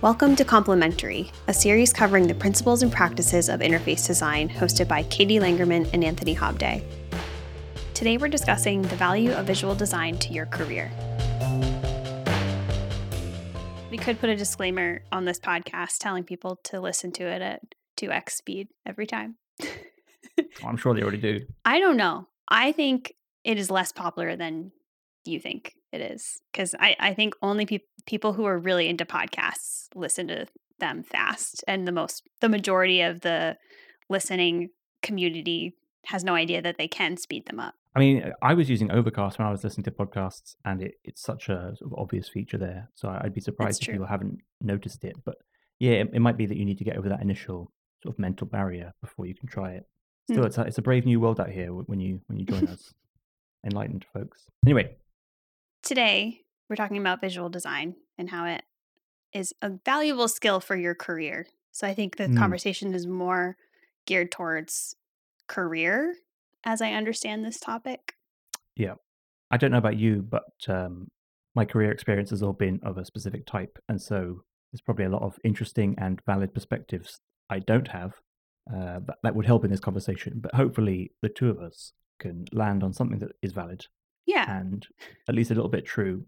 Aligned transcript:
Welcome 0.00 0.36
to 0.36 0.44
Complementary, 0.44 1.32
a 1.48 1.52
series 1.52 1.92
covering 1.92 2.28
the 2.28 2.34
principles 2.34 2.84
and 2.84 2.92
practices 2.92 3.48
of 3.48 3.58
interface 3.58 4.06
design, 4.06 4.48
hosted 4.48 4.86
by 4.86 5.02
Katie 5.02 5.40
Langerman 5.40 5.92
and 5.92 6.04
Anthony 6.04 6.36
Hobday. 6.36 6.84
Today, 7.94 8.16
we're 8.16 8.28
discussing 8.28 8.82
the 8.82 8.94
value 8.94 9.32
of 9.32 9.44
visual 9.44 9.74
design 9.74 10.16
to 10.18 10.32
your 10.32 10.46
career. 10.46 10.88
We 13.90 13.98
could 13.98 14.20
put 14.20 14.30
a 14.30 14.36
disclaimer 14.36 15.02
on 15.10 15.24
this 15.24 15.40
podcast 15.40 15.98
telling 15.98 16.22
people 16.22 16.60
to 16.66 16.78
listen 16.80 17.10
to 17.14 17.24
it 17.24 17.42
at 17.42 17.62
2x 17.96 18.30
speed 18.30 18.68
every 18.86 19.08
time. 19.08 19.34
I'm 20.64 20.76
sure 20.76 20.94
they 20.94 21.02
already 21.02 21.18
do. 21.18 21.40
I 21.64 21.80
don't 21.80 21.96
know. 21.96 22.28
I 22.48 22.70
think 22.70 23.14
it 23.42 23.58
is 23.58 23.68
less 23.68 23.90
popular 23.90 24.36
than 24.36 24.70
you 25.24 25.40
think 25.40 25.74
it 25.92 26.00
is 26.00 26.40
because 26.52 26.74
I, 26.78 26.96
I 27.00 27.14
think 27.14 27.34
only 27.42 27.66
pe- 27.66 27.78
people 28.06 28.32
who 28.34 28.44
are 28.44 28.58
really 28.58 28.88
into 28.88 29.04
podcasts 29.04 29.86
listen 29.94 30.28
to 30.28 30.46
them 30.78 31.02
fast 31.02 31.64
and 31.66 31.86
the 31.88 31.92
most 31.92 32.22
the 32.40 32.48
majority 32.48 33.00
of 33.02 33.20
the 33.22 33.56
listening 34.08 34.70
community 35.02 35.74
has 36.06 36.24
no 36.24 36.34
idea 36.34 36.62
that 36.62 36.76
they 36.78 36.88
can 36.88 37.16
speed 37.16 37.46
them 37.46 37.60
up 37.60 37.74
I 37.96 38.00
mean, 38.00 38.32
I 38.42 38.54
was 38.54 38.70
using 38.70 38.92
Overcast 38.92 39.38
when 39.40 39.48
I 39.48 39.50
was 39.50 39.64
listening 39.64 39.82
to 39.84 39.90
podcasts, 39.90 40.54
and 40.64 40.82
it, 40.82 40.92
it's 41.02 41.20
such 41.20 41.48
a 41.48 41.74
sort 41.76 41.90
of 41.90 41.98
obvious 41.98 42.28
feature 42.28 42.58
there. 42.58 42.90
So 42.94 43.08
I'd 43.08 43.34
be 43.34 43.40
surprised 43.40 43.82
if 43.82 43.88
people 43.88 44.06
haven't 44.06 44.38
noticed 44.60 45.02
it. 45.04 45.16
But 45.24 45.34
yeah, 45.80 45.92
it, 45.92 46.10
it 46.12 46.20
might 46.20 46.36
be 46.36 46.46
that 46.46 46.56
you 46.56 46.64
need 46.64 46.78
to 46.78 46.84
get 46.84 46.96
over 46.96 47.08
that 47.08 47.22
initial 47.22 47.72
sort 48.04 48.14
of 48.14 48.18
mental 48.20 48.46
barrier 48.46 48.92
before 49.00 49.26
you 49.26 49.34
can 49.34 49.48
try 49.48 49.72
it. 49.72 49.84
Still, 50.30 50.44
Mm. 50.44 50.46
it's 50.46 50.58
a, 50.58 50.62
it's 50.62 50.78
a 50.78 50.82
brave 50.82 51.06
new 51.06 51.18
world 51.18 51.40
out 51.40 51.50
here 51.50 51.72
when 51.72 51.98
you 51.98 52.20
when 52.26 52.38
you 52.38 52.44
join 52.44 52.68
us, 52.68 52.94
enlightened 53.64 54.04
folks. 54.12 54.44
Anyway, 54.64 54.94
today 55.88 56.42
we're 56.68 56.76
talking 56.76 56.98
about 56.98 57.22
visual 57.22 57.48
design 57.48 57.94
and 58.18 58.28
how 58.28 58.44
it 58.44 58.62
is 59.32 59.54
a 59.62 59.70
valuable 59.86 60.28
skill 60.28 60.60
for 60.60 60.76
your 60.76 60.94
career 60.94 61.46
so 61.72 61.86
i 61.86 61.94
think 61.94 62.16
the 62.16 62.24
Mm. 62.28 62.36
conversation 62.36 62.94
is 62.94 63.06
more 63.06 63.56
geared 64.06 64.30
towards 64.30 64.94
career 65.46 66.14
as 66.62 66.82
i 66.82 66.92
understand 66.92 67.42
this 67.42 67.58
topic 67.58 68.12
Yeah. 68.76 68.94
I 69.50 69.56
don't 69.56 69.70
know 69.70 69.78
about 69.78 69.96
you, 69.96 70.20
but 70.20 70.44
um, 70.68 71.08
my 71.54 71.64
career 71.64 71.90
experience 71.90 72.28
has 72.30 72.42
all 72.42 72.52
been 72.52 72.80
of 72.82 72.98
a 72.98 73.04
specific 73.06 73.46
type, 73.46 73.78
and 73.88 73.98
so 74.00 74.42
there's 74.70 74.82
probably 74.82 75.06
a 75.06 75.08
lot 75.08 75.22
of 75.22 75.38
interesting 75.42 75.94
and 75.96 76.20
valid 76.26 76.52
perspectives 76.52 77.18
I 77.48 77.60
don't 77.60 77.88
have 77.88 78.12
uh, 78.70 79.00
that, 79.06 79.16
that 79.22 79.34
would 79.34 79.46
help 79.46 79.64
in 79.64 79.70
this 79.70 79.80
conversation. 79.80 80.34
But 80.36 80.54
hopefully, 80.54 81.12
the 81.22 81.30
two 81.30 81.48
of 81.48 81.58
us 81.60 81.94
can 82.20 82.44
land 82.52 82.82
on 82.84 82.92
something 82.92 83.20
that 83.20 83.32
is 83.40 83.52
valid 83.54 83.86
yeah 84.28 84.58
and 84.60 84.86
at 85.28 85.34
least 85.34 85.50
a 85.50 85.54
little 85.54 85.70
bit 85.70 85.84
true 85.84 86.24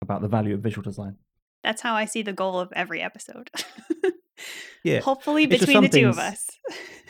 about 0.00 0.20
the 0.22 0.28
value 0.28 0.54
of 0.54 0.60
visual 0.62 0.82
design. 0.82 1.16
that's 1.64 1.82
how 1.82 1.94
i 1.94 2.04
see 2.06 2.22
the 2.22 2.32
goal 2.42 2.58
of 2.58 2.72
every 2.74 3.00
episode 3.02 3.50
Yeah, 4.84 4.98
hopefully 5.00 5.44
It's 5.44 5.64
between 5.64 5.82
the 5.84 5.88
two 5.88 6.08
of 6.08 6.18
us 6.18 6.44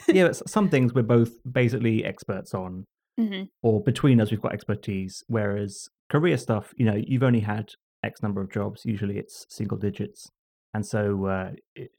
yeah. 0.08 0.24
But 0.26 0.48
some 0.48 0.68
things 0.68 0.92
we're 0.92 1.02
both 1.02 1.30
basically 1.50 2.04
experts 2.04 2.52
on, 2.54 2.84
Mhm. 3.18 3.48
or 3.62 3.82
between 3.82 4.20
us 4.20 4.30
we've 4.30 4.42
got 4.42 4.52
expertise. 4.52 5.22
Whereas 5.28 5.88
career 6.10 6.36
stuff, 6.36 6.74
you 6.76 6.84
know, 6.84 6.96
you've 6.96 7.22
only 7.22 7.40
had 7.40 7.72
X 8.02 8.22
number 8.22 8.40
of 8.42 8.50
jobs. 8.50 8.82
Usually 8.84 9.16
it's 9.18 9.46
single 9.48 9.78
digits, 9.78 10.28
and 10.74 10.84
so 10.84 11.26
uh, 11.26 11.50
it, 11.74 11.90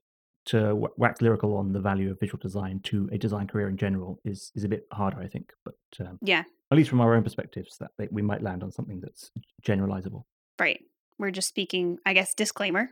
to 0.45 0.73
wax 0.97 1.21
lyrical 1.21 1.55
on 1.57 1.71
the 1.73 1.79
value 1.79 2.11
of 2.11 2.19
visual 2.19 2.39
design 2.41 2.79
to 2.83 3.09
a 3.11 3.17
design 3.17 3.47
career 3.47 3.69
in 3.69 3.77
general 3.77 4.19
is 4.25 4.51
is 4.55 4.63
a 4.63 4.67
bit 4.69 4.85
harder, 4.91 5.19
I 5.21 5.27
think. 5.27 5.51
But 5.65 5.75
um, 5.99 6.19
yeah 6.21 6.43
at 6.71 6.77
least 6.77 6.89
from 6.89 7.01
our 7.01 7.13
own 7.13 7.21
perspectives, 7.23 7.77
that 7.77 7.91
we 8.11 8.23
might 8.23 8.41
land 8.41 8.63
on 8.63 8.71
something 8.71 8.99
that's 8.99 9.29
generalizable. 9.65 10.23
right 10.59 10.81
we're 11.19 11.29
just 11.29 11.47
speaking 11.47 11.99
i 12.07 12.13
guess 12.13 12.33
disclaimer 12.33 12.89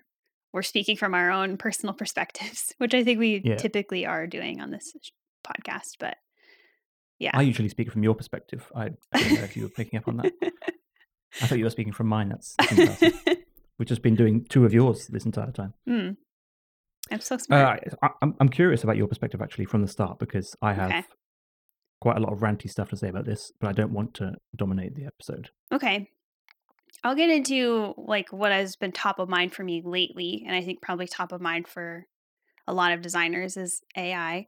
we're 0.54 0.62
speaking 0.62 0.96
from 0.96 1.16
our 1.16 1.32
own 1.32 1.58
personal 1.58 1.94
perspectives 2.02 2.74
which 2.78 2.94
i 2.94 3.04
think 3.04 3.18
we 3.20 3.42
Yeah. 3.44 3.56
typically 3.56 4.06
are 4.06 4.28
doing 4.28 4.62
on 4.62 4.70
this 4.70 4.94
podcast 5.44 5.96
but 6.00 6.18
yeah 7.18 7.32
I 7.34 7.42
usually 7.42 7.70
speak 7.70 7.92
from 7.92 8.04
your 8.04 8.14
perspective. 8.16 8.72
I, 8.76 8.86
I 9.14 9.20
don't 9.24 9.34
know 9.34 9.42
if 9.44 9.56
you 9.58 9.64
were 9.64 9.70
picking 9.70 9.98
up 10.00 10.08
on 10.08 10.18
that. 10.18 10.34
I 11.42 11.48
thought 11.48 11.58
you 11.60 11.64
were 11.66 11.70
speaking 11.70 11.94
from 11.94 12.08
mine. 12.08 12.30
That's. 12.30 12.56
We've 13.78 13.88
just 13.88 14.02
been 14.02 14.16
doing 14.16 14.46
two 14.46 14.66
of 14.66 14.74
yours 14.74 15.08
this 15.08 15.26
entire 15.26 15.52
time. 15.52 15.74
Hmm. 15.88 16.10
I'm 17.12 17.20
so 17.20 17.38
smart. 17.38 17.84
Uh, 17.86 17.96
I, 18.04 18.10
I'm 18.22 18.36
I'm 18.40 18.50
curious 18.50 18.84
about 18.84 18.98
your 18.98 19.08
perspective 19.08 19.42
actually 19.42 19.66
from 19.66 19.82
the 19.82 19.88
start 19.88 20.18
because 20.20 20.56
I 20.62 20.74
have 20.74 20.90
Okay. 20.92 21.04
quite 22.00 22.18
a 22.18 22.20
lot 22.22 22.32
of 22.34 22.40
ranty 22.40 22.70
stuff 22.70 22.90
to 22.90 22.98
say 22.98 23.10
about 23.10 23.26
this, 23.26 23.52
but 23.60 23.68
I 23.68 23.74
don't 23.74 23.92
want 23.92 24.14
to 24.16 24.34
dominate 24.56 24.96
the 24.96 25.06
episode. 25.06 25.50
okay. 25.72 26.10
I'll 27.04 27.16
get 27.16 27.30
into 27.32 27.96
like 27.98 28.32
what 28.32 28.52
has 28.52 28.76
been 28.76 28.92
top 28.92 29.18
of 29.18 29.28
mind 29.28 29.54
for 29.54 29.64
me 29.64 29.82
lately, 29.84 30.44
and 30.46 30.56
I 30.56 30.62
think 30.62 30.82
probably 30.82 31.08
top 31.08 31.32
of 31.32 31.42
mind 31.42 31.68
for 31.68 32.06
a 32.68 32.74
lot 32.74 32.92
of 32.92 33.02
designers 33.02 33.58
is 33.58 33.82
AI. 33.98 34.48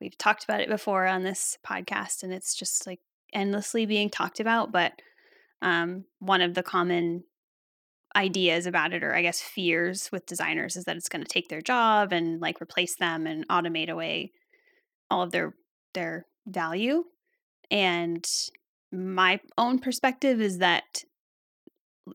We've 0.00 0.18
talked 0.18 0.44
about 0.44 0.60
it 0.60 0.68
before 0.68 1.06
on 1.06 1.22
this 1.22 1.56
podcast, 1.66 2.22
and 2.22 2.30
it's 2.32 2.54
just 2.54 2.86
like 2.86 3.00
endlessly 3.32 3.86
being 3.86 4.10
talked 4.10 4.38
about. 4.38 4.70
But 4.70 4.92
um, 5.62 6.04
one 6.18 6.42
of 6.42 6.52
the 6.52 6.62
common 6.62 7.24
ideas 8.16 8.66
about 8.66 8.92
it, 8.92 9.02
or 9.02 9.14
I 9.14 9.22
guess 9.22 9.40
fears 9.40 10.10
with 10.12 10.26
designers, 10.26 10.76
is 10.76 10.84
that 10.84 10.96
it's 10.96 11.08
going 11.08 11.22
to 11.24 11.28
take 11.28 11.48
their 11.48 11.62
job 11.62 12.12
and 12.12 12.40
like 12.40 12.60
replace 12.60 12.96
them 12.96 13.26
and 13.26 13.46
automate 13.48 13.88
away 13.88 14.32
all 15.10 15.22
of 15.22 15.32
their 15.32 15.54
their 15.94 16.26
value. 16.46 17.04
And 17.70 18.24
my 18.92 19.40
own 19.58 19.78
perspective 19.78 20.40
is 20.40 20.58
that 20.58 21.04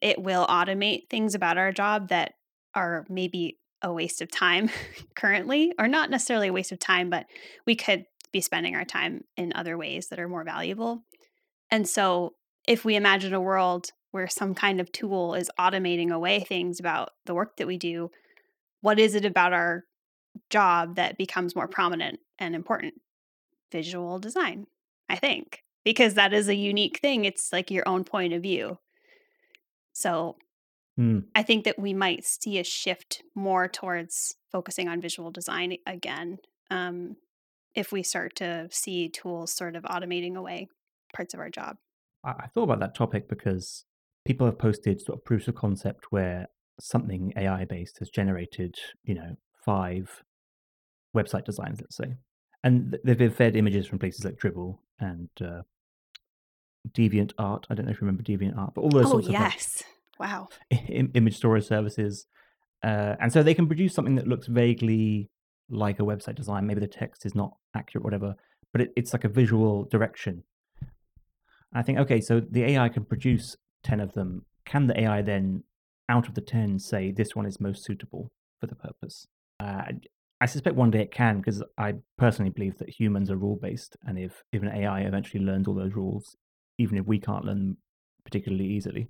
it 0.01 0.21
will 0.21 0.45
automate 0.47 1.09
things 1.09 1.35
about 1.35 1.57
our 1.57 1.71
job 1.71 2.09
that 2.09 2.33
are 2.75 3.05
maybe 3.09 3.57
a 3.81 3.91
waste 3.91 4.21
of 4.21 4.31
time 4.31 4.69
currently, 5.15 5.73
or 5.79 5.87
not 5.87 6.09
necessarily 6.09 6.49
a 6.49 6.53
waste 6.53 6.71
of 6.71 6.79
time, 6.79 7.09
but 7.09 7.25
we 7.65 7.75
could 7.75 8.05
be 8.31 8.41
spending 8.41 8.75
our 8.75 8.85
time 8.85 9.23
in 9.37 9.51
other 9.55 9.77
ways 9.77 10.07
that 10.07 10.19
are 10.19 10.27
more 10.27 10.43
valuable. 10.43 11.03
And 11.71 11.87
so, 11.87 12.33
if 12.67 12.85
we 12.85 12.95
imagine 12.95 13.33
a 13.33 13.41
world 13.41 13.91
where 14.11 14.27
some 14.27 14.55
kind 14.55 14.79
of 14.79 14.91
tool 14.91 15.35
is 15.35 15.51
automating 15.59 16.11
away 16.11 16.39
things 16.39 16.79
about 16.79 17.11
the 17.25 17.33
work 17.33 17.57
that 17.57 17.67
we 17.67 17.77
do, 17.77 18.09
what 18.81 18.99
is 18.99 19.15
it 19.15 19.25
about 19.25 19.53
our 19.53 19.85
job 20.49 20.95
that 20.95 21.17
becomes 21.17 21.55
more 21.55 21.67
prominent 21.67 22.19
and 22.37 22.55
important? 22.55 22.95
Visual 23.71 24.19
design, 24.19 24.65
I 25.09 25.15
think, 25.15 25.63
because 25.83 26.15
that 26.15 26.33
is 26.33 26.47
a 26.47 26.55
unique 26.55 26.99
thing. 26.99 27.25
It's 27.25 27.53
like 27.53 27.69
your 27.69 27.87
own 27.87 28.03
point 28.03 28.33
of 28.33 28.41
view. 28.41 28.79
So 29.93 30.37
Hmm. 30.99 31.19
I 31.33 31.43
think 31.43 31.63
that 31.63 31.79
we 31.79 31.93
might 31.93 32.25
see 32.25 32.59
a 32.59 32.63
shift 32.65 33.23
more 33.33 33.69
towards 33.69 34.35
focusing 34.51 34.89
on 34.89 34.99
visual 34.99 35.31
design 35.31 35.77
again 35.85 36.39
um, 36.71 37.15
if 37.73 37.93
we 37.93 38.03
start 38.03 38.35
to 38.37 38.67
see 38.69 39.07
tools 39.07 39.53
sort 39.53 39.77
of 39.77 39.83
automating 39.83 40.35
away 40.35 40.67
parts 41.15 41.33
of 41.33 41.39
our 41.39 41.49
job. 41.49 41.77
I 42.25 42.47
thought 42.47 42.63
about 42.63 42.81
that 42.81 42.95
topic 42.95 43.29
because 43.29 43.85
people 44.25 44.45
have 44.45 44.57
posted 44.59 45.01
sort 45.01 45.17
of 45.17 45.25
proofs 45.25 45.47
of 45.47 45.55
concept 45.55 46.11
where 46.11 46.47
something 46.79 47.33
AI 47.35 47.65
based 47.65 47.99
has 47.99 48.09
generated, 48.09 48.75
you 49.03 49.15
know, 49.15 49.35
five 49.65 50.23
website 51.15 51.45
designs, 51.45 51.81
let's 51.81 51.97
say, 51.97 52.15
and 52.63 52.97
they've 53.03 53.17
been 53.17 53.31
fed 53.31 53.55
images 53.55 53.87
from 53.87 53.99
places 53.99 54.23
like 54.23 54.35
Dribbble 54.35 54.77
and 54.99 55.29
uh, 55.41 55.61
Deviant 56.91 57.33
Art. 57.37 57.65
I 57.69 57.75
don't 57.75 57.85
know 57.85 57.91
if 57.91 58.01
you 58.01 58.07
remember 58.07 58.23
Deviant 58.23 58.57
Art, 58.57 58.73
but 58.75 58.81
all 58.81 58.89
those 58.89 59.07
Oh, 59.07 59.11
sorts 59.11 59.27
of 59.27 59.33
like, 59.33 59.53
yes. 59.53 59.83
Wow. 60.19 60.49
im- 60.89 61.11
image 61.13 61.37
storage 61.37 61.65
services. 61.65 62.25
Uh, 62.83 63.15
and 63.19 63.31
so 63.31 63.43
they 63.43 63.53
can 63.53 63.67
produce 63.67 63.93
something 63.93 64.15
that 64.15 64.27
looks 64.27 64.47
vaguely 64.47 65.29
like 65.69 65.99
a 65.99 66.03
website 66.03 66.35
design. 66.35 66.65
Maybe 66.65 66.79
the 66.79 66.87
text 66.87 67.25
is 67.25 67.35
not 67.35 67.51
accurate, 67.75 68.03
whatever, 68.03 68.35
but 68.71 68.81
it, 68.81 68.93
it's 68.95 69.13
like 69.13 69.23
a 69.23 69.29
visual 69.29 69.85
direction. 69.85 70.43
I 71.73 71.83
think, 71.83 71.99
okay, 71.99 72.19
so 72.21 72.39
the 72.39 72.63
AI 72.63 72.89
can 72.89 73.05
produce 73.05 73.55
10 73.83 73.99
of 73.99 74.13
them. 74.13 74.45
Can 74.65 74.87
the 74.87 74.99
AI 74.99 75.21
then, 75.21 75.63
out 76.09 76.27
of 76.27 76.35
the 76.35 76.41
10, 76.41 76.79
say 76.79 77.11
this 77.11 77.35
one 77.35 77.45
is 77.45 77.59
most 77.59 77.83
suitable 77.83 78.31
for 78.59 78.67
the 78.67 78.75
purpose? 78.75 79.27
Uh, 79.59 79.83
I 80.41 80.45
suspect 80.45 80.75
one 80.75 80.91
day 80.91 81.01
it 81.01 81.11
can 81.11 81.37
because 81.37 81.61
I 81.77 81.95
personally 82.17 82.51
believe 82.51 82.77
that 82.77 82.89
humans 82.89 83.29
are 83.29 83.37
rule 83.37 83.59
based. 83.61 83.97
And 84.05 84.17
if, 84.17 84.43
if 84.51 84.61
an 84.61 84.69
AI 84.69 85.01
eventually 85.01 85.43
learns 85.43 85.67
all 85.67 85.75
those 85.75 85.93
rules, 85.93 86.35
even 86.77 86.97
if 86.97 87.05
we 87.05 87.19
can't 87.19 87.45
learn 87.45 87.59
them 87.59 87.77
particularly 88.23 88.65
easily, 88.65 89.09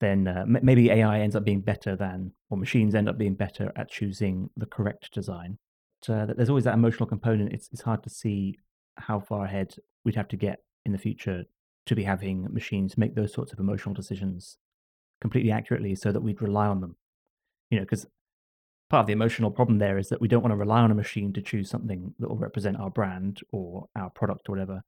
then 0.00 0.28
uh, 0.28 0.42
m- 0.42 0.58
maybe 0.62 0.90
AI 0.90 1.20
ends 1.20 1.36
up 1.36 1.44
being 1.44 1.60
better 1.60 1.96
than, 1.96 2.32
or 2.50 2.58
machines 2.58 2.94
end 2.94 3.08
up 3.08 3.16
being 3.16 3.34
better 3.34 3.72
at 3.76 3.90
choosing 3.90 4.50
the 4.56 4.66
correct 4.66 5.12
design. 5.14 5.58
But, 6.06 6.12
uh, 6.12 6.34
there's 6.36 6.48
always 6.48 6.64
that 6.64 6.74
emotional 6.74 7.08
component. 7.08 7.52
It's 7.52 7.68
it's 7.72 7.82
hard 7.82 8.02
to 8.02 8.10
see 8.10 8.58
how 8.98 9.20
far 9.20 9.44
ahead 9.44 9.74
we'd 10.04 10.16
have 10.16 10.28
to 10.28 10.36
get 10.36 10.58
in 10.84 10.92
the 10.92 10.98
future 10.98 11.44
to 11.86 11.94
be 11.94 12.04
having 12.04 12.46
machines 12.52 12.96
make 12.96 13.14
those 13.14 13.32
sorts 13.32 13.52
of 13.52 13.58
emotional 13.58 13.94
decisions 13.94 14.58
completely 15.20 15.50
accurately, 15.50 15.94
so 15.94 16.12
that 16.12 16.22
we'd 16.22 16.42
rely 16.42 16.66
on 16.66 16.80
them. 16.80 16.96
You 17.70 17.78
know, 17.78 17.84
because 17.84 18.06
part 18.90 19.02
of 19.02 19.06
the 19.06 19.12
emotional 19.12 19.50
problem 19.50 19.78
there 19.78 19.98
is 19.98 20.08
that 20.08 20.20
we 20.20 20.28
don't 20.28 20.42
want 20.42 20.52
to 20.52 20.56
rely 20.56 20.80
on 20.80 20.90
a 20.90 20.94
machine 20.94 21.32
to 21.32 21.42
choose 21.42 21.70
something 21.70 22.14
that 22.18 22.28
will 22.28 22.36
represent 22.36 22.78
our 22.78 22.90
brand 22.90 23.40
or 23.50 23.86
our 23.96 24.10
product 24.10 24.48
or 24.48 24.52
whatever. 24.52 24.82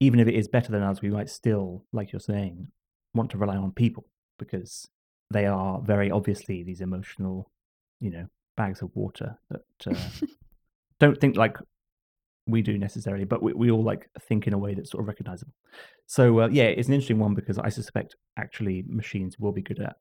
Even 0.00 0.20
if 0.20 0.28
it 0.28 0.34
is 0.34 0.48
better 0.48 0.70
than 0.70 0.82
us, 0.82 1.02
we 1.02 1.10
might 1.10 1.28
still, 1.28 1.84
like 1.92 2.12
you're 2.12 2.20
saying, 2.20 2.68
want 3.14 3.30
to 3.30 3.38
rely 3.38 3.56
on 3.56 3.72
people 3.72 4.06
because 4.38 4.86
they 5.30 5.46
are 5.46 5.80
very 5.80 6.10
obviously 6.10 6.62
these 6.62 6.80
emotional 6.80 7.50
you 8.00 8.10
know 8.10 8.26
bags 8.56 8.82
of 8.82 8.90
water 8.94 9.38
that 9.50 9.62
uh, 9.86 10.26
don't 11.00 11.20
think 11.20 11.36
like 11.36 11.56
we 12.48 12.62
do 12.62 12.78
necessarily, 12.78 13.24
but 13.24 13.42
we, 13.42 13.52
we 13.52 13.70
all 13.70 13.84
like 13.84 14.08
think 14.28 14.46
in 14.46 14.54
a 14.54 14.58
way 14.58 14.74
that's 14.74 14.90
sort 14.90 15.02
of 15.02 15.08
recognizable. 15.08 15.52
So 16.06 16.40
uh, 16.40 16.48
yeah, 16.50 16.64
it's 16.64 16.88
an 16.88 16.94
interesting 16.94 17.18
one 17.18 17.34
because 17.34 17.58
I 17.58 17.68
suspect 17.68 18.16
actually 18.38 18.84
machines 18.88 19.36
will 19.38 19.52
be 19.52 19.62
good 19.62 19.80
at 19.80 19.96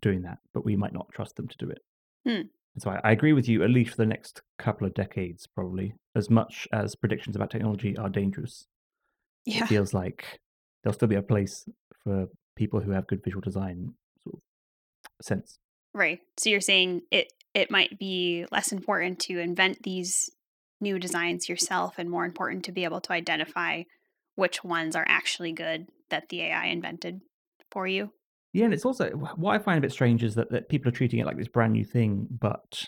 doing 0.00 0.22
that, 0.22 0.38
but 0.54 0.64
we 0.64 0.76
might 0.76 0.92
not 0.94 1.06
trust 1.12 1.36
them 1.36 1.46
to 1.48 1.56
do 1.58 1.68
it. 1.70 1.78
Hmm. 2.26 2.42
So 2.78 2.90
I, 2.90 3.00
I 3.04 3.12
agree 3.12 3.32
with 3.32 3.48
you, 3.48 3.62
at 3.62 3.70
least 3.70 3.90
for 3.90 3.96
the 3.96 4.06
next 4.06 4.42
couple 4.58 4.86
of 4.86 4.94
decades, 4.94 5.46
probably. 5.46 5.94
As 6.14 6.30
much 6.30 6.66
as 6.72 6.94
predictions 6.94 7.36
about 7.36 7.50
technology 7.50 7.96
are 7.96 8.08
dangerous, 8.08 8.66
Yeah. 9.44 9.64
it 9.64 9.68
feels 9.68 9.92
like 9.92 10.40
there'll 10.82 10.94
still 10.94 11.08
be 11.08 11.16
a 11.16 11.22
place 11.22 11.68
for 12.04 12.26
people 12.56 12.80
who 12.80 12.92
have 12.92 13.06
good 13.06 13.22
visual 13.22 13.40
design 13.40 13.94
sort 14.22 14.36
of 14.36 14.40
sense. 15.26 15.58
Right. 15.92 16.20
So 16.38 16.50
you're 16.50 16.60
saying 16.60 17.02
it 17.10 17.32
it 17.52 17.70
might 17.70 17.98
be 17.98 18.46
less 18.52 18.70
important 18.72 19.18
to 19.18 19.38
invent 19.40 19.82
these 19.82 20.30
new 20.80 20.98
designs 20.98 21.48
yourself 21.48 21.98
and 21.98 22.10
more 22.10 22.24
important 22.24 22.64
to 22.64 22.72
be 22.72 22.84
able 22.84 23.00
to 23.02 23.12
identify 23.12 23.82
which 24.34 24.64
ones 24.64 24.96
are 24.96 25.04
actually 25.08 25.52
good 25.52 25.86
that 26.10 26.28
the 26.28 26.42
AI 26.42 26.66
invented 26.66 27.20
for 27.70 27.86
you. 27.86 28.10
Yeah, 28.52 28.64
and 28.64 28.74
it's 28.74 28.84
also 28.84 29.10
what 29.10 29.54
I 29.54 29.58
find 29.58 29.78
a 29.78 29.80
bit 29.80 29.92
strange 29.92 30.24
is 30.24 30.34
that, 30.34 30.50
that 30.50 30.68
people 30.68 30.88
are 30.88 30.94
treating 30.94 31.20
it 31.20 31.26
like 31.26 31.36
this 31.36 31.48
brand 31.48 31.72
new 31.72 31.84
thing, 31.84 32.26
but 32.30 32.84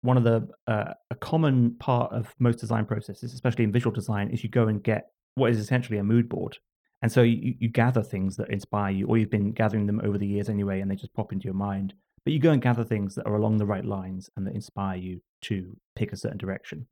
one 0.00 0.16
of 0.16 0.24
the 0.24 0.48
uh, 0.66 0.94
a 1.10 1.14
common 1.16 1.76
part 1.78 2.12
of 2.12 2.34
most 2.38 2.58
design 2.58 2.86
processes, 2.86 3.34
especially 3.34 3.64
in 3.64 3.72
visual 3.72 3.92
design, 3.92 4.30
is 4.30 4.42
you 4.42 4.48
go 4.48 4.68
and 4.68 4.82
get 4.82 5.08
what 5.34 5.50
is 5.50 5.58
essentially 5.58 5.98
a 5.98 6.04
mood 6.04 6.28
board, 6.28 6.56
and 7.02 7.12
so 7.12 7.22
you, 7.22 7.54
you 7.58 7.68
gather 7.68 8.02
things 8.02 8.36
that 8.36 8.48
inspire 8.48 8.92
you, 8.92 9.06
or 9.06 9.18
you've 9.18 9.30
been 9.30 9.52
gathering 9.52 9.86
them 9.86 10.00
over 10.02 10.16
the 10.16 10.26
years 10.26 10.48
anyway, 10.48 10.80
and 10.80 10.90
they 10.90 10.96
just 10.96 11.14
pop 11.14 11.32
into 11.32 11.44
your 11.44 11.54
mind. 11.54 11.94
But 12.24 12.32
you 12.32 12.38
go 12.38 12.52
and 12.52 12.62
gather 12.62 12.84
things 12.84 13.16
that 13.16 13.26
are 13.26 13.34
along 13.34 13.58
the 13.58 13.66
right 13.66 13.84
lines 13.84 14.30
and 14.36 14.46
that 14.46 14.54
inspire 14.54 14.96
you 14.96 15.20
to 15.42 15.76
pick 15.96 16.12
a 16.12 16.16
certain 16.16 16.38
direction. 16.38 16.86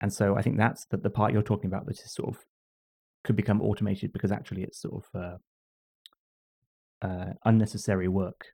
And 0.00 0.12
so 0.12 0.36
I 0.36 0.42
think 0.42 0.56
that's 0.56 0.86
the, 0.86 0.96
the 0.96 1.10
part 1.10 1.32
you're 1.32 1.42
talking 1.42 1.66
about 1.66 1.86
that 1.86 2.00
is 2.00 2.12
sort 2.12 2.34
of 2.34 2.44
could 3.24 3.36
become 3.36 3.60
automated 3.60 4.12
because 4.12 4.32
actually 4.32 4.62
it's 4.62 4.80
sort 4.80 5.04
of 5.04 5.20
uh, 7.02 7.06
uh, 7.06 7.32
unnecessary 7.44 8.08
work. 8.08 8.46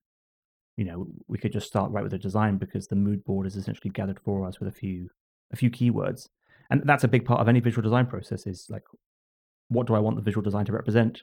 You 0.77 0.85
know, 0.85 1.07
we 1.29 1.39
could 1.39 1.53
just 1.53 1.69
start 1.69 1.91
right 1.91 2.03
with 2.03 2.13
the 2.13 2.19
design 2.19 2.59
because 2.59 2.87
the 2.87 2.97
mood 2.97 3.25
board 3.25 3.47
is 3.47 3.57
essentially 3.57 3.91
gathered 3.91 4.21
for 4.21 4.45
us 4.47 4.61
with 4.61 4.69
a 4.69 4.73
few 4.73 5.09
a 5.53 5.57
few 5.57 5.71
keywords, 5.71 6.29
and 6.71 6.83
that's 6.85 7.05
a 7.05 7.09
big 7.09 7.25
part 7.25 7.41
of 7.41 7.49
any 7.49 7.61
visual 7.61 7.83
design 7.83 8.07
process. 8.07 8.47
Is 8.47 8.67
like, 8.69 8.83
what 9.69 9.87
do 9.87 9.95
I 9.95 10.01
want 10.01 10.17
the 10.17 10.23
visual 10.23 10.43
design 10.43 10.67
to 10.67 10.73
represent? 10.73 11.23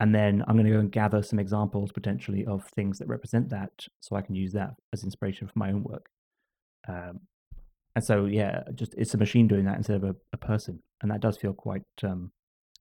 And 0.00 0.14
then 0.14 0.42
I'm 0.48 0.56
going 0.56 0.66
to 0.66 0.72
go 0.72 0.78
and 0.78 0.90
gather 0.90 1.22
some 1.22 1.38
examples 1.38 1.92
potentially 1.92 2.46
of 2.46 2.64
things 2.74 2.98
that 2.98 3.06
represent 3.06 3.50
that, 3.50 3.70
so 4.00 4.16
I 4.16 4.22
can 4.22 4.34
use 4.34 4.52
that 4.54 4.70
as 4.92 5.04
inspiration 5.04 5.46
for 5.46 5.58
my 5.58 5.70
own 5.70 5.82
work. 5.82 6.06
Um, 6.88 7.20
and 7.94 8.04
so, 8.04 8.26
yeah, 8.26 8.62
just 8.74 8.94
it's 8.96 9.14
a 9.14 9.18
machine 9.18 9.48
doing 9.48 9.64
that 9.64 9.76
instead 9.76 9.96
of 9.96 10.04
a, 10.04 10.16
a 10.32 10.36
person, 10.36 10.80
and 11.02 11.10
that 11.10 11.20
does 11.20 11.36
feel 11.36 11.52
quite 11.52 11.82
um, 12.02 12.30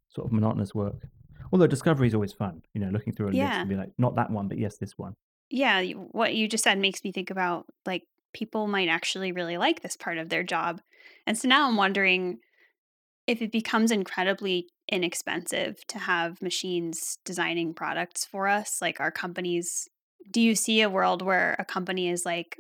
sort 0.09 0.27
of 0.27 0.33
monotonous 0.33 0.73
work. 0.75 1.07
Although 1.51 1.67
discovery 1.67 2.07
is 2.07 2.13
always 2.13 2.33
fun, 2.33 2.61
you 2.73 2.81
know, 2.81 2.89
looking 2.89 3.13
through 3.13 3.29
a 3.29 3.31
list 3.31 3.39
and 3.41 3.69
be 3.69 3.75
like, 3.75 3.91
not 3.97 4.15
that 4.15 4.29
one, 4.29 4.47
but 4.47 4.59
yes, 4.59 4.77
this 4.77 4.97
one. 4.97 5.15
Yeah, 5.49 5.81
what 6.11 6.35
you 6.35 6.47
just 6.47 6.63
said 6.63 6.77
makes 6.77 7.03
me 7.03 7.11
think 7.11 7.31
about 7.31 7.65
like 7.85 8.03
people 8.33 8.67
might 8.67 8.87
actually 8.87 9.31
really 9.31 9.57
like 9.57 9.81
this 9.81 9.97
part 9.97 10.19
of 10.19 10.29
their 10.29 10.43
job. 10.43 10.81
And 11.25 11.37
so 11.37 11.47
now 11.47 11.67
I'm 11.67 11.75
wondering 11.75 12.37
if 13.25 13.41
it 13.41 13.51
becomes 13.51 13.91
incredibly 13.91 14.67
inexpensive 14.91 15.85
to 15.87 15.99
have 15.99 16.41
machines 16.41 17.17
designing 17.25 17.73
products 17.73 18.25
for 18.25 18.47
us, 18.47 18.77
like 18.81 18.99
our 18.99 19.11
companies, 19.11 19.87
do 20.31 20.41
you 20.41 20.55
see 20.55 20.81
a 20.81 20.89
world 20.89 21.21
where 21.21 21.55
a 21.57 21.65
company 21.65 22.09
is 22.09 22.25
like, 22.25 22.59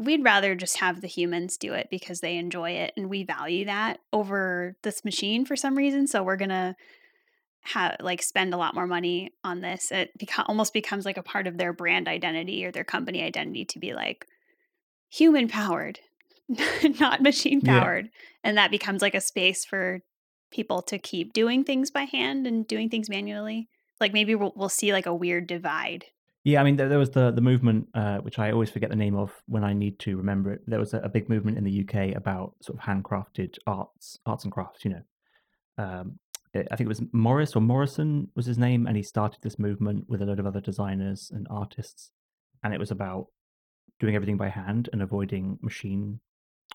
we'd 0.00 0.24
rather 0.24 0.54
just 0.54 0.78
have 0.78 1.00
the 1.00 1.06
humans 1.08 1.56
do 1.56 1.72
it 1.74 1.88
because 1.90 2.20
they 2.20 2.36
enjoy 2.36 2.70
it 2.70 2.92
and 2.96 3.08
we 3.10 3.22
value 3.24 3.66
that 3.66 3.98
over 4.12 4.74
this 4.82 5.04
machine 5.04 5.44
for 5.44 5.56
some 5.56 5.76
reason. 5.76 6.06
So 6.06 6.22
we're 6.22 6.36
going 6.36 6.48
to 6.48 6.74
have 7.62 7.96
like 8.00 8.22
spend 8.22 8.54
a 8.54 8.56
lot 8.56 8.74
more 8.74 8.86
money 8.86 9.32
on 9.44 9.60
this. 9.60 9.92
It 9.92 10.10
beca- 10.18 10.46
almost 10.48 10.72
becomes 10.72 11.04
like 11.04 11.18
a 11.18 11.22
part 11.22 11.46
of 11.46 11.58
their 11.58 11.72
brand 11.74 12.08
identity 12.08 12.64
or 12.64 12.72
their 12.72 12.84
company 12.84 13.22
identity 13.22 13.66
to 13.66 13.78
be 13.78 13.92
like 13.92 14.24
human 15.10 15.48
powered, 15.48 16.00
not 17.00 17.20
machine 17.22 17.60
Yeah. 17.62 17.80
powered. 17.80 18.08
And 18.42 18.56
that 18.56 18.70
becomes 18.70 19.02
like 19.02 19.14
a 19.14 19.20
space 19.20 19.64
for 19.66 20.00
people 20.50 20.80
to 20.82 20.98
keep 20.98 21.32
doing 21.32 21.62
things 21.62 21.90
by 21.90 22.04
hand 22.04 22.46
and 22.46 22.66
doing 22.66 22.88
things 22.88 23.10
manually. 23.10 23.68
Like 24.00 24.14
maybe 24.14 24.34
we'll, 24.34 24.54
we'll 24.56 24.70
see 24.70 24.92
like 24.92 25.06
a 25.06 25.14
weird 25.14 25.46
divide. 25.46 26.06
Yeah, 26.42 26.60
I 26.60 26.64
mean, 26.64 26.76
there, 26.76 26.88
there 26.88 26.98
was 26.98 27.10
the 27.10 27.30
the 27.30 27.42
movement, 27.42 27.88
uh, 27.92 28.18
which 28.18 28.38
I 28.38 28.50
always 28.50 28.70
forget 28.70 28.88
the 28.88 28.96
name 28.96 29.16
of 29.16 29.30
when 29.46 29.62
I 29.62 29.74
need 29.74 29.98
to 30.00 30.16
remember 30.16 30.52
it. 30.52 30.62
There 30.66 30.78
was 30.78 30.94
a, 30.94 30.98
a 30.98 31.08
big 31.08 31.28
movement 31.28 31.58
in 31.58 31.64
the 31.64 31.84
UK 31.84 32.16
about 32.16 32.54
sort 32.62 32.78
of 32.78 32.84
handcrafted 32.84 33.58
arts, 33.66 34.18
arts 34.24 34.44
and 34.44 34.52
crafts. 34.52 34.84
You 34.84 34.92
know, 34.92 35.02
um, 35.76 36.18
I 36.54 36.60
I 36.70 36.76
think 36.76 36.86
it 36.86 36.88
was 36.88 37.02
Morris 37.12 37.54
or 37.54 37.60
Morrison 37.60 38.28
was 38.34 38.46
his 38.46 38.56
name, 38.56 38.86
and 38.86 38.96
he 38.96 39.02
started 39.02 39.42
this 39.42 39.58
movement 39.58 40.08
with 40.08 40.22
a 40.22 40.24
load 40.24 40.40
of 40.40 40.46
other 40.46 40.62
designers 40.62 41.30
and 41.34 41.46
artists, 41.50 42.10
and 42.62 42.72
it 42.72 42.80
was 42.80 42.90
about 42.90 43.26
doing 43.98 44.14
everything 44.14 44.38
by 44.38 44.48
hand 44.48 44.88
and 44.94 45.02
avoiding 45.02 45.58
machine 45.60 46.20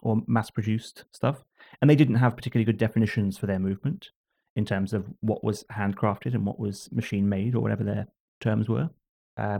or 0.03 0.21
mass-produced 0.27 1.05
stuff. 1.11 1.43
And 1.81 1.89
they 1.89 1.95
didn't 1.95 2.15
have 2.15 2.35
particularly 2.35 2.65
good 2.65 2.77
definitions 2.77 3.37
for 3.37 3.47
their 3.47 3.57
movement 3.57 4.11
in 4.55 4.63
terms 4.63 4.93
of 4.93 5.07
what 5.21 5.43
was 5.43 5.63
handcrafted 5.71 6.35
and 6.35 6.45
what 6.45 6.59
was 6.59 6.87
machine-made 6.91 7.55
or 7.55 7.61
whatever 7.61 7.83
their 7.83 8.07
terms 8.39 8.69
were. 8.69 8.89
Uh, 9.37 9.59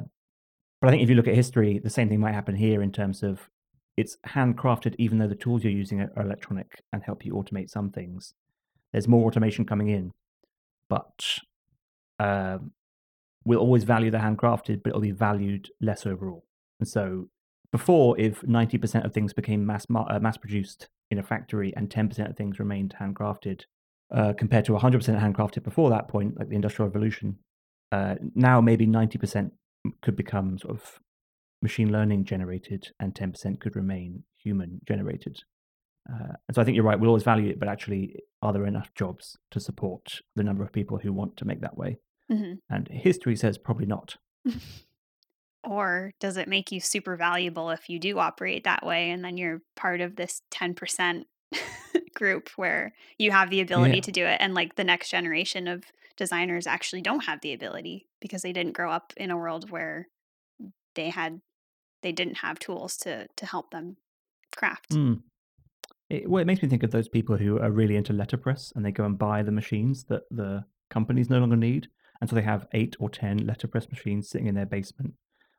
but 0.82 0.88
I 0.88 0.92
think 0.92 1.04
if 1.04 1.10
you 1.10 1.16
look 1.16 1.28
at 1.28 1.36
history, 1.36 1.80
the 1.80 1.90
same 1.90 2.10
thing 2.10 2.20
might 2.20 2.34
happen 2.34 2.56
here 2.56 2.82
in 2.82 2.92
terms 2.92 3.24
of 3.24 3.50
it's 3.98 4.18
handcrafted, 4.28 4.96
even 4.98 5.18
though 5.18 5.28
the 5.28 5.36
tools 5.36 5.64
you're 5.64 5.74
using 5.74 6.02
are 6.02 6.22
electronic 6.22 6.84
and 6.92 7.04
help 7.04 7.26
you 7.26 7.34
automate 7.34 7.70
some 7.70 7.90
things. 7.90 8.34
There's 8.92 9.08
more 9.08 9.26
automation 9.26 9.66
coming 9.66 9.90
in, 9.90 10.12
but 10.90 11.40
um, 12.20 12.72
we'll 13.46 13.60
always 13.60 13.84
value 13.84 14.12
the 14.12 14.18
handcrafted, 14.18 14.84
but 14.84 14.90
it'll 14.90 15.02
be 15.02 15.12
valued 15.12 15.70
less 15.82 16.06
overall. 16.06 16.46
And 16.80 16.88
so, 16.88 17.30
before, 17.72 18.20
if 18.20 18.42
90% 18.42 19.06
of 19.06 19.14
things 19.14 19.34
became 19.34 19.66
mass 19.66 19.86
uh, 19.94 20.20
mass 20.20 20.38
produced 20.38 20.88
in 21.12 21.20
a 21.20 21.24
factory 21.24 21.74
and 21.76 21.90
10% 21.90 22.30
of 22.30 22.38
things 22.38 22.60
remained 22.60 22.96
handcrafted, 23.00 23.64
uh, 24.14 24.34
compared 24.38 24.66
to 24.66 24.74
100% 24.74 25.20
handcrafted 25.20 25.64
before 25.64 25.90
that 25.90 26.08
point, 26.08 26.38
like 26.38 26.50
the 26.50 26.56
Industrial 26.56 26.88
Revolution, 26.88 27.38
uh, 27.92 28.16
now 28.34 28.62
maybe 28.62 28.86
90% 28.86 29.52
could 30.02 30.16
become 30.16 30.58
sort 30.58 30.76
of 30.76 31.00
machine 31.62 31.92
learning 31.92 32.26
generated 32.26 32.92
and 33.00 33.14
10% 33.14 33.60
could 33.60 33.76
remain 33.76 34.24
human 34.36 34.80
generated. 34.88 35.40
Uh, 36.08 36.34
and 36.48 36.56
so 36.56 36.62
I 36.62 36.66
think 36.66 36.76
you're 36.76 36.86
right. 36.86 37.00
We'll 37.00 37.10
always 37.10 37.24
value 37.24 37.50
it, 37.50 37.60
but 37.60 37.68
actually, 37.68 38.20
are 38.42 38.54
there 38.54 38.68
enough 38.68 38.94
jobs 38.94 39.38
to 39.52 39.60
support 39.60 40.22
the 40.36 40.44
number 40.44 40.64
of 40.64 40.72
people 40.72 40.98
who 40.98 41.12
want 41.12 41.38
to 41.38 41.46
make 41.46 41.62
that 41.62 41.78
way? 41.78 41.98
hmm 42.30 42.54
And 42.70 42.88
history 42.90 43.36
says 43.36 43.58
probably 43.58 43.88
not. 43.88 44.18
Or 45.68 46.14
does 46.20 46.38
it 46.38 46.48
make 46.48 46.72
you 46.72 46.80
super 46.80 47.16
valuable 47.16 47.72
if 47.72 47.90
you 47.90 47.98
do 48.00 48.20
operate 48.20 48.66
that 48.66 48.86
way 48.86 49.10
and 49.10 49.26
then 49.26 49.36
you're 49.36 49.62
part 49.76 50.00
of 50.00 50.16
this 50.16 50.42
10% 50.52 51.24
group 52.16 52.50
where 52.56 52.94
you 53.20 53.32
have 53.32 53.50
the 53.50 53.62
ability 53.62 53.96
Yeah. 53.96 54.02
to 54.02 54.12
do 54.12 54.26
it 54.26 54.38
and 54.40 54.54
like 54.56 54.76
the 54.76 54.84
next 54.84 55.10
generation 55.10 55.68
of 55.68 55.84
designers 56.18 56.66
actually 56.66 57.02
don't 57.02 57.26
have 57.26 57.42
the 57.42 57.54
ability 57.54 58.08
because 58.22 58.42
they 58.42 58.54
didn't 58.54 58.74
grow 58.74 58.92
up 58.92 59.14
in 59.18 59.30
a 59.32 59.38
world 59.38 59.70
where 59.70 60.08
they 60.96 61.10
had 61.10 61.42
they 62.02 62.12
didn't 62.12 62.38
have 62.38 62.58
tools 62.60 62.98
to 62.98 63.28
to 63.36 63.46
help 63.46 63.72
them 63.72 63.98
craft. 64.56 64.92
Mm. 64.92 65.22
It, 66.10 66.30
well, 66.30 66.42
it 66.42 66.46
makes 66.46 66.62
me 66.62 66.70
think 66.70 66.84
of 66.84 66.92
those 66.92 67.10
people 67.10 67.38
who 67.38 67.60
are 67.60 67.72
really 67.72 67.96
into 67.96 68.14
letterpress 68.14 68.72
and 68.76 68.86
they 68.86 68.92
go 68.92 69.06
and 69.06 69.18
buy 69.18 69.44
the 69.44 69.52
machines 69.52 70.06
that 70.06 70.24
the 70.30 70.64
companies 70.90 71.30
no 71.30 71.40
longer 71.40 71.56
need. 71.56 71.88
And 72.22 72.30
so 72.30 72.36
they 72.36 72.44
have 72.44 72.68
eight 72.74 72.96
or 73.00 73.10
10 73.10 73.40
letterpress 73.40 73.90
machines 73.90 74.30
sitting 74.30 74.48
in 74.48 74.56
their 74.56 74.66
basement, 74.68 75.14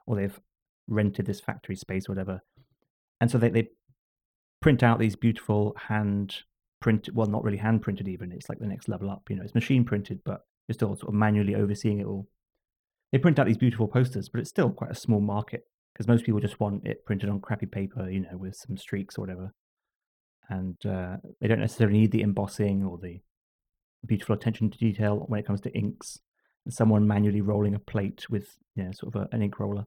or 0.06 0.16
they've 0.16 0.40
rented 0.86 1.26
this 1.26 1.40
factory 1.40 1.76
space 1.76 2.08
or 2.08 2.12
whatever. 2.12 2.40
And 3.20 3.30
so 3.30 3.38
they, 3.38 3.50
they 3.50 3.68
print 4.60 4.82
out 4.82 4.98
these 4.98 5.16
beautiful 5.16 5.74
hand 5.88 6.36
print 6.80 7.08
well, 7.12 7.26
not 7.26 7.44
really 7.44 7.58
hand 7.58 7.82
printed 7.82 8.08
even. 8.08 8.32
It's 8.32 8.48
like 8.48 8.58
the 8.58 8.66
next 8.66 8.88
level 8.88 9.10
up. 9.10 9.24
You 9.28 9.36
know, 9.36 9.42
it's 9.42 9.54
machine 9.54 9.84
printed, 9.84 10.20
but 10.24 10.42
you're 10.68 10.74
still 10.74 10.96
sort 10.96 11.08
of 11.08 11.14
manually 11.14 11.54
overseeing 11.54 12.00
it 12.00 12.06
all. 12.06 12.28
They 13.12 13.18
print 13.18 13.38
out 13.38 13.46
these 13.46 13.56
beautiful 13.56 13.88
posters, 13.88 14.28
but 14.28 14.40
it's 14.40 14.50
still 14.50 14.70
quite 14.70 14.90
a 14.90 14.96
small 14.96 15.20
market 15.20 15.64
because 15.92 16.08
most 16.08 16.24
people 16.24 16.40
just 16.40 16.60
want 16.60 16.86
it 16.86 17.06
printed 17.06 17.30
on 17.30 17.40
crappy 17.40 17.66
paper, 17.66 18.10
you 18.10 18.20
know, 18.20 18.36
with 18.36 18.56
some 18.56 18.76
streaks 18.76 19.16
or 19.16 19.22
whatever 19.22 19.52
and 20.48 20.76
uh, 20.86 21.16
they 21.40 21.48
don't 21.48 21.60
necessarily 21.60 21.98
need 21.98 22.12
the 22.12 22.22
embossing 22.22 22.84
or 22.84 22.98
the 22.98 23.20
beautiful 24.06 24.34
attention 24.34 24.70
to 24.70 24.78
detail 24.78 25.24
when 25.26 25.40
it 25.40 25.46
comes 25.46 25.60
to 25.62 25.72
inks. 25.72 26.20
And 26.64 26.74
someone 26.74 27.06
manually 27.06 27.40
rolling 27.40 27.74
a 27.74 27.78
plate 27.78 28.26
with 28.28 28.58
you 28.74 28.84
know, 28.84 28.92
sort 28.92 29.14
of 29.14 29.22
a, 29.22 29.28
an 29.34 29.42
ink 29.42 29.58
roller. 29.58 29.84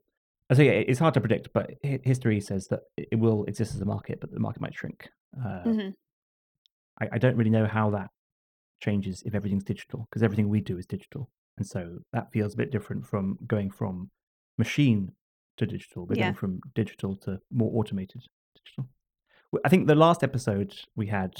So 0.51 0.63
yeah, 0.63 0.71
it's 0.71 0.99
hard 0.99 1.13
to 1.13 1.19
predict, 1.21 1.49
but 1.53 1.71
history 1.83 2.41
says 2.41 2.67
that 2.69 2.81
it 2.97 3.19
will 3.19 3.43
exist 3.45 3.75
as 3.75 3.81
a 3.81 3.85
market, 3.85 4.19
but 4.19 4.31
the 4.31 4.39
market 4.39 4.61
might 4.61 4.73
shrink. 4.73 5.07
Uh, 5.37 5.63
Mhm. 5.65 5.93
I, 7.01 7.07
I 7.13 7.17
don't 7.19 7.35
really 7.37 7.51
know 7.51 7.65
how 7.67 7.91
that 7.91 8.09
changes 8.81 9.21
if 9.25 9.35
everything's 9.35 9.63
digital, 9.63 10.07
because 10.09 10.23
everything 10.23 10.49
we 10.49 10.61
do 10.61 10.77
is 10.77 10.85
digital, 10.85 11.29
and 11.57 11.67
so 11.67 11.99
that 12.13 12.31
feels 12.31 12.53
a 12.53 12.57
bit 12.57 12.71
different 12.71 13.05
from 13.05 13.37
going 13.45 13.69
from 13.69 14.09
machine 14.57 15.11
to 15.57 15.65
digital. 15.65 16.05
They're 16.05 16.17
Yeah. 16.17 16.25
going 16.25 16.35
from 16.35 16.61
digital 16.73 17.15
to 17.17 17.39
more 17.51 17.71
automated 17.79 18.23
digital. 18.55 18.89
I 19.63 19.69
think 19.69 19.87
the 19.87 19.95
last 19.95 20.23
episode 20.23 20.73
we 20.95 21.07
had 21.07 21.33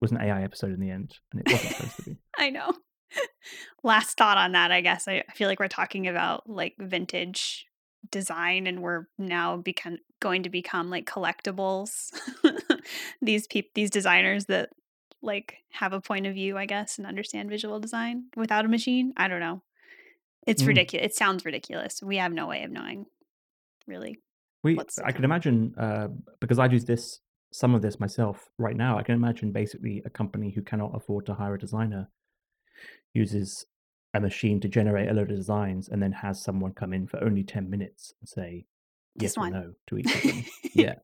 was 0.00 0.12
an 0.12 0.20
AI 0.20 0.42
episode 0.42 0.72
in 0.72 0.80
the 0.80 0.90
end, 0.90 1.18
and 1.32 1.40
it 1.40 1.50
wasn't 1.50 1.72
supposed 1.72 1.96
to 1.96 2.02
be. 2.02 2.16
I 2.38 2.50
know. 2.50 2.72
Last 3.82 4.18
thought 4.18 4.36
on 4.38 4.52
that, 4.52 4.70
I 4.70 4.80
guess. 4.80 5.08
I 5.08 5.22
feel 5.34 5.48
like 5.48 5.58
we're 5.60 5.68
talking 5.68 6.06
about 6.06 6.48
like 6.48 6.74
vintage 6.78 7.66
design 8.10 8.66
and 8.66 8.80
we're 8.80 9.06
now 9.18 9.56
become 9.56 9.98
going 10.20 10.42
to 10.44 10.50
become 10.50 10.90
like 10.90 11.06
collectibles. 11.06 12.10
these 13.22 13.46
peop 13.46 13.74
these 13.74 13.90
designers 13.90 14.46
that 14.46 14.70
like 15.22 15.58
have 15.70 15.92
a 15.92 16.00
point 16.00 16.26
of 16.26 16.34
view, 16.34 16.56
I 16.56 16.66
guess, 16.66 16.98
and 16.98 17.06
understand 17.06 17.50
visual 17.50 17.80
design 17.80 18.24
without 18.36 18.64
a 18.64 18.68
machine. 18.68 19.12
I 19.16 19.28
don't 19.28 19.40
know. 19.40 19.62
It's 20.46 20.62
Mm. 20.62 20.68
ridiculous. 20.68 21.06
It 21.06 21.14
sounds 21.14 21.44
ridiculous. 21.44 22.02
We 22.02 22.16
have 22.16 22.32
no 22.32 22.46
way 22.46 22.62
of 22.62 22.70
knowing 22.70 23.06
really. 23.86 24.18
We, 24.64 24.78
I 25.04 25.12
can 25.12 25.24
imagine 25.24 25.74
uh, 25.78 26.08
because 26.40 26.58
I 26.58 26.68
do 26.68 26.78
this 26.80 27.20
some 27.52 27.74
of 27.74 27.82
this 27.82 27.98
myself 27.98 28.48
right 28.58 28.76
now. 28.76 28.98
I 28.98 29.02
can 29.02 29.14
imagine 29.14 29.52
basically 29.52 30.02
a 30.04 30.10
company 30.10 30.50
who 30.50 30.62
cannot 30.62 30.90
afford 30.94 31.26
to 31.26 31.34
hire 31.34 31.54
a 31.54 31.58
designer 31.58 32.08
uses 33.14 33.66
a 34.18 34.20
machine 34.20 34.60
to 34.60 34.68
generate 34.68 35.08
a 35.08 35.12
load 35.14 35.30
of 35.30 35.36
designs 35.36 35.88
and 35.88 36.02
then 36.02 36.12
has 36.12 36.42
someone 36.42 36.72
come 36.72 36.92
in 36.92 37.06
for 37.06 37.22
only 37.24 37.42
ten 37.42 37.70
minutes 37.70 38.12
and 38.20 38.28
say 38.28 38.66
This 39.16 39.34
yes 39.36 39.38
or 39.38 39.50
no 39.50 39.72
to 39.86 39.98
each 39.98 40.14
of 40.14 40.22
them. 40.22 40.44
yeah, 40.74 40.94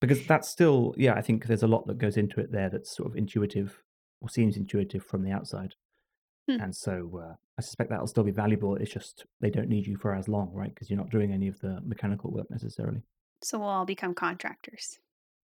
because 0.00 0.26
that's 0.26 0.48
still 0.48 0.94
yeah. 0.96 1.14
I 1.14 1.20
think 1.22 1.46
there's 1.46 1.62
a 1.62 1.68
lot 1.68 1.86
that 1.86 1.98
goes 1.98 2.16
into 2.16 2.40
it 2.40 2.50
there 2.52 2.70
that's 2.70 2.94
sort 2.96 3.10
of 3.10 3.16
intuitive 3.16 3.82
or 4.20 4.28
seems 4.28 4.56
intuitive 4.56 5.04
from 5.04 5.22
the 5.22 5.30
outside, 5.32 5.74
Hmm. 6.48 6.60
and 6.60 6.74
so 6.76 7.20
uh, 7.22 7.34
I 7.58 7.62
suspect 7.62 7.90
that'll 7.90 8.06
still 8.06 8.24
be 8.24 8.30
valuable. 8.30 8.76
It's 8.76 8.92
just 8.92 9.24
they 9.40 9.50
don't 9.50 9.68
need 9.68 9.86
you 9.86 9.96
for 9.96 10.14
as 10.14 10.28
long, 10.28 10.50
right? 10.52 10.72
Because 10.74 10.90
you're 10.90 10.98
not 10.98 11.10
doing 11.10 11.32
any 11.32 11.48
of 11.48 11.58
the 11.60 11.80
mechanical 11.84 12.30
work 12.30 12.50
necessarily. 12.50 13.02
So 13.42 13.58
we'll 13.58 13.68
all 13.68 13.84
become 13.86 14.14
contractors. 14.14 14.98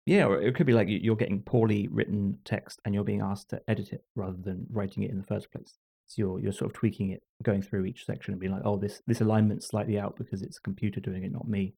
Yeah, 0.06 0.26
or 0.26 0.42
it 0.42 0.56
could 0.56 0.66
be 0.66 0.74
like 0.74 0.88
you're 0.90 1.16
getting 1.16 1.42
poorly 1.42 1.88
written 1.90 2.40
text 2.44 2.80
and 2.84 2.96
you're 2.96 3.04
being 3.04 3.22
asked 3.22 3.50
to 3.52 3.62
edit 3.68 3.94
it 3.94 4.04
rather 4.16 4.38
than 4.42 4.66
writing 4.72 5.04
it 5.04 5.12
in 5.12 5.18
the 5.18 5.24
first 5.24 5.52
place. 5.52 5.78
So 6.10 6.16
you're 6.18 6.40
you're 6.40 6.52
sort 6.52 6.72
of 6.72 6.76
tweaking 6.76 7.12
it, 7.12 7.22
going 7.44 7.62
through 7.62 7.86
each 7.86 8.04
section 8.06 8.34
and 8.34 8.42
being 8.42 8.52
like, 8.52 8.64
oh, 8.66 8.78
this 8.78 9.02
this 9.06 9.22
alignment's 9.22 9.68
slightly 9.68 10.00
out 10.00 10.16
because 10.18 10.42
it's 10.42 10.58
a 10.58 10.62
computer 10.62 11.00
doing 11.00 11.24
it, 11.24 11.32
not 11.32 11.48
me. 11.48 11.76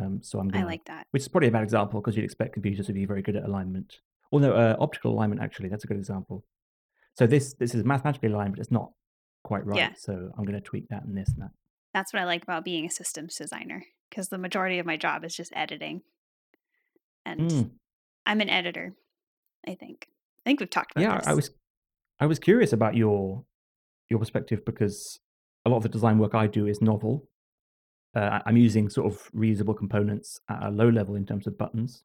Um, 0.00 0.22
so 0.22 0.38
I'm 0.38 0.48
I 0.48 0.52
gonna, 0.52 0.66
like 0.66 0.84
that. 0.86 1.06
which 1.10 1.22
is 1.22 1.28
probably 1.28 1.48
a 1.48 1.52
bad 1.52 1.62
example 1.62 2.00
because 2.00 2.16
you'd 2.16 2.24
expect 2.24 2.54
computers 2.54 2.86
to 2.86 2.92
be 2.94 3.04
very 3.04 3.20
good 3.20 3.36
at 3.36 3.44
alignment. 3.44 3.98
Well, 4.32 4.40
no, 4.40 4.52
uh, 4.54 4.76
optical 4.80 5.12
alignment 5.12 5.42
actually, 5.42 5.68
that's 5.68 5.84
a 5.84 5.86
good 5.86 5.98
example. 5.98 6.42
So 7.18 7.26
this 7.26 7.52
this 7.54 7.74
is 7.74 7.84
mathematically 7.84 8.30
aligned, 8.30 8.52
but 8.52 8.60
it's 8.60 8.70
not 8.70 8.92
quite 9.44 9.66
right. 9.66 9.76
Yeah. 9.76 9.90
So 9.98 10.30
I'm 10.38 10.44
going 10.44 10.54
to 10.54 10.60
tweak 10.62 10.88
that 10.88 11.04
and 11.04 11.14
this 11.16 11.28
and 11.30 11.42
that. 11.42 11.50
That's 11.92 12.12
what 12.14 12.22
I 12.22 12.24
like 12.24 12.42
about 12.44 12.64
being 12.64 12.86
a 12.86 12.90
systems 12.90 13.36
designer 13.36 13.84
because 14.08 14.28
the 14.28 14.38
majority 14.38 14.78
of 14.78 14.86
my 14.86 14.96
job 14.96 15.24
is 15.24 15.34
just 15.36 15.52
editing. 15.54 16.00
And 17.26 17.50
Mm. 17.50 17.70
I'm 18.24 18.40
an 18.40 18.48
editor, 18.48 18.94
I 19.66 19.74
think. 19.74 20.08
I 20.46 20.50
think 20.50 20.60
we've 20.60 20.70
talked 20.70 20.92
about 20.92 21.02
Yeah, 21.02 21.18
this. 21.18 21.26
I 21.26 21.34
was 21.34 21.50
I 22.20 22.26
was 22.26 22.38
curious 22.38 22.72
about 22.72 22.96
your 22.96 23.44
your 24.10 24.18
perspective 24.18 24.64
because 24.64 25.20
a 25.64 25.70
lot 25.70 25.76
of 25.78 25.82
the 25.82 25.88
design 25.88 26.18
work 26.18 26.34
I 26.34 26.46
do 26.46 26.66
is 26.66 26.80
novel. 26.80 27.28
Uh, 28.16 28.40
I'm 28.46 28.56
using 28.56 28.88
sort 28.88 29.12
of 29.12 29.30
reusable 29.32 29.76
components 29.76 30.40
at 30.48 30.62
a 30.62 30.70
low 30.70 30.88
level 30.88 31.14
in 31.14 31.26
terms 31.26 31.46
of 31.46 31.58
buttons, 31.58 32.04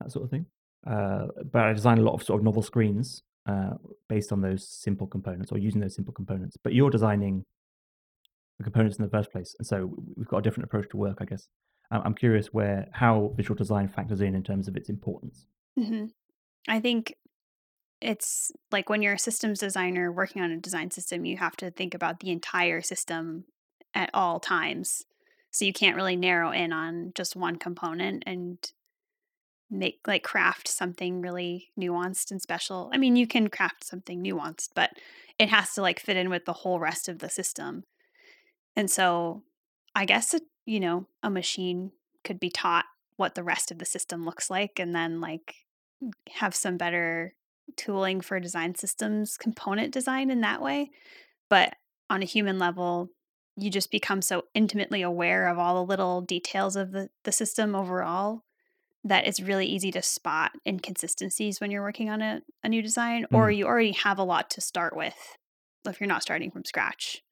that 0.00 0.12
sort 0.12 0.24
of 0.24 0.30
thing. 0.30 0.46
Uh, 0.86 1.26
but 1.50 1.64
I 1.64 1.72
design 1.72 1.98
a 1.98 2.02
lot 2.02 2.14
of 2.14 2.22
sort 2.22 2.40
of 2.40 2.44
novel 2.44 2.62
screens 2.62 3.22
uh, 3.46 3.74
based 4.08 4.32
on 4.32 4.40
those 4.40 4.68
simple 4.68 5.06
components 5.06 5.50
or 5.50 5.58
using 5.58 5.80
those 5.80 5.94
simple 5.94 6.14
components. 6.14 6.56
But 6.62 6.72
you're 6.72 6.90
designing 6.90 7.44
the 8.58 8.64
components 8.64 8.98
in 8.98 9.04
the 9.04 9.10
first 9.10 9.32
place, 9.32 9.54
and 9.58 9.66
so 9.66 9.92
we've 10.16 10.28
got 10.28 10.38
a 10.38 10.42
different 10.42 10.64
approach 10.64 10.88
to 10.90 10.96
work, 10.96 11.18
I 11.20 11.24
guess. 11.24 11.48
I'm 11.90 12.14
curious 12.14 12.52
where 12.52 12.88
how 12.92 13.32
visual 13.36 13.56
design 13.56 13.88
factors 13.88 14.20
in 14.20 14.34
in 14.34 14.42
terms 14.42 14.68
of 14.68 14.76
its 14.76 14.88
importance. 14.88 15.46
hmm 15.78 16.06
I 16.66 16.80
think 16.80 17.14
it's 18.00 18.52
like 18.70 18.88
when 18.88 19.02
you're 19.02 19.14
a 19.14 19.18
systems 19.18 19.60
designer 19.60 20.12
working 20.12 20.42
on 20.42 20.50
a 20.50 20.58
design 20.58 20.90
system, 20.90 21.24
you 21.24 21.36
have 21.38 21.56
to 21.56 21.70
think 21.70 21.94
about 21.94 22.20
the 22.20 22.30
entire 22.30 22.82
system 22.82 23.44
at 23.94 24.10
all 24.12 24.40
times. 24.40 25.04
So 25.50 25.64
you 25.64 25.72
can't 25.72 25.96
really 25.96 26.16
narrow 26.16 26.50
in 26.50 26.72
on 26.72 27.12
just 27.14 27.36
one 27.36 27.56
component 27.56 28.24
and 28.26 28.58
make 29.70 30.00
like 30.06 30.22
craft 30.22 30.68
something 30.68 31.20
really 31.20 31.68
nuanced 31.78 32.30
and 32.30 32.42
special. 32.42 32.90
I 32.92 32.98
mean, 32.98 33.16
you 33.16 33.26
can 33.26 33.48
craft 33.48 33.84
something 33.84 34.22
nuanced, 34.22 34.70
but 34.74 34.90
it 35.38 35.48
has 35.48 35.72
to 35.74 35.82
like 35.82 36.00
fit 36.00 36.16
in 36.16 36.30
with 36.30 36.44
the 36.44 36.52
whole 36.52 36.78
rest 36.78 37.08
of 37.08 37.20
the 37.20 37.28
system. 37.28 37.84
And 38.76 38.90
so 38.90 39.42
I 39.94 40.04
guess, 40.04 40.34
it, 40.34 40.42
you 40.66 40.80
know, 40.80 41.06
a 41.22 41.30
machine 41.30 41.92
could 42.24 42.40
be 42.40 42.50
taught 42.50 42.86
what 43.16 43.34
the 43.34 43.44
rest 43.44 43.70
of 43.70 43.78
the 43.78 43.84
system 43.84 44.24
looks 44.24 44.50
like 44.50 44.78
and 44.78 44.94
then 44.94 45.20
like 45.20 45.54
have 46.32 46.54
some 46.54 46.76
better 46.76 47.34
tooling 47.76 48.20
for 48.20 48.40
design 48.40 48.74
systems, 48.74 49.36
component 49.36 49.92
design 49.92 50.30
in 50.30 50.40
that 50.42 50.62
way. 50.62 50.90
But 51.50 51.74
on 52.10 52.22
a 52.22 52.26
human 52.26 52.58
level, 52.58 53.08
you 53.56 53.70
just 53.70 53.90
become 53.90 54.20
so 54.22 54.44
intimately 54.54 55.02
aware 55.02 55.48
of 55.48 55.58
all 55.58 55.74
the 55.74 55.88
little 55.88 56.20
details 56.20 56.76
of 56.76 56.92
the, 56.92 57.08
the 57.24 57.32
system 57.32 57.74
overall 57.74 58.42
that 59.04 59.26
it's 59.26 59.40
really 59.40 59.66
easy 59.66 59.90
to 59.92 60.02
spot 60.02 60.52
inconsistencies 60.66 61.60
when 61.60 61.70
you're 61.70 61.82
working 61.82 62.08
on 62.10 62.22
a, 62.22 62.40
a 62.62 62.68
new 62.68 62.82
design, 62.82 63.26
or 63.32 63.48
Mm. 63.48 63.56
you 63.56 63.66
already 63.66 63.92
have 63.92 64.18
a 64.18 64.24
lot 64.24 64.50
to 64.50 64.60
start 64.60 64.96
with 64.96 65.36
if 65.86 66.00
you're 66.00 66.08
not 66.08 66.22
starting 66.22 66.50
from 66.50 66.64
scratch. 66.64 67.22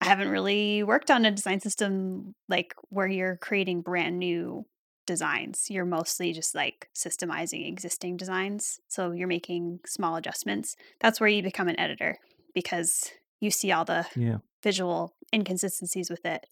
I 0.00 0.06
haven't 0.06 0.28
really 0.28 0.82
worked 0.82 1.10
on 1.10 1.24
a 1.24 1.30
design 1.32 1.60
system 1.60 2.34
like 2.48 2.74
where 2.90 3.08
you're 3.08 3.36
creating 3.36 3.80
brand 3.80 4.18
new 4.18 4.64
designs. 5.06 5.70
You're 5.70 5.84
mostly 5.84 6.32
just 6.32 6.54
like 6.54 6.88
systemizing 6.94 7.66
existing 7.68 8.16
designs. 8.16 8.80
So 8.88 9.12
you're 9.12 9.28
making 9.28 9.80
small 9.86 10.16
adjustments. 10.16 10.76
That's 11.00 11.20
where 11.20 11.28
you 11.28 11.42
become 11.42 11.68
an 11.68 11.78
editor 11.80 12.18
because 12.54 13.10
you 13.40 13.50
see 13.50 13.72
all 13.72 13.84
the 13.84 14.06
Yeah. 14.16 14.38
visual 14.62 15.14
inconsistencies 15.34 16.10
with 16.10 16.24
it 16.24 16.46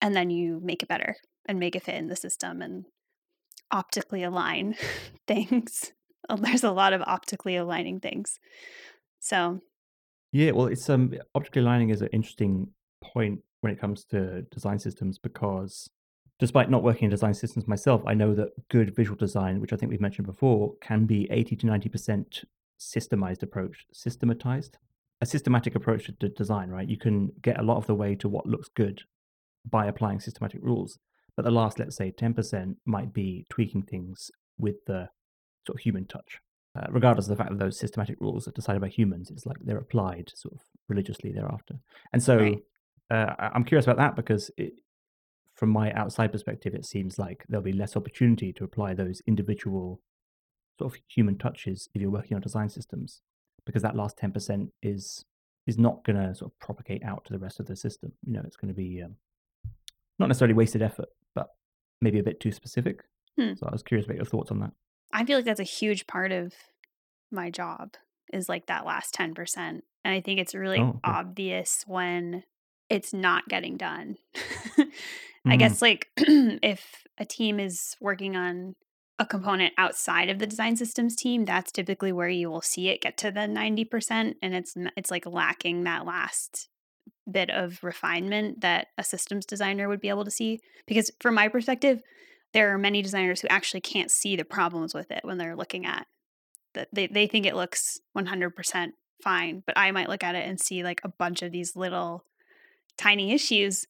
and 0.00 0.14
then 0.14 0.30
you 0.30 0.60
make 0.62 0.82
it 0.82 0.88
better 0.88 1.16
and 1.46 1.58
make 1.60 1.76
it 1.76 1.82
fit 1.84 1.94
in 1.94 2.08
the 2.08 2.16
system 2.16 2.62
and 2.62 2.86
optically 3.70 4.22
align 4.22 4.74
things. 5.26 5.92
Uh, 6.28 6.36
There's 6.36 6.64
a 6.64 6.72
lot 6.72 6.92
of 6.92 7.02
optically 7.02 7.56
aligning 7.56 8.00
things. 8.00 8.38
So, 9.20 9.60
Yeah, 10.32 10.52
well, 10.52 10.66
it's 10.66 10.88
um 10.88 11.14
optically 11.34 11.62
aligning 11.62 11.90
is 11.90 12.02
an 12.02 12.08
interesting 12.12 12.68
point 13.02 13.40
when 13.60 13.72
it 13.72 13.78
comes 13.80 14.04
to 14.06 14.42
design 14.50 14.78
systems 14.78 15.18
because 15.18 15.90
despite 16.40 16.70
not 16.70 16.82
working 16.82 17.04
in 17.04 17.10
design 17.10 17.34
systems 17.34 17.68
myself, 17.68 18.02
I 18.06 18.14
know 18.14 18.34
that 18.34 18.68
good 18.68 18.94
visual 18.94 19.16
design, 19.16 19.60
which 19.60 19.72
I 19.72 19.76
think 19.76 19.90
we've 19.90 20.00
mentioned 20.00 20.26
before, 20.26 20.74
can 20.80 21.06
be 21.06 21.28
80 21.30 21.56
to 21.56 21.66
90% 21.66 22.44
systemized 22.80 23.42
approach, 23.42 23.86
systematized, 23.92 24.78
a 25.20 25.26
systematic 25.26 25.74
approach 25.74 26.10
to 26.18 26.28
design, 26.30 26.70
right? 26.70 26.88
You 26.88 26.96
can 26.96 27.30
get 27.42 27.60
a 27.60 27.62
lot 27.62 27.76
of 27.76 27.86
the 27.86 27.94
way 27.94 28.14
to 28.16 28.28
what 28.28 28.46
looks 28.46 28.68
good 28.68 29.02
by 29.68 29.86
applying 29.86 30.18
systematic 30.18 30.60
rules. 30.62 30.98
But 31.36 31.44
the 31.44 31.50
last, 31.50 31.78
let's 31.78 31.96
say, 31.96 32.10
10% 32.10 32.74
might 32.86 33.12
be 33.12 33.46
tweaking 33.50 33.82
things 33.82 34.30
with 34.58 34.84
the 34.86 35.08
sort 35.66 35.78
of 35.78 35.82
human 35.82 36.06
touch 36.06 36.40
uh, 36.76 36.86
regardless 36.90 37.26
of 37.26 37.30
the 37.30 37.36
fact 37.36 37.50
that 37.50 37.58
those 37.58 37.78
systematic 37.78 38.16
rules 38.20 38.46
are 38.46 38.52
decided 38.52 38.80
by 38.80 38.88
humans, 38.88 39.30
it's 39.30 39.46
like 39.46 39.56
they're 39.60 39.78
applied 39.78 40.30
sort 40.34 40.54
of 40.54 40.60
religiously 40.88 41.32
thereafter. 41.32 41.74
And 42.12 42.22
so 42.22 42.36
Right. 42.38 42.58
uh, 43.10 43.34
I'm 43.38 43.64
curious 43.64 43.86
about 43.86 43.96
that 43.96 44.14
because 44.14 44.50
it, 44.56 44.74
from 45.60 45.68
my 45.68 45.92
outside 45.92 46.32
perspective, 46.32 46.74
it 46.74 46.86
seems 46.86 47.18
like 47.18 47.44
there'll 47.46 47.62
be 47.62 47.70
less 47.74 47.94
opportunity 47.94 48.50
to 48.54 48.64
apply 48.64 48.94
those 48.94 49.20
individual 49.26 50.00
sort 50.78 50.94
of 50.94 51.00
human 51.06 51.36
touches 51.36 51.90
if 51.94 52.00
you're 52.00 52.10
working 52.10 52.34
on 52.34 52.40
design 52.40 52.70
systems 52.70 53.20
because 53.66 53.82
that 53.82 53.94
last 53.94 54.16
10% 54.16 54.70
is 54.82 55.26
is 55.66 55.76
not 55.78 56.02
going 56.02 56.16
to 56.16 56.34
sort 56.34 56.50
of 56.50 56.58
propagate 56.58 57.04
out 57.04 57.26
to 57.26 57.32
the 57.34 57.38
rest 57.38 57.60
of 57.60 57.66
the 57.66 57.76
system. 57.76 58.10
You 58.26 58.32
know, 58.32 58.42
it's 58.46 58.56
going 58.56 58.72
to 58.72 58.74
be 58.74 59.02
um, 59.02 59.16
not 60.18 60.28
necessarily 60.28 60.54
wasted 60.54 60.80
effort, 60.80 61.10
but 61.34 61.48
maybe 62.00 62.18
a 62.18 62.22
bit 62.22 62.40
too 62.40 62.52
specific. 62.52 63.04
Hmm. 63.38 63.52
So 63.58 63.66
I 63.66 63.70
was 63.70 63.82
curious 63.82 64.06
about 64.06 64.16
your 64.16 64.24
thoughts 64.24 64.50
on 64.50 64.60
that. 64.60 64.72
I 65.12 65.26
feel 65.26 65.36
like 65.36 65.44
that's 65.44 65.60
a 65.60 65.64
huge 65.64 66.06
part 66.06 66.32
of 66.32 66.54
my 67.30 67.50
job 67.50 67.96
is 68.32 68.48
like 68.48 68.64
that 68.66 68.86
last 68.86 69.14
10%. 69.14 69.56
And 69.58 69.82
I 70.04 70.22
think 70.22 70.40
it's 70.40 70.54
really 70.54 70.80
Oh, 70.80 70.88
okay. 70.88 71.00
obvious 71.04 71.84
when 71.86 72.44
it's 72.88 73.12
not 73.12 73.46
getting 73.48 73.76
done. 73.76 74.16
I 75.46 75.56
Mhm. 75.56 75.58
guess 75.58 75.82
like 75.82 76.08
if 76.16 77.04
a 77.18 77.24
team 77.24 77.58
is 77.60 77.96
working 78.00 78.36
on 78.36 78.74
a 79.18 79.26
component 79.26 79.74
outside 79.76 80.28
of 80.30 80.38
the 80.38 80.46
design 80.46 80.76
systems 80.76 81.14
team, 81.14 81.44
that's 81.44 81.72
typically 81.72 82.12
where 82.12 82.28
you 82.28 82.50
will 82.50 82.62
see 82.62 82.88
it 82.88 83.02
get 83.02 83.16
to 83.18 83.30
the 83.30 83.46
90% 83.46 84.36
and 84.42 84.54
it's 84.54 84.74
it's 84.96 85.10
like 85.10 85.26
lacking 85.26 85.84
that 85.84 86.06
last 86.06 86.68
bit 87.30 87.50
of 87.50 87.82
refinement 87.84 88.60
that 88.62 88.88
a 88.98 89.04
systems 89.04 89.46
designer 89.46 89.88
would 89.88 90.00
be 90.00 90.08
able 90.08 90.24
to 90.24 90.30
see 90.30 90.60
because 90.86 91.10
from 91.20 91.34
my 91.34 91.48
perspective 91.48 92.02
there 92.52 92.72
are 92.74 92.78
many 92.78 93.02
designers 93.02 93.40
who 93.40 93.48
actually 93.48 93.80
can't 93.80 94.10
see 94.10 94.36
the 94.36 94.44
problems 94.44 94.94
with 94.94 95.10
it 95.10 95.20
when 95.24 95.38
they're 95.38 95.56
looking 95.56 95.86
at 95.86 96.06
that 96.74 96.88
they, 96.92 97.06
they 97.06 97.26
think 97.26 97.46
it 97.46 97.54
looks 97.56 98.00
100% 98.18 98.92
fine 99.22 99.62
but 99.66 99.78
i 99.78 99.90
might 99.90 100.08
look 100.08 100.24
at 100.24 100.34
it 100.34 100.48
and 100.48 100.60
see 100.60 100.82
like 100.82 101.00
a 101.04 101.08
bunch 101.08 101.42
of 101.42 101.52
these 101.52 101.76
little 101.76 102.24
tiny 102.96 103.32
issues 103.32 103.86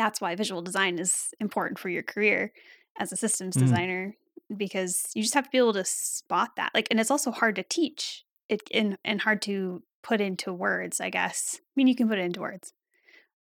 that's 0.00 0.18
why 0.18 0.34
visual 0.34 0.62
design 0.62 0.98
is 0.98 1.34
important 1.40 1.78
for 1.78 1.90
your 1.90 2.02
career 2.02 2.52
as 2.98 3.12
a 3.12 3.16
systems 3.16 3.54
Mm. 3.54 3.60
designer 3.60 4.16
because 4.56 5.10
you 5.14 5.22
just 5.22 5.34
have 5.34 5.44
to 5.44 5.50
be 5.50 5.58
able 5.58 5.74
to 5.74 5.84
spot 5.84 6.56
that. 6.56 6.70
Like, 6.74 6.88
and 6.90 6.98
it's 6.98 7.10
also 7.10 7.30
hard 7.30 7.54
to 7.56 7.62
teach 7.62 8.24
it 8.48 8.62
and, 8.72 8.96
and 9.04 9.20
hard 9.20 9.42
to 9.42 9.82
put 10.02 10.22
into 10.22 10.54
words, 10.54 11.02
I 11.02 11.10
guess. 11.10 11.58
I 11.60 11.72
mean, 11.76 11.86
you 11.86 11.94
can 11.94 12.08
put 12.08 12.18
it 12.18 12.24
into 12.24 12.40
words. 12.40 12.72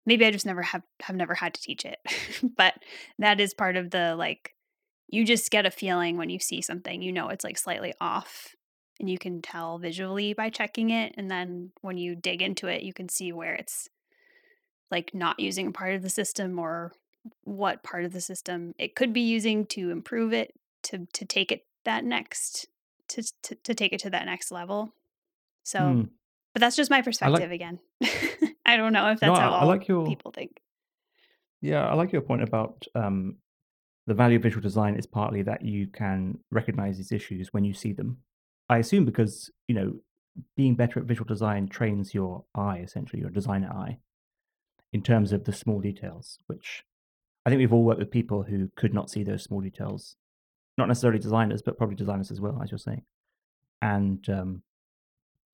Maybe 0.05 0.25
I 0.25 0.31
just 0.31 0.45
never 0.45 0.61
have 0.61 0.83
have 1.03 1.15
never 1.15 1.33
had 1.35 1.53
to 1.53 1.61
teach 1.61 1.85
it. 1.85 1.99
but 2.57 2.73
that 3.19 3.39
is 3.39 3.53
part 3.53 3.77
of 3.77 3.91
the 3.91 4.15
like 4.17 4.53
you 5.07 5.25
just 5.25 5.49
get 5.51 5.65
a 5.65 5.71
feeling 5.71 6.17
when 6.17 6.29
you 6.29 6.39
see 6.39 6.61
something, 6.61 7.01
you 7.01 7.13
know 7.13 7.29
it's 7.29 7.45
like 7.45 7.57
slightly 7.57 7.93
off 8.01 8.53
and 8.99 9.09
you 9.09 9.17
can 9.17 9.41
tell 9.41 9.79
visually 9.79 10.33
by 10.33 10.49
checking 10.49 10.89
it 10.89 11.15
and 11.17 11.31
then 11.31 11.71
when 11.81 11.97
you 11.97 12.15
dig 12.15 12.41
into 12.41 12.67
it, 12.67 12.83
you 12.83 12.91
can 12.93 13.07
see 13.07 13.31
where 13.31 13.55
it's 13.55 13.87
like 14.91 15.13
not 15.13 15.39
using 15.39 15.67
a 15.67 15.71
part 15.71 15.95
of 15.95 16.01
the 16.01 16.09
system 16.09 16.59
or 16.59 16.91
what 17.43 17.83
part 17.83 18.05
of 18.05 18.13
the 18.13 18.21
system 18.21 18.73
it 18.77 18.95
could 18.95 19.13
be 19.13 19.21
using 19.21 19.65
to 19.65 19.91
improve 19.91 20.33
it 20.33 20.53
to 20.83 21.07
to 21.13 21.25
take 21.25 21.51
it 21.51 21.65
that 21.85 22.03
next 22.03 22.67
to 23.07 23.23
to, 23.43 23.55
to 23.55 23.73
take 23.73 23.93
it 23.93 23.99
to 23.99 24.09
that 24.09 24.25
next 24.25 24.51
level 24.51 24.93
so 25.63 25.79
Mm. 25.79 26.09
but 26.53 26.61
that's 26.61 26.75
just 26.75 26.89
my 26.89 26.97
I 26.97 26.99
like 26.99 27.05
perspective 27.05 27.51
again 27.51 27.79
i 28.65 28.77
don't 28.77 28.93
know 28.93 29.11
if 29.11 29.19
that's 29.19 29.37
I, 29.37 29.41
how 29.41 29.51
I 29.51 29.59
all 29.61 29.67
like 29.67 29.87
your 29.87 30.05
people 30.05 30.31
think 30.31 30.61
yeah, 31.61 31.87
I 31.87 31.93
like 31.93 32.11
your 32.11 32.21
point 32.21 32.41
about 32.41 32.85
um, 32.95 33.37
the 34.07 34.13
value 34.13 34.37
of 34.37 34.43
visual 34.43 34.61
design 34.61 34.95
is 34.95 35.05
partly 35.05 35.41
that 35.43 35.63
you 35.63 35.87
can 35.87 36.39
recognize 36.51 36.97
these 36.97 37.11
issues 37.11 37.53
when 37.53 37.63
you 37.63 37.73
see 37.73 37.91
them. 37.91 38.17
I 38.69 38.77
assume 38.77 39.05
because 39.05 39.49
you 39.67 39.75
know 39.75 39.93
being 40.55 40.75
better 40.75 40.99
at 40.99 41.05
visual 41.05 41.27
design 41.27 41.67
trains 41.67 42.13
your 42.13 42.45
eye, 42.55 42.79
essentially 42.79 43.21
your 43.21 43.31
designer 43.31 43.69
eye, 43.69 43.97
in 44.93 45.01
terms 45.01 45.31
of 45.31 45.43
the 45.43 45.53
small 45.53 45.79
details. 45.79 46.39
Which 46.47 46.83
I 47.45 47.49
think 47.49 47.59
we've 47.59 47.73
all 47.73 47.83
worked 47.83 47.99
with 47.99 48.11
people 48.11 48.43
who 48.43 48.69
could 48.75 48.93
not 48.93 49.09
see 49.09 49.23
those 49.23 49.43
small 49.43 49.61
details, 49.61 50.15
not 50.77 50.87
necessarily 50.87 51.19
designers, 51.19 51.61
but 51.61 51.77
probably 51.77 51.95
designers 51.95 52.31
as 52.31 52.41
well, 52.41 52.59
as 52.63 52.71
you're 52.71 52.77
saying. 52.77 53.03
And 53.81 54.27
um, 54.29 54.63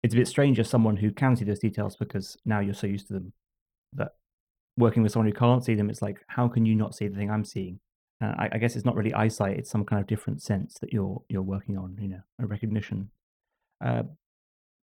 it's 0.03 0.13
a 0.13 0.17
bit 0.17 0.27
strange 0.27 0.59
as 0.59 0.69
someone 0.69 0.97
who 0.97 1.11
can 1.11 1.35
see 1.35 1.45
those 1.45 1.59
details 1.59 1.95
because 1.95 2.37
now 2.45 2.59
you're 2.59 2.73
so 2.73 2.87
used 2.87 3.07
to 3.07 3.13
them 3.13 3.33
that 3.93 4.11
working 4.77 5.03
with 5.03 5.11
someone 5.11 5.27
who 5.27 5.37
can't 5.37 5.63
see 5.63 5.75
them, 5.75 5.89
it's 5.89 6.01
like, 6.01 6.23
how 6.27 6.47
can 6.47 6.65
you 6.65 6.75
not 6.75 6.95
see 6.95 7.07
the 7.07 7.15
thing 7.15 7.31
I'm 7.31 7.45
seeing? 7.45 7.79
Uh, 8.21 8.33
I, 8.37 8.49
I 8.53 8.57
guess 8.57 8.75
it's 8.75 8.85
not 8.85 8.95
really 8.95 9.13
eyesight; 9.13 9.57
it's 9.57 9.69
some 9.69 9.83
kind 9.83 9.99
of 9.99 10.07
different 10.07 10.41
sense 10.41 10.77
that 10.79 10.93
you're 10.93 11.21
you're 11.27 11.41
working 11.41 11.77
on, 11.77 11.97
you 11.99 12.07
know, 12.07 12.21
a 12.39 12.45
recognition. 12.45 13.09
Uh, 13.83 14.03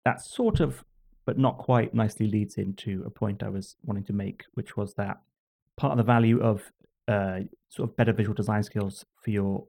that 0.05 0.21
sort 0.21 0.59
of, 0.59 0.83
but 1.25 1.37
not 1.37 1.57
quite, 1.57 1.93
nicely 1.93 2.27
leads 2.27 2.55
into 2.57 3.03
a 3.05 3.09
point 3.09 3.43
I 3.43 3.49
was 3.49 3.75
wanting 3.83 4.05
to 4.05 4.13
make, 4.13 4.43
which 4.53 4.75
was 4.75 4.93
that 4.95 5.17
part 5.77 5.91
of 5.91 5.97
the 5.97 6.03
value 6.03 6.41
of 6.41 6.71
uh, 7.07 7.41
sort 7.69 7.89
of 7.89 7.95
better 7.95 8.13
visual 8.13 8.33
design 8.33 8.63
skills 8.63 9.05
for 9.23 9.31
your 9.31 9.67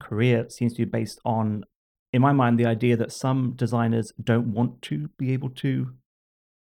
career 0.00 0.46
seems 0.48 0.74
to 0.74 0.84
be 0.84 0.90
based 0.90 1.20
on, 1.24 1.64
in 2.12 2.20
my 2.20 2.32
mind, 2.32 2.58
the 2.58 2.66
idea 2.66 2.96
that 2.96 3.12
some 3.12 3.54
designers 3.56 4.12
don't 4.22 4.52
want 4.52 4.82
to 4.82 5.08
be 5.18 5.32
able 5.32 5.50
to, 5.50 5.92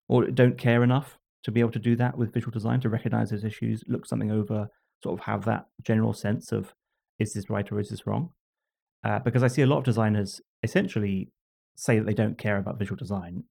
or 0.07 0.25
don't 0.25 0.57
care 0.57 0.83
enough 0.83 1.17
to 1.43 1.51
be 1.51 1.59
able 1.59 1.71
to 1.71 1.79
do 1.79 1.95
that 1.95 2.17
with 2.17 2.33
visual 2.33 2.51
design, 2.51 2.81
to 2.81 2.89
recognize 2.89 3.29
those 3.29 3.43
issues, 3.43 3.83
look 3.87 4.05
something 4.05 4.31
over, 4.31 4.67
sort 5.03 5.19
of 5.19 5.25
have 5.25 5.45
that 5.45 5.65
general 5.81 6.13
sense 6.13 6.51
of, 6.51 6.73
is 7.19 7.33
this 7.33 7.49
right 7.49 7.71
or 7.71 7.79
is 7.79 7.89
this 7.89 8.05
wrong? 8.05 8.29
Uh, 9.03 9.19
because 9.19 9.43
I 9.43 9.47
see 9.47 9.61
a 9.61 9.67
lot 9.67 9.77
of 9.77 9.83
designers 9.85 10.41
essentially 10.63 11.31
say 11.77 11.97
that 11.97 12.05
they 12.05 12.13
don't 12.13 12.37
care 12.37 12.57
about 12.57 12.77
visual 12.77 12.97
design 12.97 13.43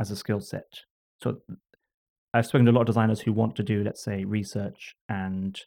as 0.00 0.10
a 0.10 0.16
skill 0.16 0.40
set. 0.40 0.80
So 1.22 1.36
I've 2.32 2.46
spoken 2.46 2.64
to 2.66 2.72
a 2.72 2.74
lot 2.74 2.82
of 2.82 2.86
designers 2.86 3.20
who 3.20 3.32
want 3.32 3.54
to 3.56 3.62
do, 3.62 3.84
let's 3.84 4.02
say, 4.02 4.24
research 4.24 4.96
and 5.08 5.60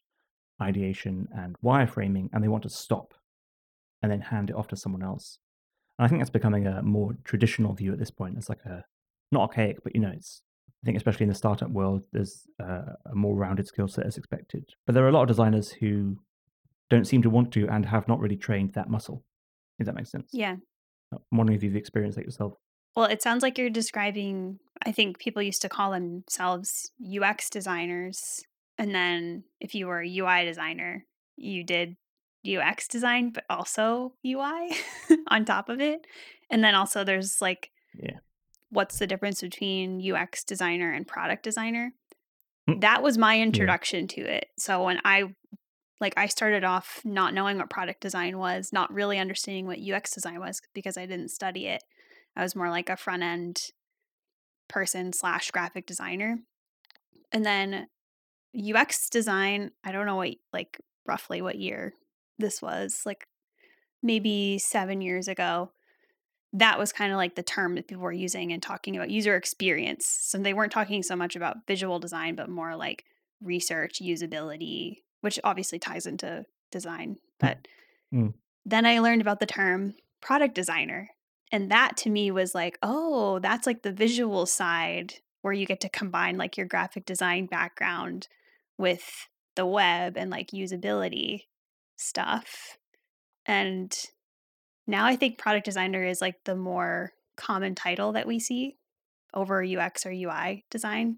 ideation 0.61 1.27
and 1.35 1.55
wireframing, 1.63 2.29
and 2.33 2.43
they 2.43 2.47
want 2.47 2.63
to 2.63 2.69
stop 2.69 3.13
and 4.01 4.11
then 4.11 4.21
hand 4.21 4.49
it 4.49 4.55
off 4.55 4.67
to 4.69 4.75
someone 4.75 5.03
else. 5.03 5.37
And 5.97 6.05
I 6.05 6.09
think 6.09 6.19
that's 6.19 6.29
becoming 6.29 6.65
a 6.65 6.81
more 6.81 7.11
traditional 7.23 7.73
view 7.73 7.93
at 7.93 7.99
this 7.99 8.11
point. 8.11 8.37
It's 8.37 8.49
like 8.49 8.65
a 8.65 8.83
not 9.31 9.41
archaic, 9.41 9.83
but 9.83 9.93
you 9.95 10.01
know, 10.01 10.11
it's 10.13 10.41
I 10.83 10.85
think 10.85 10.97
especially 10.97 11.23
in 11.23 11.29
the 11.29 11.35
startup 11.35 11.69
world, 11.69 12.01
there's 12.11 12.45
uh, 12.61 12.93
a 13.09 13.15
more 13.15 13.35
rounded 13.35 13.67
skill 13.67 13.87
set 13.87 14.05
as 14.05 14.17
expected. 14.17 14.65
But 14.85 14.95
there 14.95 15.05
are 15.05 15.09
a 15.09 15.11
lot 15.11 15.21
of 15.21 15.27
designers 15.27 15.71
who 15.71 16.17
don't 16.89 17.05
seem 17.05 17.21
to 17.21 17.29
want 17.29 17.51
to 17.53 17.67
and 17.67 17.85
have 17.85 18.07
not 18.07 18.19
really 18.19 18.35
trained 18.35 18.73
that 18.73 18.89
muscle. 18.89 19.23
If 19.79 19.85
that 19.85 19.95
makes 19.95 20.11
sense. 20.11 20.29
yeah 20.33 20.55
I'm 21.11 21.37
wondering 21.37 21.57
if 21.57 21.63
you've 21.63 21.75
experienced 21.75 22.17
that 22.17 22.25
yourself. 22.25 22.53
Well 22.95 23.05
it 23.05 23.21
sounds 23.21 23.41
like 23.43 23.57
you're 23.57 23.69
describing 23.69 24.59
i 24.85 24.91
think 24.91 25.17
people 25.19 25.41
used 25.41 25.61
to 25.61 25.69
call 25.69 25.91
themselves 25.91 26.91
ux 27.21 27.49
designers 27.49 28.43
and 28.77 28.93
then 28.93 29.43
if 29.59 29.73
you 29.75 29.87
were 29.87 30.01
a 30.01 30.17
ui 30.17 30.45
designer 30.45 31.05
you 31.35 31.63
did 31.63 31.95
ux 32.45 32.87
design 32.87 33.29
but 33.31 33.43
also 33.49 34.13
ui 34.25 34.71
on 35.27 35.45
top 35.45 35.69
of 35.69 35.79
it 35.79 36.05
and 36.49 36.63
then 36.63 36.75
also 36.75 37.03
there's 37.03 37.41
like 37.41 37.71
Yeah. 37.95 38.17
what's 38.69 38.99
the 38.99 39.07
difference 39.07 39.41
between 39.41 40.01
UX 40.01 40.43
designer 40.43 40.91
and 40.91 41.07
product 41.07 41.43
designer. 41.43 41.93
Mm. 42.69 42.81
That 42.81 43.01
was 43.03 43.17
my 43.17 43.35
Yeah. 43.35 43.43
introduction 43.43 44.07
to 44.09 44.21
it. 44.21 44.45
So 44.57 44.83
when 44.83 44.99
I 45.05 45.33
like 46.01 46.13
I 46.17 46.27
started 46.27 46.63
off 46.63 47.01
not 47.05 47.33
knowing 47.33 47.57
what 47.57 47.69
product 47.69 48.01
design 48.01 48.37
was, 48.37 48.73
not 48.73 48.91
really 48.93 49.19
understanding 49.19 49.65
what 49.67 49.79
UX 49.79 50.11
design 50.11 50.39
was 50.39 50.61
because 50.73 50.97
I 50.97 51.05
didn't 51.05 51.29
study 51.29 51.67
it. 51.67 51.83
I 52.35 52.43
was 52.43 52.55
more 52.55 52.69
like 52.69 52.89
a 52.89 52.97
front 52.97 53.23
end 53.23 53.61
person 54.67 55.13
slash 55.13 55.51
graphic 55.51 55.85
designer. 55.85 56.39
And 57.31 57.45
then 57.45 57.87
UX 58.55 59.09
design, 59.09 59.71
I 59.83 59.91
don't 59.91 60.05
know 60.05 60.15
what 60.15 60.35
like 60.51 60.79
roughly 61.05 61.41
what 61.41 61.57
year 61.57 61.93
this 62.39 62.61
was, 62.61 63.01
like 63.05 63.27
maybe 64.01 64.57
seven 64.59 65.01
years 65.01 65.27
ago 65.27 65.71
that 66.53 66.77
was 66.77 66.93
kind 66.93 67.11
of 67.11 67.17
like 67.17 67.35
the 67.35 67.43
term 67.43 67.75
that 67.75 67.87
people 67.87 68.03
were 68.03 68.11
using 68.11 68.53
and 68.53 68.61
talking 68.61 68.95
about 68.95 69.09
user 69.09 69.35
experience. 69.35 70.05
So 70.05 70.37
they 70.37 70.53
weren't 70.53 70.71
talking 70.71 71.01
so 71.01 71.15
much 71.15 71.35
about 71.35 71.65
visual 71.67 71.97
design, 71.99 72.35
but 72.35 72.47
more 72.47 72.75
like 72.75 73.05
research, 73.41 73.99
usability, 74.01 74.97
which 75.21 75.39
obviously 75.43 75.79
ties 75.79 76.05
into 76.05 76.45
design. 76.71 77.17
But 77.39 77.67
Mm. 78.13 78.35
then 78.63 78.85
I 78.85 78.99
learned 78.99 79.21
about 79.21 79.39
the 79.39 79.47
term 79.47 79.95
product 80.21 80.53
designer. 80.53 81.09
And 81.53 81.69
that 81.69 81.97
to 81.97 82.09
me 82.09 82.31
was 82.31 82.55
like, 82.55 82.79
oh, 82.81 83.37
that's 83.37 83.67
like 83.67 83.83
the 83.83 83.91
visual 83.91 84.47
side 84.47 85.13
where 85.43 85.53
you 85.53 85.67
get 85.67 85.81
to 85.81 85.89
combine 85.89 86.35
like 86.35 86.57
your 86.57 86.65
graphic 86.65 87.05
design 87.05 87.45
background 87.45 88.27
with 88.79 89.27
the 89.55 89.65
web 89.65 90.17
and 90.17 90.31
like 90.31 90.49
usability 90.49 91.43
stuff. 91.95 92.79
And 93.45 93.95
now 94.87 95.05
I 95.05 95.15
think 95.15 95.37
product 95.37 95.65
designer 95.65 96.03
is 96.03 96.21
like 96.21 96.43
the 96.43 96.55
more 96.55 97.11
common 97.37 97.75
title 97.75 98.13
that 98.13 98.25
we 98.25 98.39
see 98.39 98.77
over 99.31 99.63
UX 99.63 100.07
or 100.07 100.11
UI 100.11 100.65
design. 100.71 101.17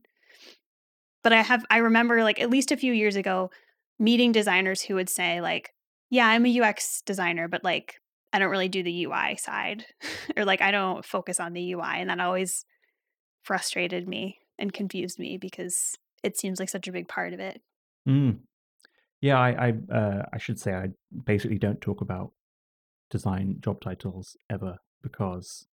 But 1.24 1.32
I 1.32 1.44
have 1.44 1.66
I 1.70 1.78
remember 1.78 2.24
like 2.24 2.42
at 2.42 2.50
least 2.50 2.74
a 2.74 2.78
few 2.78 2.92
years 2.92 3.16
ago 3.16 3.52
meeting 4.00 4.34
designers 4.34 4.82
who 4.82 4.96
would 4.96 5.10
say 5.10 5.40
like, 5.40 5.74
"Yeah, 6.10 6.28
I'm 6.28 6.46
a 6.46 6.62
UX 6.62 7.02
designer, 7.06 7.48
but 7.48 7.64
like 7.64 7.96
I 8.36 8.40
don't 8.40 8.52
really 8.52 8.70
do 8.70 8.84
the 8.84 9.06
UI 9.06 9.38
side." 9.38 9.86
or 10.38 10.46
like 10.46 10.62
I 10.62 10.72
don't 10.72 11.06
focus 11.06 11.40
on 11.40 11.54
the 11.54 11.74
UI, 11.74 11.96
and 11.96 12.10
that 12.10 12.20
always 12.20 12.66
frustrated 13.44 14.08
me 14.08 14.40
and 14.60 14.74
confused 14.74 15.20
me 15.20 15.38
because 15.38 15.98
it 16.24 16.38
seems 16.38 16.60
like 16.60 16.70
such 16.70 16.88
a 16.88 16.92
big 16.92 17.08
part 17.08 17.34
of 17.34 17.40
it. 17.40 17.62
Mm. 18.08 18.40
Yeah, 19.22 19.40
I 19.40 19.68
I, 19.68 19.94
uh, 19.94 20.26
I 20.34 20.38
should 20.38 20.60
say 20.60 20.74
I 20.74 20.90
basically 21.26 21.60
don't 21.60 21.82
talk 21.82 22.02
about 22.02 22.32
design 23.10 23.58
job 23.62 23.82
titles 23.82 24.36
ever 24.50 24.78
because 25.02 25.66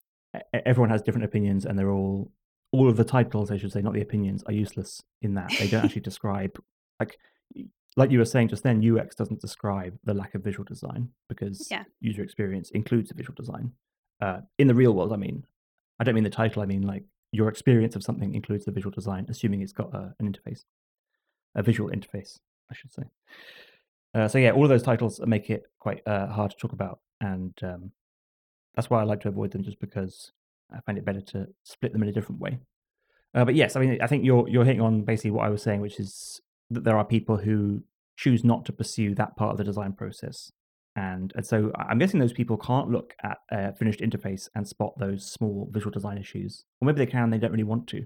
everyone 0.52 0.90
has 0.90 1.02
different 1.02 1.24
opinions 1.24 1.64
and 1.64 1.78
they're 1.78 1.90
all 1.90 2.30
all 2.72 2.88
of 2.88 2.96
the 2.96 3.04
titles 3.04 3.50
I 3.50 3.56
should 3.56 3.72
say 3.72 3.82
not 3.82 3.94
the 3.94 4.00
opinions 4.00 4.42
are 4.44 4.52
useless 4.52 5.02
in 5.22 5.34
that 5.34 5.52
they 5.58 5.68
don't 5.68 5.84
actually 5.84 6.02
describe 6.02 6.58
like 6.98 7.18
like 7.96 8.10
you 8.10 8.18
were 8.18 8.24
saying 8.24 8.48
just 8.48 8.62
then 8.62 8.82
UX 8.98 9.16
doesn't 9.16 9.40
describe 9.40 9.98
the 10.04 10.14
lack 10.14 10.34
of 10.34 10.42
visual 10.42 10.64
design 10.64 11.08
because 11.28 11.68
Yeah. 11.70 11.84
user 12.00 12.22
experience 12.22 12.70
includes 12.70 13.10
visual 13.12 13.34
design 13.34 13.72
uh, 14.20 14.40
in 14.58 14.66
the 14.68 14.74
real 14.74 14.92
world 14.92 15.12
I 15.12 15.16
mean 15.16 15.44
I 15.98 16.04
don't 16.04 16.14
mean 16.14 16.24
the 16.24 16.30
title 16.30 16.62
I 16.62 16.66
mean 16.66 16.82
like 16.82 17.04
your 17.32 17.48
experience 17.48 17.96
of 17.96 18.02
something 18.02 18.34
includes 18.34 18.64
the 18.64 18.72
visual 18.72 18.92
design 18.92 19.26
assuming 19.28 19.60
it's 19.62 19.72
got 19.72 19.92
a, 19.94 20.14
an 20.18 20.32
interface 20.32 20.64
a 21.54 21.62
visual 21.62 21.90
interface 21.90 22.38
I 22.70 22.74
should 22.74 22.92
say 22.92 23.02
uh, 24.12 24.26
so 24.26 24.38
yeah, 24.38 24.50
all 24.50 24.64
of 24.64 24.68
those 24.68 24.82
titles 24.82 25.20
make 25.24 25.50
it 25.50 25.62
quite 25.78 26.02
uh, 26.04 26.26
hard 26.26 26.50
to 26.50 26.56
talk 26.56 26.72
about, 26.72 26.98
and 27.20 27.54
um, 27.62 27.92
that's 28.74 28.90
why 28.90 28.98
I 29.00 29.04
like 29.04 29.20
to 29.20 29.28
avoid 29.28 29.52
them, 29.52 29.62
just 29.62 29.78
because 29.78 30.32
I 30.74 30.80
find 30.80 30.98
it 30.98 31.04
better 31.04 31.20
to 31.20 31.46
split 31.62 31.92
them 31.92 32.02
in 32.02 32.08
a 32.08 32.12
different 32.12 32.40
way. 32.40 32.58
Uh, 33.34 33.44
but 33.44 33.54
yes, 33.54 33.76
I 33.76 33.80
mean, 33.80 33.98
I 34.02 34.08
think 34.08 34.24
you're 34.24 34.48
you're 34.48 34.64
hitting 34.64 34.80
on 34.80 35.02
basically 35.02 35.30
what 35.30 35.46
I 35.46 35.48
was 35.48 35.62
saying, 35.62 35.80
which 35.80 36.00
is 36.00 36.40
that 36.70 36.84
there 36.84 36.96
are 36.96 37.04
people 37.04 37.38
who 37.38 37.82
choose 38.16 38.44
not 38.44 38.64
to 38.66 38.72
pursue 38.72 39.14
that 39.14 39.36
part 39.36 39.52
of 39.52 39.58
the 39.58 39.64
design 39.64 39.92
process, 39.92 40.52
and 40.96 41.32
and 41.36 41.46
so 41.46 41.72
I'm 41.76 41.98
guessing 41.98 42.20
those 42.20 42.32
people 42.32 42.56
can't 42.56 42.90
look 42.90 43.14
at 43.22 43.38
a 43.50 43.72
finished 43.74 44.00
interface 44.00 44.48
and 44.54 44.66
spot 44.66 44.98
those 44.98 45.30
small 45.30 45.68
visual 45.70 45.90
design 45.90 46.18
issues, 46.18 46.64
or 46.80 46.86
maybe 46.86 46.98
they 46.98 47.10
can, 47.10 47.30
they 47.30 47.38
don't 47.38 47.52
really 47.52 47.64
want 47.64 47.86
to. 47.88 48.04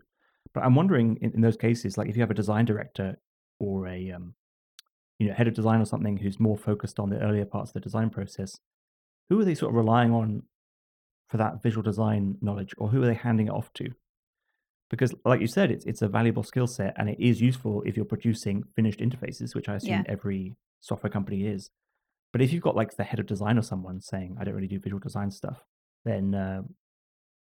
But 0.53 0.65
I'm 0.65 0.75
wondering 0.75 1.19
in, 1.21 1.33
in 1.33 1.41
those 1.41 1.57
cases, 1.57 1.99
like 1.99 2.09
if 2.09 2.17
you 2.17 2.23
have 2.23 2.31
a 2.31 2.35
design 2.35 2.65
director 2.65 3.19
or 3.59 3.87
a 3.89 4.11
um, 4.11 4.35
you 5.19 5.29
know 5.29 5.35
head 5.35 5.49
of 5.49 5.55
design 5.55 5.81
or 5.81 5.87
something 5.87 6.17
who's 6.17 6.41
more 6.41 6.57
focused 6.57 6.99
on 6.99 7.11
the 7.11 7.21
earlier 7.21 7.45
parts 7.45 7.71
of 7.71 7.75
the 7.75 7.81
design 7.81 8.11
process, 8.11 8.59
who 9.29 9.41
are 9.41 9.45
they 9.45 9.55
sort 9.55 9.71
of 9.71 9.77
relying 9.77 10.13
on 10.13 10.43
for 11.29 11.39
that 11.39 11.63
visual 11.63 11.83
design 11.83 12.37
knowledge, 12.41 12.75
or 12.79 12.89
who 12.89 13.03
are 13.03 13.07
they 13.07 13.15
handing 13.15 13.49
it 13.49 13.53
off 13.53 13.73
to? 13.75 13.91
Because, 14.91 15.15
like 15.25 15.41
you 15.41 15.47
said, 15.47 15.71
it's 15.71 15.85
it's 15.87 16.03
a 16.03 16.09
valuable 16.09 16.43
skill 16.43 16.67
set, 16.67 16.95
and 16.99 17.09
it 17.09 17.19
is 17.19 17.41
useful 17.41 17.83
if 17.87 17.97
you're 17.97 18.05
producing 18.05 18.65
finished 18.77 19.01
interfaces, 19.01 19.55
which 19.55 19.69
I 19.69 19.77
assume 19.77 19.91
Yeah. 19.91 20.03
every 20.07 20.55
software 20.81 21.11
company 21.11 21.47
is. 21.47 21.71
But 22.33 22.43
if 22.43 22.53
you've 22.53 22.63
got 22.63 22.77
like 22.77 22.97
the 22.97 23.05
head 23.05 23.19
of 23.19 23.27
design 23.27 23.59
or 23.59 23.63
someone 23.63 24.01
saying, 24.01 24.37
"I 24.39 24.45
don't 24.45 24.55
really 24.55 24.69
do 24.69 24.79
visual 24.79 25.01
design 25.01 25.31
stuff," 25.31 25.65
then 26.05 26.35
uh, 26.35 26.63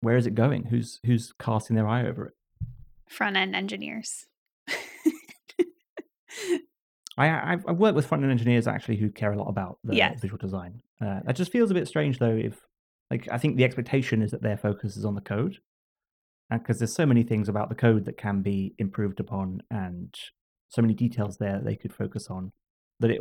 where 0.00 0.16
is 0.16 0.26
it 0.26 0.34
going? 0.34 0.64
Who's 0.64 1.00
who's 1.06 1.32
casting 1.38 1.74
their 1.76 1.88
eye 1.88 2.06
over 2.06 2.26
it? 2.26 2.34
Front 3.08 3.36
end 3.36 3.54
engineers. 3.56 4.26
I 7.18 7.52
I've, 7.52 7.64
I've 7.68 7.76
worked 7.78 7.94
with 7.96 8.06
front 8.06 8.22
end 8.24 8.32
engineers 8.32 8.66
actually 8.66 8.96
who 8.96 9.10
care 9.10 9.32
a 9.32 9.36
lot 9.38 9.48
about 9.48 9.78
the 9.84 9.94
Yes. 9.96 10.20
visual 10.20 10.38
design. 10.38 10.80
Uh, 11.00 11.20
that 11.24 11.36
just 11.36 11.52
feels 11.52 11.70
a 11.70 11.74
bit 11.74 11.86
strange 11.88 12.18
though. 12.18 12.34
If 12.36 12.60
like 13.10 13.28
I 13.30 13.38
think 13.38 13.56
the 13.56 13.64
expectation 13.64 14.22
is 14.22 14.30
that 14.30 14.42
their 14.42 14.56
focus 14.56 14.96
is 14.96 15.04
on 15.04 15.14
the 15.14 15.20
code, 15.20 15.58
because 16.58 16.78
there's 16.78 16.94
so 16.94 17.06
many 17.06 17.22
things 17.22 17.48
about 17.48 17.68
the 17.68 17.74
code 17.74 18.04
that 18.04 18.16
can 18.16 18.42
be 18.42 18.74
improved 18.78 19.20
upon, 19.20 19.62
and 19.70 20.14
so 20.68 20.82
many 20.82 20.94
details 20.94 21.36
there 21.38 21.54
that 21.54 21.64
they 21.64 21.76
could 21.76 21.92
focus 21.92 22.28
on. 22.28 22.52
That 23.00 23.10
it, 23.10 23.20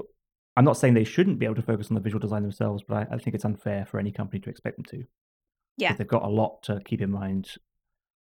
I'm 0.55 0.65
not 0.65 0.77
saying 0.77 0.93
they 0.93 1.03
shouldn't 1.03 1.39
be 1.39 1.45
able 1.45 1.55
to 1.55 1.61
focus 1.61 1.89
on 1.89 1.95
the 1.95 2.01
visual 2.01 2.19
design 2.19 2.41
themselves, 2.41 2.83
but 2.87 2.97
I, 2.97 3.15
I 3.15 3.17
think 3.17 3.35
it's 3.35 3.45
unfair 3.45 3.85
for 3.85 3.99
any 3.99 4.11
company 4.11 4.39
to 4.41 4.49
expect 4.49 4.77
them 4.77 4.85
to. 4.85 5.03
Yeah. 5.77 5.93
they've 5.95 6.07
got 6.07 6.23
a 6.23 6.29
lot 6.29 6.61
to 6.63 6.81
keep 6.83 7.01
in 7.01 7.09
mind 7.09 7.55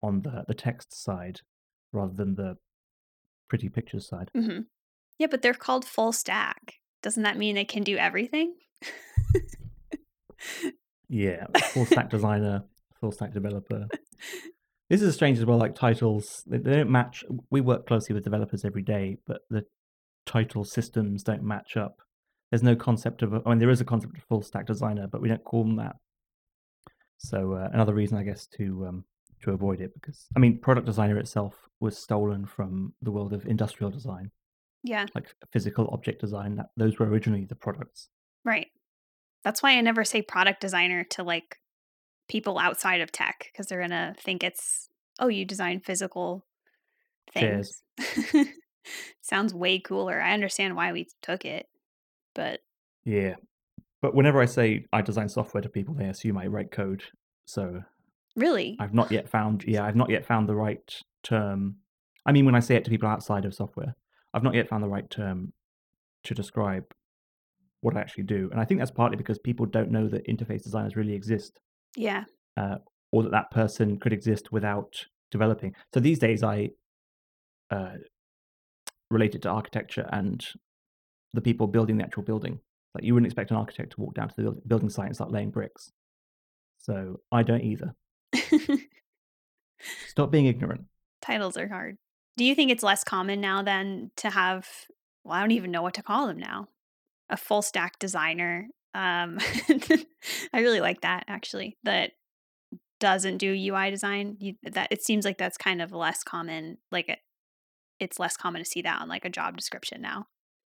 on 0.02 0.22
the 0.22 0.44
the 0.46 0.54
text 0.54 0.92
side 0.92 1.40
rather 1.92 2.12
than 2.12 2.34
the 2.34 2.56
pretty 3.48 3.68
pictures 3.68 4.06
side. 4.08 4.30
hmm 4.34 4.60
Yeah, 5.18 5.26
but 5.30 5.42
they're 5.42 5.54
called 5.54 5.84
full 5.84 6.12
stack. 6.12 6.74
Doesn't 7.02 7.22
that 7.22 7.38
mean 7.38 7.54
they 7.54 7.64
can 7.64 7.82
do 7.82 7.96
everything? 7.96 8.54
Yeah, 11.10 11.46
full 11.72 11.86
stack 11.86 12.08
designer, 12.08 12.62
full 13.00 13.12
stack 13.12 13.34
developer. 13.34 13.88
This 14.90 15.00
is 15.02 15.14
strange 15.14 15.38
as 15.38 15.46
well. 15.46 15.56
Like 15.56 15.74
titles, 15.74 16.42
they, 16.46 16.58
they 16.58 16.72
don't 16.76 16.90
match. 16.90 17.24
We 17.50 17.60
work 17.62 17.86
closely 17.86 18.12
with 18.14 18.24
developers 18.24 18.64
every 18.64 18.82
day, 18.82 19.16
but 19.26 19.42
the 19.48 19.64
title 20.26 20.64
systems 20.64 21.22
don't 21.22 21.42
match 21.44 21.76
up. 21.76 22.02
There's 22.50 22.62
no 22.64 22.74
concept 22.76 23.22
of. 23.22 23.32
I 23.32 23.48
mean, 23.48 23.60
there 23.60 23.70
is 23.70 23.80
a 23.80 23.84
concept 23.84 24.16
of 24.18 24.24
full 24.24 24.42
stack 24.42 24.66
designer, 24.66 25.06
but 25.06 25.22
we 25.22 25.28
don't 25.28 25.44
call 25.44 25.62
them 25.62 25.76
that. 25.76 25.96
So 27.18 27.52
uh, 27.54 27.68
another 27.72 27.94
reason, 27.94 28.18
I 28.18 28.24
guess, 28.24 28.46
to 28.58 28.86
um, 28.88 29.04
to 29.42 29.52
avoid 29.52 29.80
it 29.80 29.94
because 29.94 30.26
I 30.36 30.40
mean, 30.40 30.58
product 30.58 30.86
designer 30.86 31.18
itself 31.18 31.54
was 31.78 31.96
stolen 31.96 32.44
from 32.46 32.92
the 33.00 33.12
world 33.12 33.32
of 33.32 33.46
industrial 33.46 33.90
design, 33.90 34.30
Yeah, 34.82 35.06
like 35.14 35.28
physical 35.52 35.88
object 35.92 36.20
design. 36.20 36.56
That 36.56 36.66
those 36.76 36.98
were 36.98 37.06
originally 37.06 37.44
the 37.44 37.54
products. 37.54 38.08
right. 38.44 38.66
That's 39.42 39.62
why 39.62 39.70
I 39.70 39.80
never 39.80 40.04
say 40.04 40.20
product 40.20 40.60
designer 40.60 41.02
to 41.12 41.22
like 41.22 41.56
people 42.30 42.58
outside 42.58 43.00
of 43.00 43.10
tech 43.10 43.50
because 43.52 43.66
they're 43.66 43.80
gonna 43.80 44.14
think 44.18 44.44
it's 44.44 44.88
oh 45.18 45.26
you 45.26 45.44
design 45.44 45.80
physical 45.80 46.46
things. 47.34 47.82
Sounds 49.20 49.52
way 49.52 49.80
cooler. 49.80 50.20
I 50.20 50.32
understand 50.32 50.76
why 50.76 50.92
we 50.92 51.08
took 51.22 51.44
it, 51.44 51.66
but 52.34 52.60
Yeah. 53.04 53.34
But 54.00 54.14
whenever 54.14 54.40
I 54.40 54.46
say 54.46 54.86
I 54.92 55.02
design 55.02 55.28
software 55.28 55.60
to 55.60 55.68
people, 55.68 55.92
they 55.92 56.06
assume 56.06 56.38
I 56.38 56.46
write 56.46 56.70
code. 56.70 57.02
So 57.44 57.82
really, 58.36 58.76
I've 58.80 58.94
not 58.94 59.10
yet 59.10 59.28
found, 59.28 59.64
yeah, 59.66 59.84
I've 59.84 59.96
not 59.96 60.08
yet 60.08 60.24
found 60.24 60.48
the 60.48 60.54
right 60.54 61.02
term. 61.22 61.76
I 62.24 62.32
mean, 62.32 62.46
when 62.46 62.54
I 62.54 62.60
say 62.60 62.76
it 62.76 62.84
to 62.84 62.90
people 62.90 63.08
outside 63.08 63.44
of 63.44 63.54
software, 63.54 63.94
I've 64.32 64.42
not 64.42 64.54
yet 64.54 64.68
found 64.68 64.82
the 64.82 64.88
right 64.88 65.10
term 65.10 65.52
to 66.24 66.34
describe 66.34 66.84
what 67.82 67.96
I 67.96 68.00
actually 68.00 68.24
do. 68.24 68.48
And 68.52 68.60
I 68.60 68.64
think 68.64 68.80
that's 68.80 68.90
partly 68.90 69.16
because 69.16 69.38
people 69.38 69.66
don't 69.66 69.90
know 69.90 70.08
that 70.08 70.26
interface 70.28 70.62
designers 70.62 70.96
really 70.96 71.14
exist 71.14 71.58
yeah, 71.96 72.24
or 73.12 73.22
that 73.24 73.32
that 73.32 73.50
person 73.50 73.98
could 73.98 74.12
exist 74.12 74.52
without 74.52 75.06
developing. 75.30 75.74
So 75.92 76.00
these 76.00 76.18
days, 76.18 76.42
I 76.42 76.70
uh, 77.70 77.96
relate 79.10 79.34
it 79.34 79.42
to 79.42 79.48
architecture 79.48 80.08
and 80.12 80.44
the 81.34 81.40
people 81.40 81.66
building 81.66 81.98
the 81.98 82.04
actual 82.04 82.22
building. 82.22 82.60
Like 82.94 83.04
you 83.04 83.14
wouldn't 83.14 83.28
expect 83.28 83.50
an 83.50 83.56
architect 83.56 83.92
to 83.92 84.00
walk 84.00 84.14
down 84.14 84.28
to 84.30 84.34
the 84.36 84.52
building 84.66 84.90
site 84.90 85.06
and 85.06 85.14
start 85.14 85.30
laying 85.30 85.50
bricks. 85.50 85.92
So 86.78 87.20
I 87.30 87.42
don't 87.42 87.62
either. 87.62 87.94
Stop 90.08 90.30
being 90.30 90.46
ignorant. 90.46 90.84
titles 91.22 91.56
are 91.56 91.68
hard. 91.68 91.96
Do 92.36 92.44
you 92.44 92.54
think 92.54 92.70
it's 92.70 92.82
less 92.82 93.04
common 93.04 93.40
now 93.40 93.62
than 93.62 94.10
to 94.16 94.30
have? 94.30 94.66
Well, 95.24 95.34
I 95.34 95.40
don't 95.40 95.50
even 95.52 95.70
know 95.70 95.82
what 95.82 95.94
to 95.94 96.02
call 96.02 96.26
them 96.26 96.38
now. 96.38 96.68
A 97.28 97.36
full 97.36 97.62
stack 97.62 97.98
designer. 97.98 98.68
Um, 98.94 99.38
I 100.52 100.60
really 100.60 100.80
like 100.80 101.02
that 101.02 101.24
actually. 101.28 101.78
That 101.84 102.12
doesn't 102.98 103.38
do 103.38 103.52
UI 103.52 103.90
design. 103.90 104.36
You, 104.40 104.54
that 104.62 104.88
it 104.90 105.02
seems 105.02 105.24
like 105.24 105.38
that's 105.38 105.56
kind 105.56 105.82
of 105.82 105.92
less 105.92 106.22
common. 106.22 106.78
Like 106.92 107.08
it, 107.08 107.18
it's 107.98 108.18
less 108.18 108.36
common 108.36 108.62
to 108.62 108.68
see 108.68 108.82
that 108.82 109.00
on 109.00 109.08
like 109.08 109.24
a 109.24 109.30
job 109.30 109.56
description 109.56 110.00
now. 110.00 110.26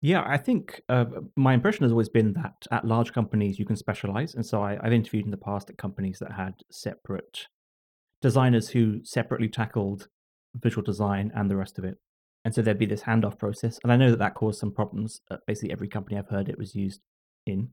Yeah, 0.02 0.22
I 0.26 0.36
think 0.36 0.82
uh, 0.88 1.06
my 1.36 1.54
impression 1.54 1.82
has 1.84 1.92
always 1.92 2.08
been 2.10 2.34
that 2.34 2.66
at 2.70 2.84
large 2.84 3.12
companies 3.12 3.58
you 3.58 3.64
can 3.64 3.76
specialize, 3.76 4.34
and 4.34 4.44
so 4.44 4.62
I, 4.62 4.78
I've 4.82 4.92
interviewed 4.92 5.24
in 5.24 5.30
the 5.30 5.38
past 5.38 5.70
at 5.70 5.78
companies 5.78 6.18
that 6.18 6.32
had 6.32 6.54
separate 6.70 7.46
designers 8.20 8.68
who 8.68 9.00
separately 9.04 9.48
tackled 9.48 10.08
visual 10.54 10.84
design 10.84 11.32
and 11.34 11.50
the 11.50 11.56
rest 11.56 11.78
of 11.78 11.84
it, 11.84 11.96
and 12.44 12.54
so 12.54 12.60
there'd 12.62 12.78
be 12.78 12.86
this 12.86 13.02
handoff 13.02 13.38
process. 13.38 13.80
And 13.82 13.90
I 13.90 13.96
know 13.96 14.10
that 14.10 14.18
that 14.18 14.34
caused 14.34 14.60
some 14.60 14.70
problems. 14.70 15.22
At 15.30 15.40
basically, 15.46 15.72
every 15.72 15.88
company 15.88 16.18
I've 16.18 16.28
heard 16.28 16.48
it 16.48 16.58
was 16.58 16.74
used 16.74 17.00
in, 17.46 17.70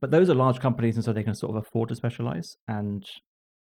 but 0.00 0.10
those 0.10 0.30
are 0.30 0.34
large 0.34 0.60
companies, 0.60 0.96
and 0.96 1.04
so 1.04 1.12
they 1.12 1.22
can 1.22 1.34
sort 1.34 1.56
of 1.56 1.64
afford 1.64 1.88
to 1.88 1.94
specialize. 1.94 2.56
And 2.68 3.04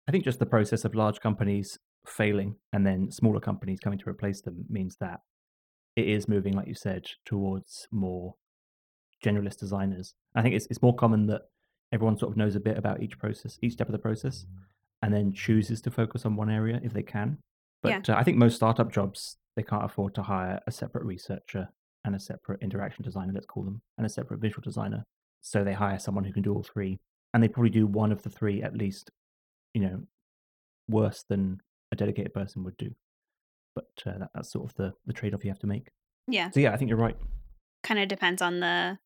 I 0.08 0.12
think 0.12 0.24
just 0.24 0.39
the 0.39 0.46
process 0.46 0.86
of 0.86 0.96
large 0.96 1.20
companies 1.20 1.78
failing 2.06 2.56
and 2.72 2.86
then 2.86 3.12
smaller 3.12 3.39
companies 3.39 3.80
coming 3.80 4.00
to 4.00 4.10
replace 4.10 4.41
them 4.41 4.65
means 4.70 4.96
that 5.02 5.20
it 5.96 6.08
is 6.08 6.28
moving, 6.28 6.54
like 6.54 6.67
you 6.67 6.76
said, 6.76 7.06
towards 7.26 7.88
more 7.91 8.36
generalist 9.24 9.58
designers. 9.58 10.13
I 10.36 10.41
think 10.41 10.56
it's 10.56 10.67
it's 10.70 10.82
more 10.82 10.96
common 10.96 11.28
that 11.28 11.41
everyone 11.91 12.17
sort 12.17 12.32
of 12.32 12.38
knows 12.38 12.56
a 12.56 12.60
bit 12.60 12.78
about 12.78 13.02
each 13.02 13.17
process, 13.17 13.58
each 13.62 13.74
step 13.74 13.88
of 13.88 13.93
the 13.93 14.00
process, 14.00 14.46
and 15.02 15.13
then 15.13 15.34
chooses 15.34 15.82
to 15.82 15.91
focus 15.91 16.26
on 16.26 16.36
one 16.36 16.50
area 16.50 16.80
if 16.84 16.93
they 16.93 17.04
can. 17.04 17.38
Yeah. 17.84 18.00
But 18.00 18.10
uh, 18.10 18.17
I 18.17 18.24
think 18.24 18.38
most 18.38 18.56
startup 18.56 18.91
jobs 18.91 19.38
they 19.56 19.63
can't 19.63 19.84
afford 19.84 20.13
to 20.15 20.22
hire 20.22 20.60
a 20.67 20.72
separate 20.72 21.04
researcher 21.04 21.67
and 22.06 22.15
a 22.15 22.20
separate 22.20 22.62
interaction 22.62 23.04
designer, 23.04 23.34
let's 23.34 23.48
call 23.48 23.63
them, 23.63 23.82
and 23.98 24.06
a 24.06 24.10
separate 24.10 24.39
visual 24.39 24.62
designer. 24.62 25.04
So 25.41 25.63
they 25.63 25.73
hire 25.73 26.00
someone 26.00 26.23
who 26.23 26.34
can 26.34 26.43
do 26.43 26.54
all 26.54 26.63
three, 26.63 27.00
and 27.34 27.41
they 27.41 27.47
probably 27.47 27.69
do 27.69 27.88
one 27.88 28.12
of 28.12 28.23
the 28.23 28.30
three 28.30 28.62
at 28.62 28.76
least, 28.76 29.12
you 29.73 29.82
know, 29.82 30.04
worse 30.89 31.23
than 31.30 31.62
a 31.91 31.95
dedicated 31.95 32.34
person 32.34 32.63
would 32.63 32.78
do. 32.78 32.91
But 33.76 33.88
uh, 34.06 34.17
that, 34.19 34.30
that's 34.34 34.52
sort 34.52 34.69
of 34.69 34.76
the 34.76 34.93
the 35.06 35.13
trade 35.13 35.34
off 35.34 35.43
you 35.43 35.52
have 35.52 35.60
to 35.60 35.67
make. 35.67 35.89
Yeah, 36.28 36.50
So 36.50 36.60
yeah, 36.60 36.73
I 36.73 36.78
think 36.78 36.89
you're 36.89 36.97
right. 36.97 37.15
kind 37.84 38.00
of 38.00 38.10
depends 38.10 38.41
on 38.41 38.60
the 38.60 38.97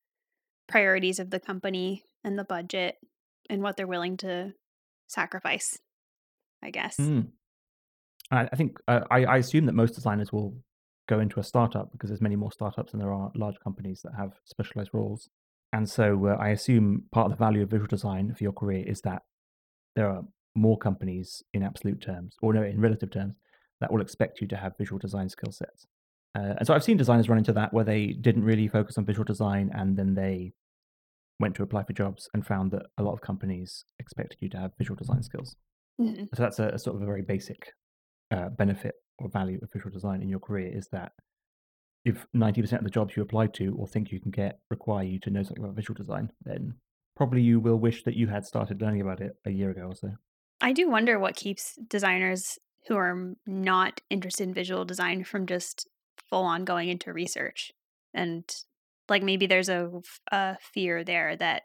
priorities 0.68 1.20
of 1.20 1.30
the 1.30 1.40
company 1.40 2.04
and 2.24 2.40
the 2.40 2.44
budget 2.44 2.96
and 3.50 3.62
what 3.62 3.78
they're 3.78 3.86
willing 3.86 4.18
to 4.18 4.54
sacrifice. 5.08 5.78
I 6.64 6.72
guess. 6.72 6.98
Mm. 6.98 7.28
I, 8.32 8.48
I 8.52 8.56
think 8.56 8.78
uh, 8.88 9.02
I, 9.12 9.26
I 9.26 9.38
assume 9.38 9.66
that 9.66 9.74
most 9.74 9.96
designers 9.96 10.32
will 10.32 10.56
go 11.10 11.20
into 11.20 11.40
a 11.40 11.44
startup 11.44 11.92
because 11.92 12.10
there's 12.10 12.22
many 12.22 12.36
more 12.36 12.52
startups 12.52 12.92
than 12.92 13.00
there 13.00 13.14
are 13.14 13.32
large 13.36 13.60
companies 13.60 14.02
that 14.04 14.14
have 14.18 14.34
specialized 14.46 14.92
roles. 14.94 15.30
And 15.74 15.90
so 15.90 16.28
uh, 16.28 16.38
I 16.40 16.50
assume 16.50 17.04
part 17.12 17.32
of 17.32 17.38
the 17.38 17.44
value 17.44 17.64
of 17.64 17.70
visual 17.70 17.88
design 17.88 18.34
for 18.36 18.44
your 18.44 18.52
career 18.52 18.84
is 18.86 19.02
that 19.02 19.22
there 19.96 20.10
are 20.10 20.22
more 20.56 20.78
companies 20.78 21.42
in 21.54 21.64
absolute 21.64 22.02
terms, 22.02 22.36
or 22.42 22.54
no, 22.54 22.64
in 22.64 22.80
relative 22.82 23.12
terms, 23.12 23.36
that 23.80 23.92
will 23.92 24.02
expect 24.02 24.42
you 24.42 24.48
to 24.48 24.58
have 24.58 24.78
visual 24.78 25.00
design 25.00 25.30
skill 25.30 25.52
sets. 25.52 25.88
Uh, 26.36 26.54
and 26.58 26.68
so 26.68 26.74
I've 26.74 26.84
seen 26.84 26.98
designers 26.98 27.30
run 27.30 27.38
into 27.38 27.54
that 27.54 27.74
where 27.74 27.84
they 27.84 28.08
didn't 28.08 28.44
really 28.44 28.68
focus 28.68 28.98
on 28.98 29.06
visual 29.06 29.26
design 29.26 29.72
and 29.74 29.98
then 29.98 30.14
they 30.14 30.54
went 31.40 31.56
to 31.56 31.64
apply 31.64 31.84
for 31.84 31.94
jobs 31.94 32.30
and 32.34 32.46
found 32.46 32.72
that 32.72 32.84
a 32.98 33.04
lot 33.04 33.14
of 33.14 33.22
companies 33.22 33.84
expected 34.00 34.38
you 34.40 34.50
to 34.50 34.58
have 34.58 34.72
visual 34.78 34.96
design 34.96 35.24
skills. 35.24 35.56
Mhm. 36.00 36.28
So 36.36 36.44
that's 36.44 36.60
a, 36.60 36.68
a 36.70 36.80
sort 36.80 36.96
of 36.96 37.02
a 37.02 37.06
very 37.06 37.22
basic 37.22 37.74
uh, 38.30 38.50
benefit 38.50 38.96
or 39.20 39.30
value 39.30 39.60
of 39.62 39.72
visual 39.72 39.92
design 39.92 40.22
in 40.22 40.30
your 40.30 40.40
career 40.40 40.72
is 40.72 40.88
that 40.92 41.12
if 42.06 42.26
90% 42.36 42.74
of 42.74 42.84
the 42.84 42.90
jobs 42.90 43.16
you 43.16 43.24
apply 43.24 43.48
to 43.48 43.76
or 43.78 43.88
think 43.88 44.12
you 44.12 44.20
can 44.20 44.32
get 44.32 44.60
require 44.70 45.04
you 45.04 45.20
to 45.20 45.30
know 45.30 45.44
something 45.44 45.64
about 45.64 45.76
visual 45.76 45.96
design, 45.96 46.32
then 46.44 46.74
probably 47.16 47.42
you 47.42 47.60
will 47.60 47.78
wish 47.78 48.04
that 48.04 48.16
you 48.16 48.28
had 48.28 48.46
started 48.46 48.82
learning 48.82 49.02
about 49.02 49.22
it 49.22 49.34
a 49.46 49.52
year 49.52 49.70
ago 49.70 49.84
or 49.84 49.96
so. 49.96 50.12
I 50.60 50.74
do 50.74 50.90
wonder 50.90 51.20
what 51.20 51.36
keeps 51.36 51.76
designers 51.88 52.58
who 52.88 52.96
are 52.96 53.34
not 53.46 54.02
interested 54.10 54.48
in 54.48 54.54
visual 54.54 54.86
design 54.86 55.24
from 55.24 55.46
just 55.46 55.88
full 56.30 56.44
on 56.44 56.66
going 56.66 56.90
into 56.90 57.14
research. 57.14 57.72
And 58.14 58.44
like 59.10 59.24
maybe 59.24 59.46
there's 59.46 59.70
a, 59.70 59.90
a 60.32 60.58
fear 60.74 61.04
there 61.04 61.36
that 61.36 61.64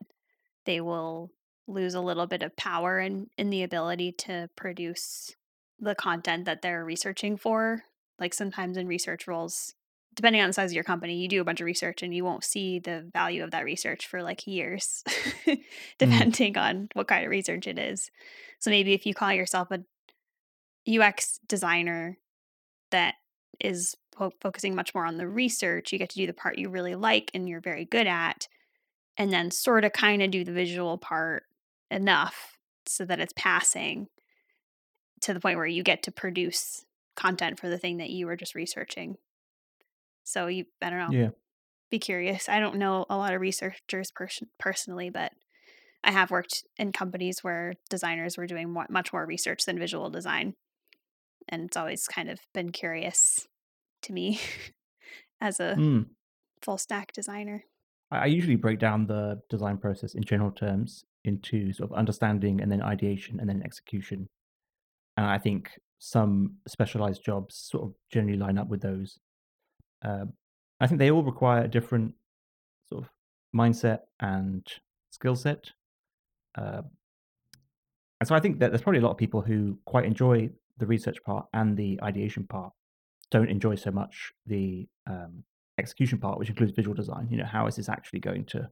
they 0.64 0.80
will 0.80 1.30
lose 1.66 1.94
a 1.94 2.00
little 2.00 2.26
bit 2.26 2.42
of 2.42 2.56
power 2.56 2.98
in, 2.98 3.28
in 3.38 3.50
the 3.50 3.62
ability 3.62 4.12
to 4.12 4.48
produce 4.56 5.34
the 5.78 5.94
content 5.94 6.44
that 6.44 6.62
they're 6.62 6.84
researching 6.84 7.36
for. 7.36 7.82
Like 8.18 8.34
sometimes 8.34 8.76
in 8.76 8.86
research 8.86 9.26
roles, 9.26 9.74
depending 10.16 10.40
on 10.42 10.48
the 10.48 10.52
size 10.52 10.70
of 10.70 10.74
your 10.74 10.84
company, 10.84 11.16
you 11.16 11.28
do 11.28 11.40
a 11.40 11.44
bunch 11.44 11.60
of 11.60 11.66
research 11.66 12.02
and 12.02 12.12
you 12.14 12.24
won't 12.24 12.42
see 12.42 12.78
the 12.80 13.08
value 13.12 13.44
of 13.44 13.52
that 13.52 13.64
research 13.64 14.06
for 14.06 14.22
like 14.22 14.46
years, 14.46 15.04
Mm. 15.46 15.58
depending 15.98 16.58
on 16.58 16.88
what 16.94 17.06
kind 17.06 17.24
of 17.24 17.30
research 17.30 17.66
it 17.66 17.78
is. 17.78 18.10
So 18.58 18.70
maybe 18.70 18.92
if 18.92 19.06
you 19.06 19.14
call 19.14 19.32
yourself 19.32 19.68
a 19.70 19.80
UX 20.88 21.38
designer 21.46 22.18
that 22.90 23.14
is 23.60 23.94
fo- 24.16 24.32
focusing 24.40 24.74
much 24.74 24.94
more 24.94 25.06
on 25.06 25.16
the 25.16 25.28
research, 25.28 25.92
you 25.92 25.98
get 25.98 26.10
to 26.10 26.16
do 26.16 26.26
the 26.26 26.32
part 26.32 26.58
you 26.58 26.68
really 26.68 26.94
like 26.94 27.30
and 27.34 27.48
you're 27.48 27.60
very 27.60 27.84
good 27.84 28.06
at, 28.06 28.48
and 29.16 29.32
then 29.32 29.50
sort 29.50 29.84
of 29.84 29.92
kind 29.92 30.22
of 30.22 30.30
do 30.30 30.44
the 30.44 30.52
visual 30.52 30.98
part 30.98 31.44
enough 31.90 32.58
so 32.86 33.04
that 33.04 33.20
it's 33.20 33.32
passing 33.36 34.06
to 35.22 35.32
the 35.34 35.40
point 35.40 35.56
where 35.56 35.66
you 35.66 35.82
get 35.82 36.02
to 36.04 36.12
produce 36.12 36.84
content 37.16 37.58
for 37.58 37.68
the 37.68 37.78
thing 37.78 37.96
that 37.98 38.10
you 38.10 38.26
were 38.26 38.36
just 38.36 38.54
researching. 38.54 39.16
So 40.26 40.48
you, 40.48 40.66
I 40.82 40.90
don't 40.90 40.98
know, 41.00 41.16
Yeah. 41.18 41.30
be 41.90 41.98
curious. 42.00 42.48
I 42.48 42.60
don't 42.60 42.76
know 42.78 43.06
a 43.10 43.16
lot 43.16 43.34
of 43.34 43.40
researchers 43.40 44.10
pers- 44.12 44.42
personally, 44.58 45.10
but 45.10 45.32
I 46.04 46.12
have 46.12 46.30
worked 46.30 46.64
in 46.78 46.92
companies 46.92 47.44
where 47.44 47.74
designers 47.90 48.36
were 48.38 48.46
doing 48.46 48.72
mo- 48.72 48.86
much 48.90 49.12
more 49.12 49.26
research 49.26 49.64
than 49.66 49.78
visual 49.78 50.10
design. 50.10 50.54
And 51.48 51.64
it's 51.66 51.76
always 51.76 52.06
kind 52.08 52.30
of 52.30 52.40
been 52.54 52.72
curious 52.72 53.46
to 54.02 54.12
me 54.12 54.40
as 55.40 55.60
a 55.60 55.76
Mm. 55.76 56.10
full 56.62 56.78
stack 56.78 57.12
designer. 57.12 57.64
I 58.10 58.18
I 58.18 58.26
usually 58.26 58.56
break 58.56 58.78
down 58.78 59.06
the 59.06 59.42
design 59.50 59.78
process 59.78 60.14
in 60.14 60.22
general 60.24 60.50
terms 60.52 61.04
into 61.24 61.72
sort 61.72 61.90
of 61.90 61.96
understanding 61.96 62.60
and 62.60 62.70
then 62.70 62.82
ideation 62.82 63.40
and 63.40 63.48
then 63.48 63.62
execution. 63.62 64.28
And 65.16 65.26
I 65.26 65.38
think 65.38 65.78
some 65.98 66.58
specialized 66.68 67.24
jobs 67.24 67.56
sort 67.56 67.84
of 67.84 67.94
generally 68.12 68.38
line 68.38 68.58
up 68.58 68.68
with 68.68 68.82
those. 68.82 69.18
Um, 70.06 70.32
I 70.80 70.86
think 70.86 70.98
they 70.98 71.10
all 71.10 71.22
require 71.22 71.64
a 71.64 71.68
different 71.68 72.14
sort 72.88 73.04
of 73.04 73.10
mindset 73.54 74.00
and 74.20 74.66
skill 75.10 75.34
set. 75.34 75.70
Uh, 76.56 76.82
and 78.20 78.28
so 78.28 78.34
I 78.34 78.40
think 78.40 78.60
that 78.60 78.70
there's 78.70 78.82
probably 78.82 79.00
a 79.00 79.02
lot 79.04 79.10
of 79.10 79.18
people 79.18 79.42
who 79.42 79.78
quite 79.84 80.04
enjoy 80.04 80.50
the 80.78 80.86
research 80.86 81.22
part 81.24 81.46
and 81.52 81.76
the 81.76 81.98
ideation 82.02 82.44
part, 82.46 82.72
don't 83.30 83.50
enjoy 83.50 83.74
so 83.74 83.90
much 83.90 84.32
the 84.46 84.86
um, 85.08 85.42
execution 85.78 86.18
part, 86.18 86.38
which 86.38 86.48
includes 86.48 86.72
visual 86.72 86.94
design. 86.94 87.28
You 87.30 87.38
know, 87.38 87.44
how 87.44 87.66
is 87.66 87.76
this 87.76 87.88
actually 87.88 88.20
going 88.20 88.44
to 88.46 88.68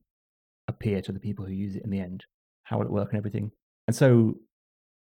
appear 0.68 1.02
to 1.02 1.12
the 1.12 1.18
people 1.18 1.44
who 1.44 1.52
use 1.52 1.76
it 1.76 1.84
in 1.84 1.90
the 1.90 2.00
end? 2.00 2.24
How 2.64 2.78
will 2.78 2.86
it 2.86 2.92
work 2.92 3.10
and 3.10 3.18
everything? 3.18 3.50
And 3.86 3.96
so 3.96 4.38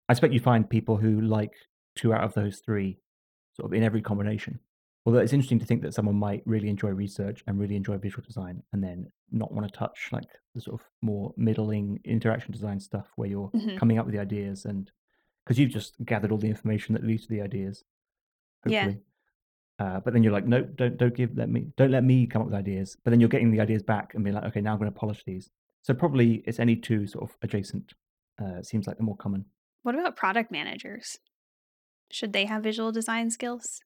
I 0.08 0.12
expect 0.12 0.32
you 0.32 0.40
find 0.40 0.68
people 0.68 0.96
who 0.96 1.20
like 1.20 1.52
two 1.96 2.12
out 2.12 2.24
of 2.24 2.34
those 2.34 2.58
three 2.58 2.98
sort 3.54 3.70
of 3.70 3.74
in 3.76 3.82
every 3.82 4.02
combination. 4.02 4.60
Although 5.10 5.22
it's 5.22 5.32
interesting 5.32 5.58
to 5.58 5.66
think 5.66 5.82
that 5.82 5.92
someone 5.92 6.14
might 6.14 6.40
really 6.46 6.68
enjoy 6.68 6.90
research 6.90 7.42
and 7.48 7.58
really 7.58 7.74
enjoy 7.74 7.98
visual 7.98 8.22
design 8.24 8.62
and 8.72 8.80
then 8.80 9.10
not 9.32 9.50
want 9.50 9.66
to 9.66 9.76
touch 9.76 10.08
like 10.12 10.28
the 10.54 10.60
sort 10.60 10.80
of 10.80 10.86
more 11.02 11.34
middling 11.36 11.98
interaction 12.04 12.52
design 12.52 12.78
stuff 12.78 13.08
where 13.16 13.28
you're 13.28 13.48
hmm 13.48 13.76
coming 13.76 13.98
up 13.98 14.06
with 14.06 14.14
the 14.14 14.20
ideas 14.20 14.66
and 14.66 14.92
because 15.44 15.58
you've 15.58 15.72
just 15.72 15.96
gathered 16.04 16.30
all 16.30 16.38
the 16.38 16.46
information 16.46 16.92
that 16.94 17.02
leads 17.02 17.24
to 17.26 17.28
the 17.28 17.40
ideas, 17.40 17.82
Yeah. 18.64 18.92
Uh, 19.80 19.98
but 19.98 20.12
then 20.12 20.22
you're 20.22 20.32
like, 20.32 20.46
no, 20.46 20.62
don't 20.62 20.96
don't 20.96 21.16
give 21.16 21.36
let 21.36 21.48
me 21.48 21.66
don't 21.76 21.90
let 21.90 22.04
me 22.04 22.26
come 22.28 22.42
up 22.42 22.46
with 22.46 22.54
ideas. 22.54 22.96
But 23.02 23.10
then 23.10 23.18
you're 23.18 23.28
getting 23.28 23.50
the 23.50 23.60
ideas 23.60 23.82
back 23.82 24.14
and 24.14 24.22
be 24.24 24.30
like, 24.30 24.44
okay, 24.44 24.60
now 24.60 24.74
I'm 24.74 24.78
going 24.78 24.92
to 24.92 24.96
polish 24.96 25.24
these. 25.24 25.50
So 25.82 25.92
probably 25.92 26.44
it's 26.46 26.60
any 26.60 26.76
two 26.76 27.08
sort 27.08 27.28
of 27.28 27.36
adjacent. 27.42 27.94
Uh, 28.40 28.62
seems 28.62 28.86
like 28.86 28.96
the 28.98 29.02
more 29.02 29.16
common. 29.16 29.46
What 29.82 29.96
about 29.96 30.14
product 30.14 30.52
managers? 30.52 31.18
Should 32.12 32.32
they 32.32 32.44
have 32.44 32.62
visual 32.62 32.92
design 32.92 33.30
skills? 33.30 33.80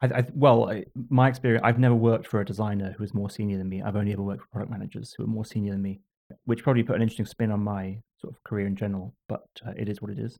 I, 0.00 0.06
I 0.06 0.24
well, 0.34 0.70
I, 0.70 0.84
my 1.08 1.28
experience, 1.28 1.62
I've 1.64 1.78
never 1.78 1.94
worked 1.94 2.26
for 2.26 2.40
a 2.40 2.44
designer 2.44 2.94
who 2.96 3.04
is 3.04 3.14
more 3.14 3.30
senior 3.30 3.58
than 3.58 3.68
me. 3.68 3.82
I've 3.82 3.96
only 3.96 4.12
ever 4.12 4.22
worked 4.22 4.42
for 4.42 4.48
product 4.48 4.70
managers 4.70 5.14
who 5.16 5.24
are 5.24 5.28
more 5.28 5.44
senior 5.44 5.72
than 5.72 5.82
me, 5.82 6.00
which 6.44 6.62
probably 6.62 6.82
put 6.82 6.96
an 6.96 7.02
interesting 7.02 7.26
spin 7.26 7.50
on 7.50 7.60
my 7.60 8.00
sort 8.20 8.32
of 8.32 8.42
career 8.44 8.66
in 8.66 8.76
general. 8.76 9.14
But 9.28 9.46
uh, 9.66 9.72
it 9.76 9.88
is 9.88 10.00
what 10.00 10.10
it 10.10 10.18
is. 10.18 10.36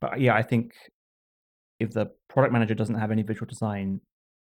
But 0.00 0.20
yeah, 0.20 0.34
I 0.34 0.42
think 0.42 0.72
if 1.80 1.92
the 1.92 2.10
product 2.28 2.52
manager 2.52 2.74
doesn't 2.74 2.94
have 2.94 3.10
any 3.10 3.22
visual 3.22 3.46
design 3.46 4.00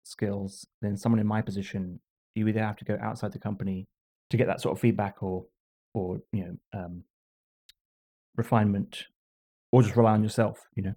skills, 0.04 0.66
then 0.82 0.98
someone 0.98 1.20
in 1.20 1.28
my 1.28 1.42
position, 1.42 2.00
you 2.36 2.48
either 2.48 2.62
have 2.62 2.78
to 2.78 2.86
go 2.86 2.98
outside 3.02 3.32
the 3.32 3.40
company 3.40 3.86
to 4.30 4.38
get 4.38 4.48
that 4.48 4.62
sort 4.62 4.76
of 4.76 4.82
feedback 4.82 5.22
or, 5.22 5.46
or 5.94 6.22
you 6.32 6.46
know, 6.74 6.80
um, 6.80 7.04
refinement, 8.36 9.06
or 9.72 9.84
just 9.84 9.96
rely 9.96 10.14
on 10.14 10.24
yourself. 10.24 10.60
You 10.76 10.84
know. 10.84 10.96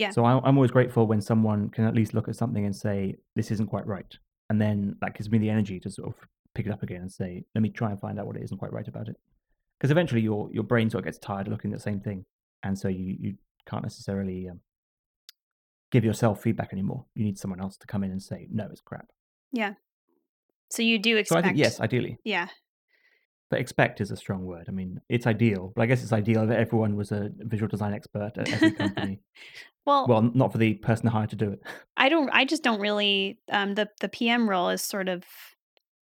Yeah. 0.00 0.10
So 0.10 0.24
I, 0.24 0.40
I'm 0.42 0.56
always 0.56 0.70
grateful 0.70 1.06
when 1.06 1.20
someone 1.20 1.68
can 1.68 1.84
at 1.84 1.94
least 1.94 2.14
look 2.14 2.26
at 2.26 2.34
something 2.34 2.64
and 2.64 2.74
say, 2.74 3.16
"This 3.36 3.50
isn't 3.50 3.66
quite 3.66 3.86
right," 3.86 4.12
and 4.48 4.58
then 4.58 4.96
that 5.02 5.14
gives 5.14 5.30
me 5.30 5.36
the 5.36 5.50
energy 5.50 5.78
to 5.80 5.90
sort 5.90 6.08
of 6.08 6.14
pick 6.54 6.64
it 6.64 6.72
up 6.72 6.82
again 6.82 7.02
and 7.02 7.12
say, 7.12 7.44
"Let 7.54 7.60
me 7.60 7.68
try 7.68 7.90
and 7.90 8.00
find 8.00 8.18
out 8.18 8.26
what 8.26 8.36
it 8.36 8.42
isn't 8.42 8.56
quite 8.56 8.72
right 8.72 8.88
about 8.88 9.08
it." 9.08 9.16
Because 9.78 9.90
eventually 9.90 10.22
your 10.22 10.48
your 10.52 10.64
brain 10.64 10.88
sort 10.88 11.02
of 11.02 11.04
gets 11.04 11.18
tired 11.18 11.46
of 11.46 11.52
looking 11.52 11.70
at 11.72 11.78
the 11.78 11.82
same 11.82 12.00
thing, 12.00 12.24
and 12.62 12.78
so 12.78 12.88
you 12.88 13.16
you 13.20 13.34
can't 13.66 13.82
necessarily 13.82 14.48
um, 14.48 14.60
give 15.92 16.02
yourself 16.02 16.42
feedback 16.42 16.72
anymore. 16.72 17.04
You 17.14 17.24
need 17.24 17.38
someone 17.38 17.60
else 17.60 17.76
to 17.76 17.86
come 17.86 18.02
in 18.02 18.10
and 18.10 18.22
say, 18.22 18.48
"No, 18.50 18.68
it's 18.70 18.80
crap." 18.80 19.10
Yeah. 19.52 19.74
So 20.70 20.82
you 20.82 20.98
do 20.98 21.10
So 21.10 21.16
I 21.16 21.20
expect, 21.20 21.46
think 21.46 21.58
yes, 21.58 21.80
ideally, 21.80 22.16
yeah, 22.24 22.48
but 23.50 23.58
expect 23.58 24.00
is 24.00 24.12
a 24.12 24.16
strong 24.16 24.44
word. 24.44 24.66
I 24.68 24.70
mean, 24.70 25.00
it's 25.08 25.26
ideal, 25.26 25.72
but 25.74 25.82
I 25.82 25.86
guess 25.86 26.02
it's 26.02 26.12
ideal 26.12 26.46
that 26.46 26.58
everyone 26.58 26.94
was 26.94 27.10
a 27.10 27.30
visual 27.38 27.68
design 27.68 27.92
expert 27.92 28.32
at 28.38 28.48
every 28.48 28.70
company. 28.84 29.20
Well, 29.90 30.06
well, 30.08 30.22
not 30.34 30.52
for 30.52 30.58
the 30.58 30.74
person 30.74 31.06
hired 31.08 31.30
to 31.30 31.36
do 31.36 31.50
it. 31.52 31.62
I 31.96 32.08
don't. 32.08 32.30
I 32.30 32.44
just 32.44 32.62
don't 32.62 32.80
really. 32.80 33.38
Um, 33.50 33.74
the 33.74 33.88
the 34.00 34.08
PM 34.08 34.48
role 34.48 34.70
is 34.70 34.82
sort 34.82 35.08
of 35.08 35.24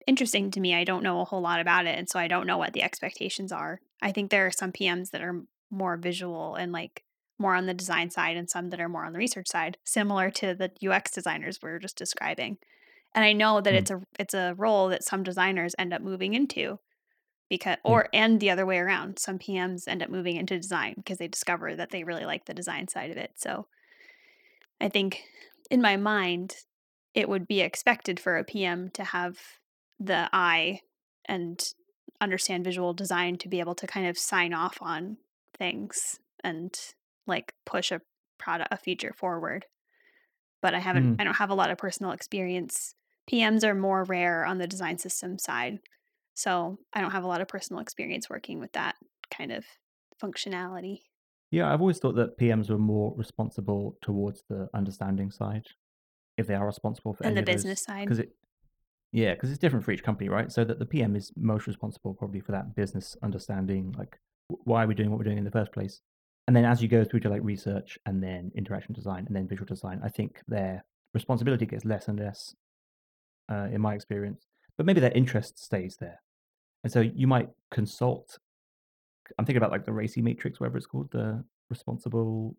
interesting 0.06 0.50
to 0.52 0.60
me. 0.60 0.74
I 0.74 0.84
don't 0.84 1.02
know 1.02 1.20
a 1.20 1.24
whole 1.24 1.40
lot 1.40 1.60
about 1.60 1.86
it, 1.86 1.98
and 1.98 2.08
so 2.08 2.18
I 2.18 2.28
don't 2.28 2.46
know 2.46 2.58
what 2.58 2.72
the 2.72 2.82
expectations 2.82 3.52
are. 3.52 3.80
I 4.02 4.12
think 4.12 4.30
there 4.30 4.46
are 4.46 4.50
some 4.50 4.72
PMs 4.72 5.10
that 5.10 5.22
are 5.22 5.42
more 5.70 5.96
visual 5.96 6.54
and 6.56 6.72
like 6.72 7.04
more 7.38 7.54
on 7.54 7.66
the 7.66 7.74
design 7.74 8.10
side, 8.10 8.36
and 8.36 8.48
some 8.50 8.70
that 8.70 8.80
are 8.80 8.88
more 8.88 9.04
on 9.04 9.12
the 9.12 9.18
research 9.18 9.48
side, 9.48 9.78
similar 9.84 10.30
to 10.30 10.54
the 10.54 10.70
UX 10.88 11.10
designers 11.10 11.58
we 11.62 11.70
were 11.70 11.78
just 11.78 11.96
describing. 11.96 12.58
And 13.14 13.24
I 13.24 13.32
know 13.32 13.60
that 13.60 13.74
Mm. 13.74 13.78
it's 13.78 13.90
a 13.90 14.00
it's 14.18 14.34
a 14.34 14.54
role 14.56 14.88
that 14.88 15.04
some 15.04 15.22
designers 15.22 15.74
end 15.78 15.92
up 15.92 16.02
moving 16.02 16.34
into 16.34 16.78
because 17.50 17.76
Yeah. 17.84 17.92
or 17.92 18.08
and 18.14 18.40
the 18.40 18.50
other 18.50 18.64
way 18.64 18.78
around. 18.78 19.18
Some 19.18 19.38
PMs 19.38 19.86
end 19.86 20.02
up 20.02 20.08
moving 20.10 20.36
into 20.36 20.56
design 20.58 20.94
because 20.96 21.18
they 21.18 21.28
discover 21.28 21.76
that 21.76 21.90
they 21.90 22.04
really 22.04 22.24
like 22.24 22.46
the 22.46 22.54
design 22.54 22.88
side 22.88 23.10
of 23.10 23.18
it. 23.18 23.32
So 23.36 23.68
I 24.80 24.88
think 24.88 25.22
in 25.70 25.82
my 25.82 25.96
mind, 25.98 26.56
it 27.14 27.28
would 27.28 27.46
be 27.46 27.60
expected 27.60 28.18
for 28.18 28.38
a 28.38 28.44
PM 28.44 28.90
to 28.92 29.04
have 29.04 29.38
the 29.98 30.28
eye 30.32 30.80
and 31.26 31.60
understand 32.20 32.64
visual 32.64 32.94
design 32.94 33.36
to 33.38 33.48
be 33.48 33.60
able 33.60 33.74
to 33.74 33.86
kind 33.86 34.06
of 34.06 34.18
sign 34.18 34.54
off 34.54 34.78
on 34.80 35.18
things 35.58 36.18
and 36.44 36.78
like 37.26 37.52
push 37.66 37.92
a 37.92 38.00
product 38.38 38.72
a 38.72 38.76
feature 38.76 39.12
forward. 39.12 39.66
But 40.62 40.74
I 40.74 40.78
haven't 40.78 41.16
Mm. 41.16 41.20
I 41.20 41.24
don't 41.24 41.36
have 41.36 41.50
a 41.50 41.54
lot 41.54 41.70
of 41.70 41.78
personal 41.78 42.12
experience. 42.12 42.94
PMs 43.30 43.64
are 43.64 43.74
more 43.74 44.04
rare 44.04 44.44
on 44.44 44.58
the 44.58 44.66
design 44.66 44.98
system 44.98 45.38
side. 45.38 45.80
So 46.40 46.78
I 46.94 47.02
don't 47.02 47.10
have 47.10 47.24
a 47.24 47.26
lot 47.26 47.42
of 47.42 47.48
personal 47.48 47.82
experience 47.82 48.30
working 48.30 48.60
with 48.60 48.72
that 48.72 48.94
kind 49.30 49.52
of 49.52 49.62
functionality. 50.22 51.00
Yeah, 51.50 51.70
I've 51.70 51.82
always 51.82 51.98
thought 51.98 52.14
that 52.14 52.38
PMs 52.38 52.70
were 52.70 52.78
more 52.78 53.12
responsible 53.14 53.98
towards 54.00 54.42
the 54.48 54.70
understanding 54.72 55.30
side, 55.30 55.66
if 56.38 56.46
they 56.46 56.54
are 56.54 56.64
responsible 56.64 57.12
for 57.12 57.24
And 57.26 57.36
the 57.36 57.40
of 57.40 57.46
those. 57.46 57.56
business 57.56 57.82
side. 57.82 58.06
Because 58.06 58.20
it, 58.20 58.30
yeah, 59.12 59.34
because 59.34 59.50
it's 59.50 59.58
different 59.58 59.84
for 59.84 59.92
each 59.92 60.02
company, 60.02 60.30
right? 60.30 60.50
So 60.50 60.64
that 60.64 60.78
the 60.78 60.86
PM 60.86 61.14
is 61.14 61.30
most 61.36 61.66
responsible 61.66 62.14
probably 62.14 62.40
for 62.40 62.52
that 62.52 62.74
business 62.74 63.18
understanding, 63.22 63.94
like 63.98 64.18
why 64.64 64.84
are 64.84 64.86
we 64.86 64.94
doing 64.94 65.10
what 65.10 65.18
we're 65.18 65.24
doing 65.24 65.36
in 65.36 65.44
the 65.44 65.50
first 65.50 65.72
place? 65.72 66.00
And 66.46 66.56
then 66.56 66.64
as 66.64 66.80
you 66.80 66.88
go 66.88 67.04
through 67.04 67.20
to 67.20 67.28
like 67.28 67.42
research 67.44 67.98
and 68.06 68.22
then 68.22 68.50
interaction 68.56 68.94
design 68.94 69.26
and 69.26 69.36
then 69.36 69.46
visual 69.46 69.66
design, 69.66 70.00
I 70.02 70.08
think 70.08 70.40
their 70.48 70.86
responsibility 71.12 71.66
gets 71.66 71.84
less 71.84 72.08
and 72.08 72.18
less, 72.18 72.54
uh, 73.52 73.68
in 73.70 73.82
my 73.82 73.92
experience. 73.94 74.46
But 74.78 74.86
maybe 74.86 75.00
their 75.00 75.12
interest 75.12 75.58
stays 75.62 75.98
there, 76.00 76.22
and 76.84 76.92
so 76.92 77.00
you 77.00 77.26
might 77.26 77.48
consult. 77.70 78.38
I'm 79.38 79.44
thinking 79.44 79.58
about 79.58 79.70
like 79.70 79.84
the 79.84 79.92
RACI 79.92 80.22
matrix, 80.22 80.60
whatever 80.60 80.76
it's 80.76 80.86
called, 80.86 81.10
the 81.12 81.44
responsible 81.68 82.56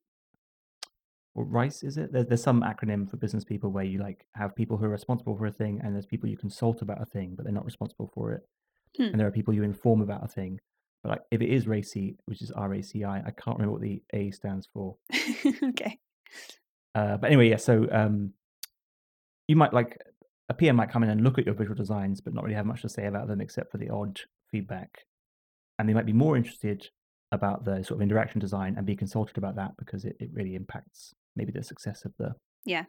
or 1.36 1.46
RICE 1.46 1.84
is 1.84 1.98
it? 1.98 2.12
There's 2.12 2.28
there's 2.28 2.44
some 2.44 2.62
acronym 2.62 3.10
for 3.10 3.18
business 3.18 3.44
people 3.44 3.72
where 3.72 3.84
you 3.84 4.00
like 4.00 4.26
have 4.36 4.56
people 4.56 4.78
who 4.78 4.86
are 4.86 4.90
responsible 4.90 5.38
for 5.38 5.46
a 5.46 5.52
thing, 5.52 5.80
and 5.84 5.94
there's 5.94 6.06
people 6.06 6.30
you 6.30 6.38
consult 6.38 6.82
about 6.82 7.02
a 7.02 7.06
thing, 7.06 7.34
but 7.36 7.46
they're 7.46 7.54
not 7.54 7.66
responsible 7.66 8.12
for 8.14 8.34
it. 8.34 8.42
Hmm. 8.98 9.04
And 9.04 9.20
there 9.20 9.28
are 9.28 9.32
people 9.32 9.54
you 9.54 9.64
inform 9.64 10.02
about 10.02 10.24
a 10.24 10.28
thing. 10.28 10.60
But 11.04 11.10
like 11.10 11.22
if 11.32 11.42
it 11.42 11.50
is 11.50 11.66
RACI, 11.66 12.16
which 12.26 12.42
is 12.42 12.52
R 12.52 12.74
A 12.74 12.84
C 12.84 13.04
I, 13.04 13.20
I 13.20 13.32
can't 13.32 13.58
remember 13.58 13.74
what 13.74 13.82
the 13.82 14.02
A 14.14 14.32
stands 14.32 14.68
for. 14.74 14.98
okay. 15.64 15.98
Uh, 16.94 17.18
but 17.18 17.28
anyway, 17.28 17.50
yeah. 17.50 17.58
So 17.58 17.88
um, 17.92 18.34
you 19.48 19.56
might 19.56 19.74
like 19.74 19.98
a 20.52 20.54
PM 20.54 20.76
might 20.76 20.92
come 20.92 21.02
in 21.02 21.10
and 21.10 21.22
look 21.22 21.40
at 21.40 21.46
your 21.46 21.56
visual 21.56 21.78
designs, 21.78 22.20
but 22.20 22.34
not 22.34 22.44
really 22.44 22.56
have 22.56 22.66
much 22.66 22.82
to 22.82 22.90
say 22.90 23.06
about 23.06 23.30
them 23.30 23.40
except 23.40 23.72
for 23.72 23.78
the 23.78 23.90
odd 23.90 24.20
feedback. 24.52 25.06
And 25.80 25.88
they 25.88 25.94
might 25.94 26.06
be 26.06 26.12
more 26.12 26.36
interested 26.36 26.90
about 27.32 27.64
the 27.64 27.84
sort 27.84 28.00
of 28.00 28.02
interaction 28.02 28.42
design 28.42 28.76
and 28.76 28.86
be 28.86 28.98
consulted 28.98 29.38
about 29.38 29.56
that 29.56 29.72
because 29.80 30.04
it, 30.04 30.18
it 30.20 30.30
really 30.34 30.56
impacts 30.56 31.14
maybe 31.38 31.54
the 31.54 31.64
success 31.64 32.04
of 32.04 32.12
the 32.20 32.36
Yeah. 32.66 32.84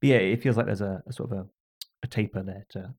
But 0.00 0.08
yeah, 0.08 0.16
it 0.16 0.42
feels 0.42 0.56
like 0.56 0.64
there's 0.64 0.80
a, 0.80 1.02
a 1.06 1.12
sort 1.12 1.32
of 1.32 1.38
a 1.38 1.46
a 2.02 2.06
taper 2.06 2.42
there 2.42 2.64
to 2.70 2.94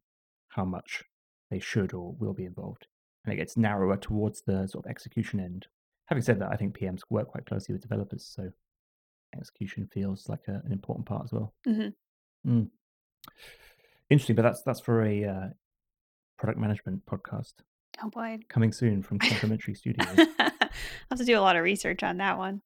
how 0.49 0.63
much 0.63 1.03
they 1.49 1.59
should 1.59 1.91
or 1.91 2.15
will 2.19 2.33
be 2.33 2.45
involved, 2.45 2.85
and 3.25 3.33
it 3.33 3.37
gets 3.37 3.57
narrower 3.57 3.97
towards 3.97 4.43
the 4.43 4.67
sort 4.67 4.85
of 4.85 4.89
execution 4.91 5.39
end. 5.39 5.65
Having 6.05 6.23
said 6.23 6.39
that, 6.39 6.51
I 6.51 6.55
think 6.55 6.77
PMs 6.77 7.01
work 7.09 7.29
quite 7.29 7.47
closely 7.47 7.73
with 7.73 7.81
developers, 7.81 8.31
so 8.33 8.49
execution 9.35 9.89
feels 9.91 10.29
like 10.29 10.41
a, 10.47 10.61
an 10.63 10.71
important 10.71 11.07
part 11.07 11.23
as 11.25 11.33
well. 11.33 11.53
Mm-hmm. 11.67 12.49
Mm. 12.49 12.69
Interesting, 14.09 14.35
but 14.35 14.41
that's 14.43 14.61
that's 14.63 14.79
for 14.79 15.03
a 15.05 15.23
uh, 15.25 15.47
product 16.37 16.59
management 16.59 17.05
podcast 17.05 17.53
Oh 18.03 18.09
boy. 18.09 18.39
coming 18.49 18.71
soon 18.71 19.01
from 19.01 19.19
Complementary 19.19 19.73
Studios. 19.75 20.07
I'll 20.39 20.51
have 21.11 21.19
to 21.19 21.25
do 21.25 21.37
a 21.37 21.41
lot 21.41 21.55
of 21.55 21.63
research 21.63 22.03
on 22.03 22.17
that 22.17 22.37
one. 22.37 22.61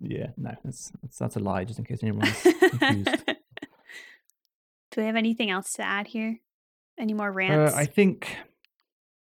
Yeah, 0.00 0.28
no, 0.36 0.50
that's, 0.64 0.90
that's 1.02 1.18
that's 1.18 1.36
a 1.36 1.40
lie, 1.40 1.64
just 1.64 1.78
in 1.78 1.84
case 1.84 2.02
anyone's 2.02 2.40
confused. 2.42 3.24
Do 4.90 5.00
we 5.00 5.06
have 5.06 5.16
anything 5.16 5.50
else 5.50 5.72
to 5.74 5.82
add 5.82 6.06
here? 6.08 6.38
Any 6.98 7.12
more 7.14 7.28
Uh, 7.30 7.32
rants? 7.32 7.74
I 7.74 7.84
think, 7.84 8.36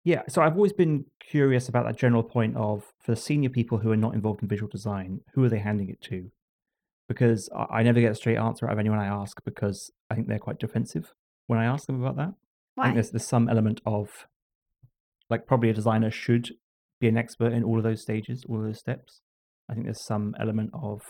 yeah. 0.04 0.22
So 0.28 0.40
I've 0.42 0.54
always 0.56 0.72
been 0.72 1.04
curious 1.20 1.68
about 1.68 1.84
that 1.86 1.96
general 1.98 2.22
point 2.22 2.56
of 2.56 2.84
for 3.00 3.12
the 3.12 3.16
senior 3.16 3.50
people 3.50 3.78
who 3.78 3.90
are 3.92 3.96
not 3.96 4.14
involved 4.14 4.42
in 4.42 4.48
visual 4.48 4.68
design, 4.70 5.20
who 5.34 5.44
are 5.44 5.48
they 5.50 5.58
handing 5.58 5.90
it 5.90 6.00
to? 6.02 6.30
Because 7.06 7.48
I, 7.54 7.78
I 7.78 7.82
never 7.82 8.00
get 8.00 8.12
a 8.12 8.14
straight 8.14 8.38
answer 8.38 8.66
out 8.66 8.72
of 8.72 8.78
anyone 8.78 8.98
I 8.98 9.06
ask 9.06 9.42
because 9.44 9.90
I 10.10 10.14
think 10.14 10.26
they're 10.28 10.38
quite 10.38 10.58
defensive 10.58 11.12
when 11.48 11.58
I 11.58 11.64
ask 11.64 11.86
them 11.86 12.00
about 12.00 12.16
that. 12.16 12.34
I 12.78 12.84
think 12.84 12.94
there's 12.94 13.10
there's 13.10 13.26
some 13.26 13.48
element 13.48 13.80
of 13.84 14.28
like 15.28 15.46
probably 15.46 15.70
a 15.70 15.74
designer 15.74 16.12
should 16.12 16.50
be 17.00 17.08
an 17.08 17.18
expert 17.18 17.52
in 17.52 17.64
all 17.64 17.78
of 17.78 17.82
those 17.82 18.02
stages, 18.02 18.44
all 18.48 18.58
of 18.58 18.64
those 18.64 18.78
steps. 18.78 19.20
I 19.68 19.74
think 19.74 19.86
there's 19.86 20.04
some 20.04 20.36
element 20.38 20.70
of 20.72 21.00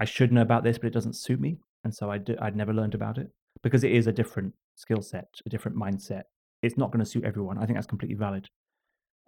I 0.00 0.04
should 0.04 0.32
know 0.32 0.42
about 0.42 0.64
this, 0.64 0.78
but 0.78 0.88
it 0.88 0.92
doesn't 0.92 1.16
suit 1.16 1.40
me, 1.40 1.58
and 1.84 1.94
so 1.94 2.10
I 2.10 2.18
d- 2.18 2.36
I'd 2.40 2.56
never 2.56 2.74
learned 2.74 2.94
about 2.94 3.16
it 3.16 3.28
because 3.62 3.84
it 3.84 3.92
is 3.92 4.06
a 4.06 4.12
different 4.12 4.54
skill 4.74 5.02
set, 5.02 5.28
a 5.46 5.48
different 5.48 5.76
mindset. 5.76 6.24
It's 6.62 6.76
not 6.76 6.90
going 6.90 7.04
to 7.04 7.10
suit 7.10 7.24
everyone. 7.24 7.58
I 7.58 7.66
think 7.66 7.76
that's 7.76 7.86
completely 7.86 8.16
valid. 8.16 8.48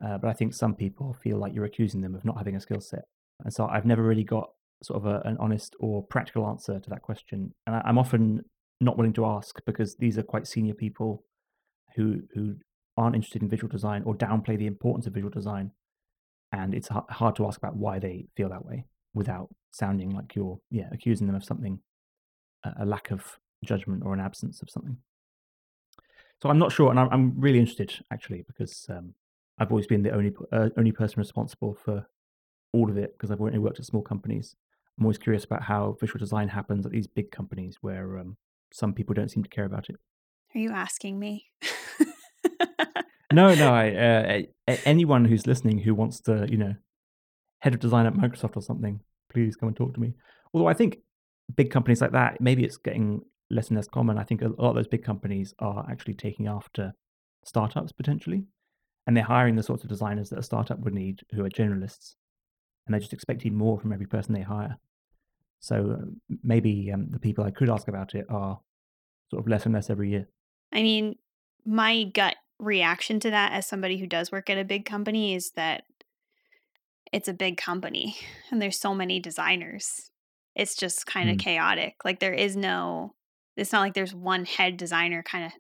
Uh, 0.05 0.19
but 0.19 0.29
I 0.29 0.33
think 0.33 0.53
some 0.53 0.75
people 0.75 1.15
feel 1.23 1.39
like 1.39 1.55
you're 1.55 1.65
accusing 1.65 2.01
them 2.01 2.15
of 2.15 2.25
not 2.25 2.37
having 2.37 2.57
a 2.57 2.61
skill 2.61 2.81
set, 2.81 3.05
and 3.45 3.53
so 3.53 3.67
I've 3.67 3.87
never 3.87 4.03
really 4.03 4.25
got 4.25 4.51
sort 4.83 5.03
of 5.03 5.07
a, 5.07 5.23
an 5.27 5.37
honest 5.39 5.75
or 5.81 6.03
practical 6.03 6.47
answer 6.47 6.81
to 6.81 6.91
that 6.91 7.03
question. 7.03 7.55
And 7.67 7.77
I, 7.77 7.83
I'm 7.85 7.99
often 7.99 8.45
not 8.81 8.97
willing 8.97 9.13
to 9.15 9.27
ask 9.27 9.61
because 9.65 9.97
these 9.97 10.19
are 10.19 10.23
quite 10.23 10.47
senior 10.47 10.75
people 10.75 11.25
who 11.95 12.23
who 12.35 12.57
aren't 12.97 13.15
interested 13.15 13.43
in 13.43 13.49
visual 13.49 13.71
design 13.71 14.03
or 14.05 14.15
downplay 14.15 14.59
the 14.59 14.67
importance 14.67 15.07
of 15.07 15.15
visual 15.15 15.31
design, 15.31 15.71
and 16.53 16.75
it's 16.75 16.89
ha- 16.89 17.05
hard 17.11 17.37
to 17.37 17.47
ask 17.47 17.59
about 17.59 17.77
why 17.77 17.99
they 17.99 18.27
feel 18.37 18.49
that 18.49 18.65
way 18.65 18.85
without 19.15 19.49
sounding 19.71 20.11
like 20.11 20.35
you're 20.35 20.59
yeah 20.71 20.89
accusing 20.93 21.27
them 21.27 21.37
of 21.37 21.45
something, 21.45 21.79
a, 22.65 22.75
a 22.81 22.87
lack 22.87 23.11
of 23.11 23.39
judgment 23.65 24.03
or 24.05 24.13
an 24.13 24.21
absence 24.21 24.63
of 24.63 24.71
something. 24.71 24.97
So 26.43 26.51
I'm 26.51 26.59
not 26.59 26.73
sure, 26.73 26.91
and 26.91 27.01
I'm, 27.01 27.09
I'm 27.11 27.41
really 27.41 27.59
interested 27.59 27.95
actually 28.13 28.45
because 28.47 28.87
um, 28.91 29.15
I've 29.59 29.71
always 29.71 29.87
been 29.87 30.03
the 30.03 30.13
only 30.13 30.35
uh, 30.53 30.69
only 30.77 30.93
person 30.93 31.19
responsible 31.19 31.75
for 31.75 32.07
all 32.73 32.91
of 32.91 32.99
it 32.99 33.13
because 33.13 33.31
I've 33.31 33.41
only 33.41 33.59
worked 33.59 33.79
at 33.79 33.87
small 33.87 34.03
companies. 34.03 34.55
I'm 34.99 35.05
always 35.05 35.19
curious 35.19 35.45
about 35.45 35.63
how 35.63 35.97
visual 36.01 36.19
design 36.19 36.49
happens 36.49 36.85
at 36.87 36.93
these 36.93 37.07
big 37.07 37.31
companies 37.31 37.79
where 37.81 38.19
um, 38.19 38.37
some 38.73 38.93
people 38.93 39.15
don't 39.15 39.31
seem 39.31 39.43
to 39.43 39.49
care 39.51 39.65
about 39.65 39.89
it. 39.89 39.97
Are 40.55 40.59
you 40.59 40.71
asking 40.71 41.19
me? 41.19 41.47
No, 43.33 43.55
no. 43.55 43.75
I, 43.75 44.47
uh, 44.67 44.77
anyone 44.85 45.25
who's 45.25 45.47
listening 45.47 45.79
who 45.79 45.95
wants 45.95 46.21
to, 46.23 46.47
you 46.49 46.57
know, 46.57 46.75
head 47.61 47.75
of 47.75 47.81
design 47.81 48.07
at 48.07 48.15
Microsoft 48.15 48.57
or 48.57 48.63
something, 48.63 49.01
please 49.33 49.57
come 49.57 49.69
and 49.69 49.77
talk 49.77 49.95
to 49.95 50.01
me. 50.01 50.15
Although 50.53 50.69
I 50.69 50.75
think 50.75 50.99
big 51.55 51.71
companies 51.71 52.01
like 52.01 52.13
that, 52.13 52.41
maybe 52.41 52.65
it's 52.65 52.77
getting 52.77 53.21
less 53.51 53.69
and 53.69 53.77
less 53.77 53.89
common. 53.89 54.19
I 54.19 54.25
think 54.25 54.43
a 54.43 54.49
lot 54.49 54.71
of 54.71 54.75
those 54.77 54.89
big 54.89 55.05
companies 55.05 55.55
are 55.59 55.87
actually 55.91 56.15
taking 56.15 56.47
after 56.47 56.93
startups 57.45 57.93
potentially, 57.93 58.45
and 59.07 59.17
they're 59.17 59.25
hiring 59.25 59.57
the 59.57 59.63
sorts 59.63 59.83
of 59.83 59.89
designers 59.89 60.31
that 60.31 60.39
a 60.39 60.43
startup 60.43 60.81
would 60.81 60.95
need, 60.95 61.21
who 61.33 61.45
are 61.45 61.51
generalists, 61.51 62.15
and 62.87 62.95
they're 62.95 63.01
just 63.01 63.13
expecting 63.13 63.55
more 63.55 63.79
from 63.79 63.93
every 63.93 64.07
person 64.07 64.35
they 64.35 64.43
hire. 64.43 64.77
So 65.61 65.99
maybe 66.43 66.91
um, 66.93 67.09
the 67.11 67.19
people 67.19 67.45
I 67.45 67.51
could 67.51 67.71
ask 67.71 67.89
about 67.89 68.15
it 68.15 68.27
are 68.29 68.61
sort 69.31 69.43
of 69.43 69.49
less 69.49 69.65
and 69.65 69.75
less 69.75 69.91
every 69.91 70.11
year. 70.11 70.29
I 70.73 70.83
mean, 70.83 71.17
my 71.65 72.05
gut 72.05 72.37
reaction 72.59 73.21
to 73.21 73.31
that 73.31 73.53
as 73.53 73.67
somebody 73.67 73.99
who 73.99 74.07
does 74.07 74.31
work 74.33 74.49
at 74.49 74.59
a 74.59 74.65
big 74.65 74.85
company 74.85 75.35
is 75.35 75.51
that 75.53 75.85
it's 77.13 77.29
a 77.29 77.33
big 77.35 77.57
company 77.57 78.17
and 78.51 78.61
there's 78.61 78.79
so 78.79 78.95
many 78.95 79.21
designers. 79.21 80.11
It's 80.55 80.75
just 80.77 81.07
kind 81.07 81.29
of 81.29 81.37
Mm. 81.37 81.41
chaotic. 81.41 81.97
Like 82.05 82.21
there 82.21 82.35
is 82.35 82.57
no 82.57 83.15
it's 83.57 83.73
not 83.73 83.81
like 83.81 83.95
there's 83.95 84.15
one 84.15 84.45
head 84.45 84.77
designer 84.77 85.23
kind 85.23 85.47
of 85.47 85.53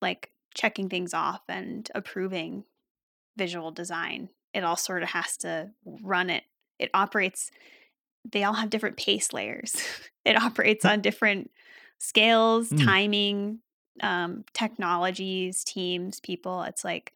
like 0.00 0.30
checking 0.54 0.88
things 0.88 1.12
off 1.12 1.42
and 1.48 1.90
approving 1.94 2.64
visual 3.36 3.72
design. 3.72 4.28
It 4.54 4.62
all 4.62 4.76
sort 4.76 5.02
of 5.02 5.08
has 5.10 5.36
to 5.38 5.70
run 5.84 6.30
it. 6.30 6.44
It 6.78 6.90
operates 6.94 7.50
they 8.30 8.44
all 8.44 8.54
have 8.54 8.70
different 8.70 8.96
pace 8.96 9.32
layers. 9.32 9.76
it 10.24 10.36
operates 10.36 10.84
on 10.84 11.00
different 11.00 11.50
scales, 11.98 12.70
Mm. 12.70 12.84
timing, 12.84 13.58
um, 14.00 14.44
technologies, 14.52 15.64
teams, 15.64 16.20
people. 16.20 16.62
It's 16.62 16.84
like 16.84 17.12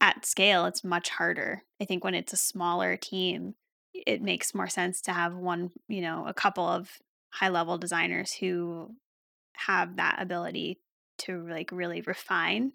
at 0.00 0.26
scale, 0.26 0.66
it's 0.66 0.84
much 0.84 1.08
harder. 1.08 1.62
I 1.80 1.84
think 1.84 2.04
when 2.04 2.14
it's 2.14 2.32
a 2.32 2.36
smaller 2.36 2.96
team, 2.96 3.54
it 3.94 4.20
makes 4.22 4.54
more 4.54 4.68
sense 4.68 5.00
to 5.02 5.12
have 5.12 5.34
one, 5.34 5.70
you 5.88 6.00
know, 6.02 6.26
a 6.26 6.34
couple 6.34 6.66
of 6.68 6.98
high 7.30 7.48
level 7.48 7.78
designers 7.78 8.32
who 8.32 8.94
have 9.54 9.96
that 9.96 10.16
ability 10.20 10.80
to 11.18 11.46
like 11.48 11.70
really 11.72 12.00
refine. 12.02 12.72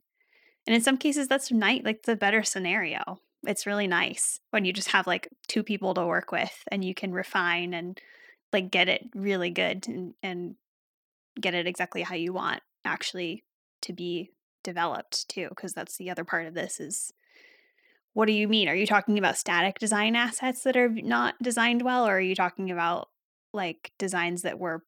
And 0.65 0.75
in 0.75 0.81
some 0.81 0.97
cases, 0.97 1.27
that's 1.27 1.51
nice, 1.51 1.81
like 1.83 2.03
the 2.03 2.15
better 2.15 2.43
scenario. 2.43 3.19
It's 3.45 3.65
really 3.65 3.87
nice 3.87 4.39
when 4.51 4.65
you 4.65 4.73
just 4.73 4.89
have 4.89 5.07
like 5.07 5.29
two 5.47 5.63
people 5.63 5.93
to 5.93 6.05
work 6.05 6.31
with 6.31 6.63
and 6.71 6.83
you 6.83 6.93
can 6.93 7.13
refine 7.13 7.73
and 7.73 7.99
like 8.51 8.71
get 8.71 8.89
it 8.89 9.09
really 9.15 9.49
good 9.49 9.87
and, 9.87 10.13
and 10.21 10.55
get 11.39 11.53
it 11.53 11.67
exactly 11.67 12.01
how 12.01 12.15
you 12.15 12.33
want 12.33 12.61
actually 12.83 13.43
to 13.81 13.93
be 13.93 14.31
developed 14.63 15.27
too 15.29 15.47
because 15.49 15.73
that's 15.73 15.97
the 15.97 16.09
other 16.09 16.25
part 16.25 16.45
of 16.45 16.53
this 16.53 16.79
is 16.79 17.13
what 18.13 18.25
do 18.25 18.33
you 18.33 18.47
mean? 18.47 18.67
Are 18.67 18.75
you 18.75 18.87
talking 18.87 19.17
about 19.17 19.37
static 19.37 19.79
design 19.79 20.15
assets 20.15 20.63
that 20.63 20.75
are 20.75 20.89
not 20.89 21.35
designed 21.41 21.83
well 21.83 22.07
or 22.07 22.17
are 22.17 22.21
you 22.21 22.35
talking 22.35 22.71
about 22.71 23.09
like 23.53 23.91
designs 23.97 24.41
that 24.41 24.59
were 24.59 24.83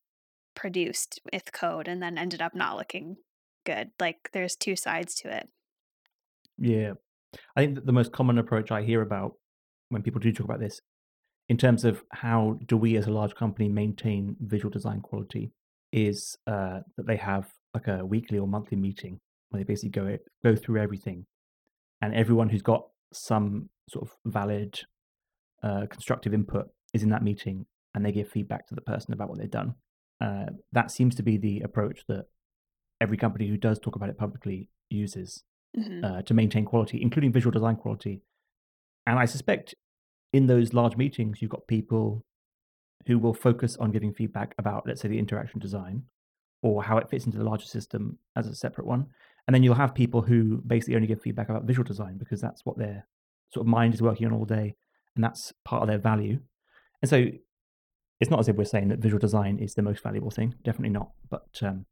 produced 0.55 1.21
with 1.31 1.53
code 1.53 1.87
and 1.87 2.01
then 2.01 2.17
ended 2.17 2.41
up 2.41 2.55
not 2.55 2.77
looking 2.77 3.17
good? 3.65 3.91
Like 3.99 4.29
there's 4.33 4.55
two 4.55 4.75
sides 4.75 5.15
to 5.15 5.35
it. 5.35 5.47
Yeah. 6.57 6.93
I 7.55 7.61
think 7.61 7.75
that 7.75 7.85
the 7.85 7.93
most 7.93 8.11
common 8.11 8.37
approach 8.37 8.71
I 8.71 8.83
hear 8.83 9.01
about 9.01 9.33
when 9.89 10.03
people 10.03 10.19
do 10.19 10.31
talk 10.31 10.45
about 10.45 10.59
this, 10.59 10.81
in 11.49 11.57
terms 11.57 11.83
of 11.85 12.03
how 12.11 12.57
do 12.65 12.77
we 12.77 12.95
as 12.95 13.07
a 13.07 13.11
large 13.11 13.35
company 13.35 13.67
maintain 13.67 14.35
visual 14.39 14.71
design 14.71 15.01
quality, 15.01 15.51
is 15.91 16.37
uh, 16.47 16.79
that 16.97 17.07
they 17.07 17.17
have 17.17 17.49
like 17.73 17.87
a 17.87 18.05
weekly 18.05 18.37
or 18.37 18.47
monthly 18.47 18.77
meeting 18.77 19.19
where 19.49 19.59
they 19.59 19.65
basically 19.65 19.89
go 19.89 20.17
go 20.43 20.55
through 20.55 20.81
everything, 20.81 21.25
and 22.01 22.13
everyone 22.15 22.49
who's 22.49 22.61
got 22.61 22.87
some 23.13 23.69
sort 23.89 24.07
of 24.07 24.15
valid, 24.25 24.79
uh, 25.63 25.85
constructive 25.89 26.33
input 26.33 26.67
is 26.93 27.03
in 27.03 27.09
that 27.09 27.23
meeting, 27.23 27.65
and 27.93 28.05
they 28.05 28.11
give 28.11 28.29
feedback 28.29 28.67
to 28.67 28.75
the 28.75 28.81
person 28.81 29.13
about 29.13 29.29
what 29.29 29.37
they've 29.37 29.51
done. 29.51 29.75
Uh, 30.21 30.45
that 30.71 30.91
seems 30.91 31.15
to 31.15 31.23
be 31.23 31.37
the 31.37 31.61
approach 31.61 32.01
that 32.07 32.25
every 33.01 33.17
company 33.17 33.47
who 33.47 33.57
does 33.57 33.79
talk 33.79 33.95
about 33.95 34.09
it 34.09 34.17
publicly 34.17 34.69
uses 34.89 35.43
Mhm. 35.77 36.03
uh, 36.03 36.21
to 36.23 36.33
maintain 36.33 36.65
quality, 36.65 37.01
including 37.01 37.31
visual 37.31 37.51
design 37.51 37.75
quality. 37.75 38.21
And 39.07 39.17
I 39.17 39.25
suspect 39.25 39.73
in 40.33 40.47
those 40.47 40.73
large 40.73 40.97
meetings, 40.97 41.41
you've 41.41 41.51
got 41.51 41.67
people 41.67 42.25
who 43.07 43.17
will 43.17 43.33
focus 43.33 43.77
on 43.77 43.91
giving 43.91 44.13
feedback 44.13 44.53
about, 44.57 44.85
let's 44.85 45.01
say, 45.01 45.07
the 45.07 45.17
interaction 45.17 45.59
design 45.59 46.03
or 46.61 46.83
how 46.83 46.97
it 46.97 47.09
fits 47.09 47.25
into 47.25 47.37
the 47.37 47.43
larger 47.43 47.65
system 47.65 48.19
as 48.35 48.47
a 48.47 48.55
separate 48.55 48.85
one. 48.85 49.07
And 49.47 49.55
then 49.55 49.63
you'll 49.63 49.75
have 49.75 49.95
people 49.95 50.21
who 50.21 50.61
basically 50.67 50.95
only 50.95 51.07
give 51.07 51.21
feedback 51.21 51.49
about 51.49 51.63
visual 51.63 51.83
design 51.85 52.17
because 52.17 52.39
that's 52.39 52.65
what 52.65 52.77
their 52.77 53.07
sort 53.49 53.65
of 53.65 53.67
mind 53.67 53.93
is 53.93 54.01
working 54.01 54.27
on 54.27 54.33
all 54.33 54.45
day 54.45 54.75
and 55.15 55.23
that's 55.23 55.51
part 55.65 55.81
of 55.81 55.87
their 55.87 55.97
value. 55.97 56.39
And 57.01 57.09
so 57.09 57.27
it's 58.19 58.29
not 58.29 58.39
as 58.39 58.47
if 58.47 58.55
we're 58.55 58.65
saying 58.65 58.89
that 58.89 58.99
visual 58.99 59.19
design 59.19 59.57
is 59.57 59.73
the 59.73 59.81
most 59.81 60.03
valuable 60.03 60.29
thing, 60.29 60.53
definitely 60.63 60.91
not. 60.91 61.11
But 61.29 61.59
um, 61.63 61.85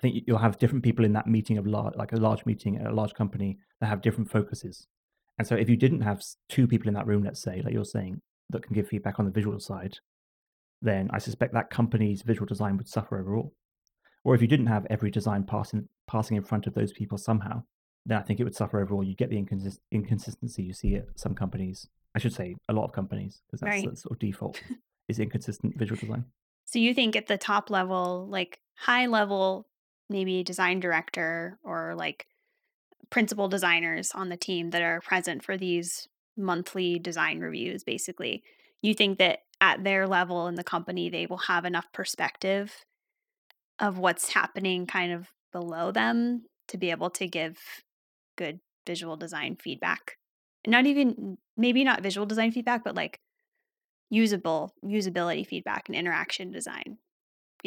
I 0.00 0.02
think 0.02 0.24
you'll 0.26 0.38
have 0.38 0.58
different 0.58 0.82
people 0.82 1.04
in 1.04 1.12
that 1.12 1.26
meeting 1.26 1.58
of 1.58 1.66
large, 1.66 1.94
like 1.94 2.12
a 2.12 2.16
large 2.16 2.46
meeting 2.46 2.78
at 2.78 2.86
a 2.86 2.94
large 2.94 3.12
company 3.12 3.58
that 3.80 3.86
have 3.86 4.00
different 4.00 4.30
focuses. 4.30 4.86
And 5.38 5.46
so 5.46 5.54
if 5.56 5.68
you 5.68 5.76
didn't 5.76 6.00
have 6.00 6.22
two 6.48 6.66
people 6.66 6.88
in 6.88 6.94
that 6.94 7.06
room, 7.06 7.22
let's 7.22 7.42
say, 7.42 7.60
like 7.62 7.74
you're 7.74 7.84
saying, 7.84 8.20
that 8.48 8.62
can 8.62 8.74
give 8.74 8.88
feedback 8.88 9.18
on 9.18 9.26
the 9.26 9.30
visual 9.30 9.60
side, 9.60 9.98
then 10.80 11.10
I 11.12 11.18
suspect 11.18 11.52
that 11.52 11.68
company's 11.70 12.22
visual 12.22 12.46
design 12.46 12.78
would 12.78 12.88
suffer 12.88 13.18
overall. 13.18 13.52
Or 14.24 14.34
if 14.34 14.40
you 14.40 14.48
didn't 14.48 14.66
have 14.66 14.86
every 14.90 15.10
design 15.10 15.44
passing 15.44 15.88
passing 16.06 16.36
in 16.36 16.42
front 16.42 16.66
of 16.66 16.74
those 16.74 16.92
people 16.92 17.18
somehow, 17.18 17.62
then 18.06 18.18
I 18.18 18.22
think 18.22 18.40
it 18.40 18.44
would 18.44 18.56
suffer 18.56 18.80
overall. 18.80 19.04
You 19.04 19.14
get 19.14 19.30
the 19.30 19.36
inconsist- 19.36 19.80
inconsistency 19.92 20.62
you 20.62 20.72
see 20.72 20.94
at 20.96 21.06
some 21.18 21.34
companies. 21.34 21.86
I 22.14 22.18
should 22.18 22.32
say 22.32 22.56
a 22.68 22.72
lot 22.72 22.84
of 22.84 22.92
companies 22.92 23.42
because 23.46 23.60
that's 23.60 23.70
Right. 23.76 23.90
the 23.90 23.96
sort 23.96 24.12
of 24.12 24.18
default 24.18 24.60
is 25.08 25.18
inconsistent 25.18 25.76
visual 25.78 25.98
design. 26.00 26.24
So 26.64 26.78
you 26.78 26.94
think 26.94 27.16
at 27.16 27.26
the 27.28 27.38
top 27.38 27.70
level, 27.70 28.26
like 28.28 28.60
high 28.76 29.06
level, 29.06 29.68
maybe 30.10 30.44
design 30.44 30.80
director 30.80 31.58
or 31.64 31.94
like 31.96 32.26
principal 33.10 33.48
designers 33.48 34.12
on 34.12 34.28
the 34.28 34.36
team 34.36 34.70
that 34.70 34.82
are 34.82 35.00
present 35.00 35.44
for 35.44 35.56
these 35.56 36.08
monthly 36.36 36.98
design 36.98 37.40
reviews, 37.40 37.84
basically, 37.84 38.42
you 38.82 38.94
think 38.94 39.18
that 39.18 39.40
at 39.60 39.84
their 39.84 40.06
level 40.08 40.46
in 40.48 40.54
the 40.56 40.64
company, 40.64 41.10
they 41.10 41.26
will 41.26 41.38
have 41.38 41.64
enough 41.64 41.86
perspective 41.92 42.84
of 43.78 43.98
what's 43.98 44.32
happening 44.32 44.86
kind 44.86 45.12
of 45.12 45.28
below 45.52 45.90
them 45.90 46.44
to 46.68 46.78
be 46.78 46.90
able 46.90 47.10
to 47.10 47.26
give 47.26 47.58
good 48.36 48.60
visual 48.86 49.16
design 49.16 49.56
feedback. 49.56 50.16
Not 50.66 50.86
even, 50.86 51.38
maybe 51.56 51.84
not 51.84 52.02
visual 52.02 52.26
design 52.26 52.52
feedback, 52.52 52.84
but 52.84 52.94
like 52.94 53.20
usable 54.10 54.74
usability 54.84 55.46
feedback 55.46 55.88
and 55.88 55.96
interaction 55.96 56.50
design 56.50 56.98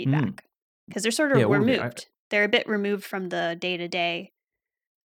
Mm. 0.05 0.39
feedback 0.39 0.45
because 0.89 1.03
they're 1.03 1.11
sort 1.11 1.33
of 1.33 1.39
Yeah, 1.39 1.45
all 1.45 1.67
of. 1.69 1.77
I, 1.79 1.91
removed. 1.91 2.07
They're 2.33 2.45
a 2.45 2.49
bit 2.49 2.67
removed 2.67 3.03
from 3.03 3.29
the 3.29 3.55
day 3.59 3.77
to 3.77 3.87
day 3.87 4.31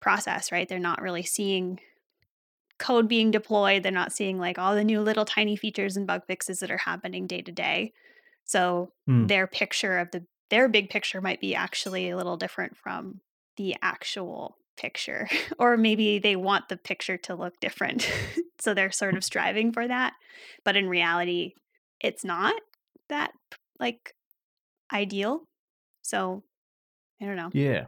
process, 0.01 0.51
right? 0.51 0.69
They're 0.69 0.81
not 0.81 1.01
really 1.01 1.23
seeing 1.23 1.79
code 2.81 3.07
being 3.07 3.31
deployed. 3.31 3.85
They're 3.85 3.93
not 3.93 4.13
seeing 4.13 4.41
like 4.41 4.59
all 4.59 4.75
the 4.75 4.83
new 4.83 5.01
little 5.01 5.25
tiny 5.25 5.55
features 5.55 5.97
and 5.97 6.09
bug 6.09 6.23
fixes 6.27 6.59
that 6.59 6.73
are 6.73 6.79
happening 6.79 7.29
day 7.29 7.41
to 7.43 7.53
day. 7.53 7.93
So 8.45 8.91
mm, 9.09 9.29
their 9.29 9.47
picture 9.47 9.99
of 9.99 10.11
the 10.11 10.27
their 10.51 10.69
big 10.69 10.91
picture 10.91 11.21
might 11.21 11.41
be 11.41 11.55
actually 11.55 12.11
a 12.11 12.17
little 12.17 12.37
different 12.37 12.77
from 12.77 13.21
the 13.59 13.77
actual 13.81 14.57
picture 14.77 15.29
or 15.61 15.77
maybe 15.77 16.19
they 16.19 16.35
want 16.35 16.69
the 16.69 16.77
picture 16.77 17.17
to 17.19 17.37
look 17.37 17.61
different. 17.61 18.11
so 18.59 18.75
they're 18.75 18.91
sort 18.91 19.15
of 19.15 19.23
striving 19.23 19.71
for 19.71 19.87
that, 19.87 20.15
but 20.65 20.77
in 20.77 20.89
reality 20.89 21.53
it's 22.01 22.25
not 22.25 22.57
that 23.09 23.31
like 23.79 24.17
ideal. 24.93 25.45
So 26.03 26.43
I 27.25 27.27
don't 27.27 27.37
know. 27.37 27.51
yeah. 27.53 27.87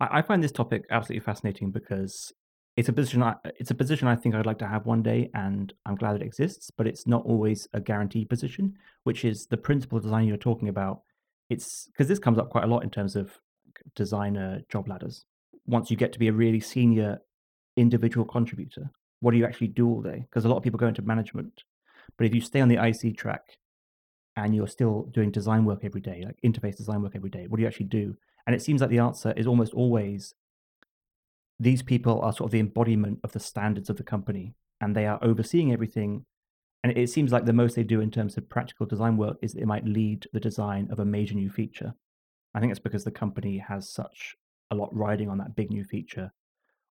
I, 0.00 0.18
I 0.18 0.22
find 0.22 0.42
this 0.42 0.52
topic 0.52 0.84
absolutely 0.90 1.24
fascinating 1.24 1.70
because 1.70 2.32
it's 2.76 2.88
a 2.88 2.92
position 2.92 3.22
I 3.22 3.36
it's 3.58 3.70
a 3.70 3.74
position 3.74 4.08
I 4.08 4.16
think 4.16 4.34
I'd 4.34 4.46
like 4.46 4.58
to 4.58 4.66
have 4.66 4.86
one 4.86 5.02
day, 5.02 5.30
and 5.34 5.72
I'm 5.86 5.94
glad 5.94 6.16
it 6.16 6.22
exists. 6.22 6.70
But 6.76 6.86
it's 6.86 7.06
not 7.06 7.24
always 7.24 7.68
a 7.72 7.80
guaranteed 7.80 8.28
position, 8.28 8.74
which 9.04 9.24
is 9.24 9.46
the 9.46 9.56
principal 9.56 10.00
design 10.00 10.26
you're 10.26 10.36
talking 10.36 10.68
about. 10.68 11.02
It's 11.50 11.86
because 11.86 12.08
this 12.08 12.18
comes 12.18 12.38
up 12.38 12.50
quite 12.50 12.64
a 12.64 12.68
lot 12.68 12.82
in 12.82 12.90
terms 12.90 13.16
of 13.16 13.38
designer 13.94 14.62
job 14.70 14.88
ladders. 14.88 15.24
Once 15.66 15.90
you 15.90 15.96
get 15.96 16.12
to 16.12 16.18
be 16.18 16.28
a 16.28 16.32
really 16.32 16.60
senior 16.60 17.18
individual 17.76 18.26
contributor, 18.26 18.90
what 19.20 19.30
do 19.30 19.38
you 19.38 19.44
actually 19.44 19.68
do 19.68 19.88
all 19.88 20.02
day? 20.02 20.26
Because 20.28 20.44
a 20.44 20.48
lot 20.48 20.56
of 20.56 20.62
people 20.62 20.78
go 20.78 20.88
into 20.88 21.02
management, 21.02 21.62
but 22.18 22.26
if 22.26 22.34
you 22.34 22.40
stay 22.40 22.60
on 22.60 22.68
the 22.68 22.82
IC 22.82 23.16
track 23.16 23.42
and 24.36 24.54
you're 24.54 24.68
still 24.68 25.08
doing 25.12 25.30
design 25.30 25.64
work 25.64 25.80
every 25.84 26.00
day, 26.00 26.24
like 26.26 26.38
interface 26.44 26.76
design 26.76 27.02
work 27.02 27.12
every 27.14 27.30
day, 27.30 27.46
what 27.46 27.56
do 27.56 27.62
you 27.62 27.68
actually 27.68 27.86
do? 27.86 28.16
And 28.46 28.54
it 28.54 28.62
seems 28.62 28.80
like 28.80 28.90
the 28.90 28.98
answer 28.98 29.32
is 29.36 29.46
almost 29.46 29.72
always 29.72 30.34
these 31.58 31.82
people 31.82 32.20
are 32.20 32.32
sort 32.32 32.48
of 32.48 32.52
the 32.52 32.60
embodiment 32.60 33.20
of 33.24 33.32
the 33.32 33.40
standards 33.40 33.88
of 33.88 33.96
the 33.96 34.02
company 34.02 34.54
and 34.80 34.94
they 34.94 35.06
are 35.06 35.18
overseeing 35.22 35.72
everything. 35.72 36.24
And 36.82 36.96
it 36.96 37.08
seems 37.08 37.32
like 37.32 37.46
the 37.46 37.52
most 37.52 37.76
they 37.76 37.84
do 37.84 38.00
in 38.00 38.10
terms 38.10 38.36
of 38.36 38.48
practical 38.48 38.86
design 38.86 39.16
work 39.16 39.38
is 39.40 39.52
they 39.52 39.64
might 39.64 39.86
lead 39.86 40.26
the 40.32 40.40
design 40.40 40.88
of 40.90 40.98
a 40.98 41.04
major 41.04 41.34
new 41.34 41.48
feature. 41.48 41.94
I 42.54 42.60
think 42.60 42.70
it's 42.70 42.80
because 42.80 43.04
the 43.04 43.10
company 43.10 43.58
has 43.58 43.88
such 43.88 44.36
a 44.70 44.74
lot 44.74 44.94
riding 44.94 45.28
on 45.28 45.38
that 45.38 45.56
big 45.56 45.70
new 45.70 45.84
feature 45.84 46.32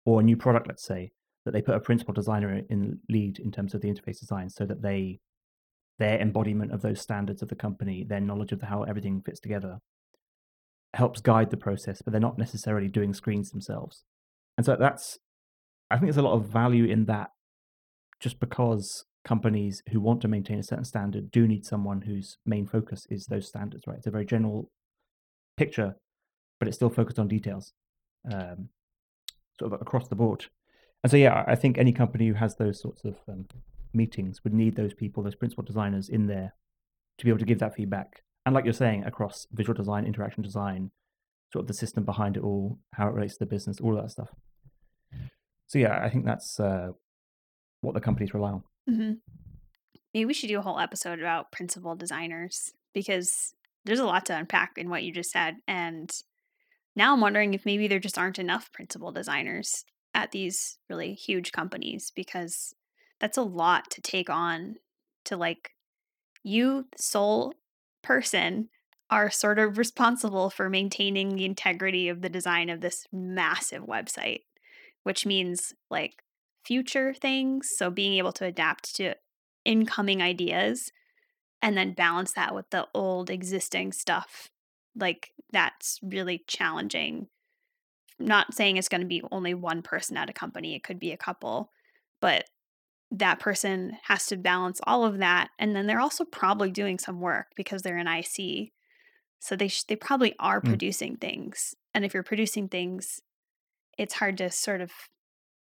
or 0.04 0.20
a 0.20 0.22
new 0.22 0.36
product, 0.36 0.68
let's 0.68 0.84
say, 0.84 1.12
that 1.44 1.52
they 1.52 1.62
put 1.62 1.74
a 1.74 1.80
principal 1.80 2.14
designer 2.14 2.62
in 2.70 2.98
lead 3.08 3.38
in 3.38 3.50
terms 3.50 3.74
of 3.74 3.80
the 3.80 3.88
interface 3.88 4.20
design 4.20 4.48
so 4.48 4.64
that 4.64 4.82
they 4.82 5.20
their 5.98 6.18
embodiment 6.20 6.72
of 6.72 6.82
those 6.82 7.00
standards 7.00 7.42
of 7.42 7.48
the 7.48 7.54
company, 7.54 8.02
their 8.02 8.20
knowledge 8.20 8.52
of 8.52 8.62
how 8.62 8.82
everything 8.82 9.20
fits 9.20 9.38
together, 9.38 9.78
helps 10.94 11.20
guide 11.20 11.50
the 11.50 11.56
process, 11.56 12.02
but 12.02 12.12
they're 12.12 12.20
not 12.20 12.38
necessarily 12.38 12.88
doing 12.88 13.14
screens 13.14 13.50
themselves. 13.50 14.04
And 14.56 14.66
so 14.66 14.76
that's, 14.78 15.18
I 15.90 15.96
think 15.96 16.06
there's 16.06 16.16
a 16.16 16.22
lot 16.22 16.34
of 16.34 16.46
value 16.46 16.84
in 16.84 17.06
that 17.06 17.30
just 18.20 18.38
because 18.38 19.04
companies 19.24 19.82
who 19.90 20.00
want 20.00 20.20
to 20.20 20.28
maintain 20.28 20.58
a 20.58 20.62
certain 20.62 20.84
standard 20.84 21.30
do 21.30 21.46
need 21.46 21.64
someone 21.64 22.02
whose 22.02 22.38
main 22.44 22.66
focus 22.66 23.06
is 23.08 23.26
those 23.26 23.48
standards, 23.48 23.84
right? 23.86 23.98
It's 23.98 24.06
a 24.06 24.10
very 24.10 24.26
general 24.26 24.70
picture, 25.56 25.96
but 26.58 26.68
it's 26.68 26.76
still 26.76 26.90
focused 26.90 27.18
on 27.18 27.28
details, 27.28 27.72
um, 28.30 28.68
sort 29.58 29.72
of 29.72 29.80
across 29.80 30.08
the 30.08 30.16
board. 30.16 30.46
And 31.02 31.10
so, 31.10 31.16
yeah, 31.16 31.44
I 31.46 31.54
think 31.54 31.78
any 31.78 31.92
company 31.92 32.28
who 32.28 32.34
has 32.34 32.56
those 32.56 32.80
sorts 32.80 33.04
of 33.04 33.16
um, 33.28 33.46
meetings 33.92 34.44
would 34.44 34.54
need 34.54 34.76
those 34.76 34.94
people, 34.94 35.22
those 35.22 35.34
principal 35.34 35.64
designers 35.64 36.08
in 36.08 36.26
there 36.26 36.54
to 37.18 37.24
be 37.24 37.30
able 37.30 37.40
to 37.40 37.44
give 37.44 37.58
that 37.58 37.74
feedback. 37.74 38.22
And 38.44 38.54
like 38.54 38.64
you're 38.64 38.74
saying, 38.74 39.04
across 39.04 39.46
visual 39.52 39.74
design, 39.74 40.04
interaction 40.04 40.42
design, 40.42 40.90
sort 41.52 41.64
of 41.64 41.68
the 41.68 41.74
system 41.74 42.04
behind 42.04 42.36
it 42.36 42.42
all, 42.42 42.78
how 42.94 43.08
it 43.08 43.14
relates 43.14 43.34
to 43.34 43.40
the 43.40 43.46
business, 43.46 43.80
all 43.80 43.94
that 43.96 44.10
stuff. 44.10 44.30
So 45.68 45.78
yeah, 45.78 46.00
I 46.02 46.10
think 46.10 46.24
that's 46.24 46.58
uh, 46.58 46.88
what 47.80 47.94
the 47.94 48.00
companies 48.00 48.34
rely 48.34 48.50
on. 48.50 48.62
Mm-hmm. 48.90 49.12
Maybe 50.12 50.24
we 50.24 50.34
should 50.34 50.48
do 50.48 50.58
a 50.58 50.62
whole 50.62 50.78
episode 50.78 51.18
about 51.20 51.52
principal 51.52 51.94
designers 51.94 52.72
because 52.92 53.54
there's 53.84 54.00
a 54.00 54.04
lot 54.04 54.26
to 54.26 54.36
unpack 54.36 54.72
in 54.76 54.90
what 54.90 55.02
you 55.02 55.12
just 55.12 55.30
said. 55.30 55.56
And 55.66 56.10
now 56.94 57.12
I'm 57.12 57.20
wondering 57.20 57.54
if 57.54 57.64
maybe 57.64 57.88
there 57.88 57.98
just 57.98 58.18
aren't 58.18 58.38
enough 58.38 58.72
principal 58.72 59.12
designers 59.12 59.84
at 60.14 60.32
these 60.32 60.78
really 60.90 61.14
huge 61.14 61.52
companies 61.52 62.12
because 62.14 62.74
that's 63.20 63.38
a 63.38 63.42
lot 63.42 63.90
to 63.92 64.02
take 64.02 64.28
on 64.28 64.76
to 65.24 65.36
like 65.36 65.70
you 66.42 66.86
sole 66.96 67.54
person 68.02 68.68
are 69.10 69.30
sort 69.30 69.58
of 69.58 69.78
responsible 69.78 70.48
for 70.50 70.70
maintaining 70.70 71.36
the 71.36 71.44
integrity 71.44 72.08
of 72.08 72.22
the 72.22 72.28
design 72.28 72.70
of 72.70 72.80
this 72.80 73.06
massive 73.12 73.84
website 73.84 74.40
which 75.02 75.26
means 75.26 75.74
like 75.90 76.22
future 76.64 77.12
things 77.12 77.68
so 77.76 77.90
being 77.90 78.14
able 78.14 78.32
to 78.32 78.44
adapt 78.44 78.94
to 78.94 79.14
incoming 79.64 80.22
ideas 80.22 80.92
and 81.60 81.76
then 81.76 81.92
balance 81.92 82.32
that 82.32 82.54
with 82.54 82.68
the 82.70 82.86
old 82.94 83.30
existing 83.30 83.92
stuff 83.92 84.48
like 84.96 85.30
that's 85.52 85.98
really 86.02 86.44
challenging. 86.46 87.28
Not 88.18 88.54
saying 88.54 88.76
it's 88.76 88.88
going 88.88 89.00
to 89.00 89.06
be 89.06 89.22
only 89.30 89.54
one 89.54 89.82
person 89.82 90.16
at 90.16 90.30
a 90.30 90.34
company 90.34 90.74
it 90.74 90.84
could 90.84 90.98
be 90.98 91.12
a 91.12 91.16
couple 91.16 91.70
but 92.20 92.44
that 93.12 93.40
person 93.40 93.98
has 94.04 94.26
to 94.26 94.36
balance 94.38 94.80
all 94.86 95.04
of 95.04 95.18
that 95.18 95.50
and 95.58 95.76
then 95.76 95.86
they're 95.86 96.00
also 96.00 96.24
probably 96.24 96.70
doing 96.70 96.98
some 96.98 97.20
work 97.20 97.48
because 97.56 97.82
they're 97.82 97.98
in 97.98 98.08
IC 98.08 98.72
so 99.40 99.56
they 99.56 99.68
sh- 99.68 99.84
they 99.84 99.96
probably 99.96 100.34
are 100.38 100.60
Mm. 100.60 100.66
producing 100.66 101.16
things 101.16 101.74
and 101.94 102.04
if 102.04 102.14
you're 102.14 102.22
producing 102.24 102.68
things 102.68 103.20
it's 103.98 104.14
hard 104.14 104.38
to 104.38 104.50
sort 104.50 104.80
of 104.80 104.92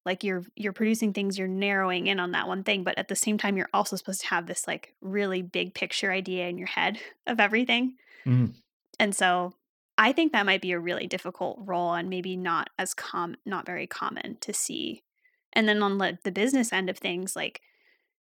like 0.07 0.25
you're 0.25 0.45
you're 0.57 0.73
producing 0.73 1.13
things 1.13 1.39
you're 1.39 1.49
narrowing 1.49 2.07
in 2.07 2.21
on 2.21 2.33
that 2.33 2.49
one 2.49 2.65
thing 2.65 2.85
but 2.85 2.99
at 2.99 3.09
the 3.09 3.17
same 3.17 3.39
time 3.39 3.57
you're 3.57 3.69
also 3.75 3.97
supposed 3.97 4.23
to 4.23 4.29
have 4.29 4.47
this 4.47 4.67
like 4.67 4.95
really 5.03 5.43
big 5.43 5.75
picture 5.75 6.13
idea 6.13 6.49
in 6.49 6.59
your 6.59 6.69
head 6.69 7.01
of 7.27 7.41
everything 7.41 7.97
Mhm. 8.27 8.55
and 8.99 9.15
so 9.15 9.53
I 9.99 10.13
think 10.13 10.33
that 10.33 10.47
might 10.47 10.63
be 10.63 10.73
a 10.73 10.81
really 10.81 11.07
difficult 11.07 11.59
role 11.61 11.93
and 11.95 12.09
maybe 12.09 12.37
not 12.37 12.71
as 12.79 12.95
com 12.95 13.37
not 13.45 13.67
very 13.67 13.87
common 13.87 14.39
to 14.41 14.53
see. 14.55 15.03
And 15.53 15.69
then 15.69 15.83
on 15.83 15.99
the, 15.99 16.19
the 16.23 16.33
business 16.33 16.73
end 16.73 16.89
of 16.89 16.99
things, 16.99 17.35
like 17.35 17.61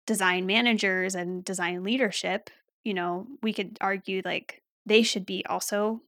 design 0.06 0.46
managers 0.46 1.14
and 1.14 1.44
design 1.44 1.82
leadership, 1.82 2.50
you 2.84 2.94
know, 2.94 3.26
we 3.42 3.52
could 3.52 3.76
argue 3.80 4.22
like 4.24 4.62
they 4.84 5.02
should 5.02 5.26
be 5.26 5.44
also 5.46 6.02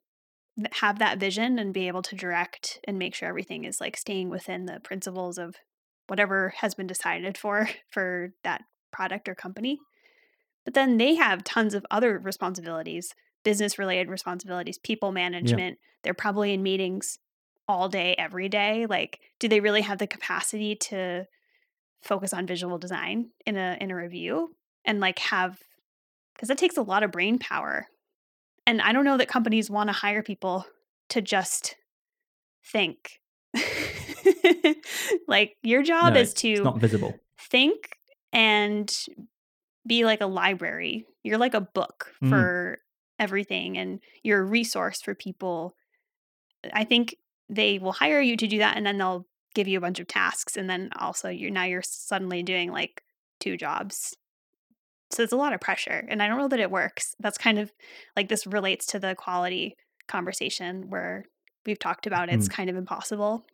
have 0.73 0.99
that 0.99 1.19
vision 1.19 1.59
and 1.59 1.75
be 1.75 1.87
able 1.89 2.03
to 2.03 2.17
direct 2.17 2.81
and 2.85 2.99
make 2.99 3.15
sure 3.15 3.29
everything 3.29 3.65
is 3.65 3.81
like 3.81 3.97
staying 3.97 4.29
within 4.29 4.67
the 4.67 4.81
principles 4.81 5.39
of 5.39 5.57
whatever 6.09 6.55
has 6.59 6.75
been 6.75 6.87
decided 6.87 7.37
for 7.39 7.69
for 7.91 8.33
that 8.45 8.63
product 8.91 9.29
or 9.29 9.35
company. 9.35 9.79
But 10.65 10.75
then 10.75 10.99
they 10.99 11.15
have 11.15 11.45
tons 11.45 11.75
of 11.75 11.87
other 11.91 12.19
responsibilities, 12.19 13.15
business 13.45 13.79
related 13.79 14.09
responsibilities, 14.09 14.79
people 14.79 15.11
Yeah. 15.11 15.15
management. 15.15 15.79
They're 16.03 16.15
probably 16.15 16.53
in 16.53 16.63
meetings 16.63 17.19
all 17.69 17.89
day, 17.89 18.15
every 18.19 18.49
day. 18.49 18.87
Like, 18.87 19.21
do 19.39 19.47
they 19.49 19.61
really 19.61 19.83
have 19.83 19.99
the 19.99 20.07
capacity 20.07 20.75
to 20.77 21.27
focus 22.03 22.33
on 22.33 22.47
visual 22.47 22.79
design 22.79 23.31
in 23.45 23.57
a 23.57 23.77
in 23.81 23.91
a 23.91 23.97
review 23.97 24.55
and 24.85 25.01
like 25.01 25.19
have 25.19 25.59
because 26.35 26.49
that 26.49 26.57
takes 26.59 26.77
a 26.77 26.83
lot 26.83 27.03
of 27.03 27.11
brain 27.11 27.39
power. 27.39 27.87
And 28.67 28.81
I 28.81 28.93
don't 28.93 29.05
know 29.05 29.17
that 29.17 29.29
companies 29.29 29.69
want 29.71 29.89
to 29.89 29.93
hire 29.93 30.23
people 30.23 30.65
to 31.11 31.21
just 31.21 31.75
think. 32.73 33.19
like 35.27 35.57
your 35.63 35.83
job 35.83 36.15
No, 36.15 36.21
is 36.21 36.35
to 36.35 36.63
not 36.63 36.79
visible. 36.79 37.15
think 37.51 37.91
and 38.33 38.93
be 39.87 40.05
like 40.05 40.21
a 40.21 40.27
library. 40.27 41.07
You're 41.23 41.39
like 41.39 41.55
a 41.55 41.61
book 41.61 42.13
Mm. 42.23 42.29
for 42.31 42.79
everything 43.19 43.79
and 43.79 44.01
you're 44.23 44.41
a 44.41 44.45
resource 44.45 45.01
for 45.03 45.15
people. 45.15 45.75
I 46.73 46.85
think 46.85 47.17
they 47.49 47.79
will 47.79 47.93
hire 47.93 48.21
you 48.21 48.37
to 48.37 48.47
do 48.47 48.59
that 48.59 48.77
and 48.77 48.85
then 48.87 48.99
they'll 48.99 49.27
give 49.55 49.69
you 49.69 49.79
a 49.79 49.81
bunch 49.81 49.99
of 49.99 50.07
tasks 50.07 50.57
and 50.57 50.69
then 50.69 50.91
also 50.99 51.29
you're 51.29 51.51
now 51.51 51.65
you're 51.65 51.83
suddenly 51.83 52.43
doing 52.43 52.71
like 52.71 53.03
two 53.41 53.57
jobs. 53.57 54.15
So 55.11 55.23
it's 55.23 55.33
a 55.33 55.37
lot 55.37 55.55
of 55.55 55.61
pressure 55.61 56.07
and 56.09 56.23
I 56.23 56.29
don't 56.29 56.39
know 56.39 56.49
that 56.49 56.61
it 56.61 56.71
works. 56.71 57.15
That's 57.19 57.39
kind 57.39 57.59
of 57.59 57.73
like 58.17 58.29
this 58.29 58.47
relates 58.47 58.87
to 58.87 58.99
the 58.99 59.15
quality 59.15 59.75
conversation 60.07 60.91
where 60.91 61.25
we've 61.67 61.79
talked 61.79 62.07
about 62.07 62.29
it's 62.29 62.49
Mm. 62.49 62.53
kind 62.53 62.71
of 62.71 62.77
impossible 62.77 63.45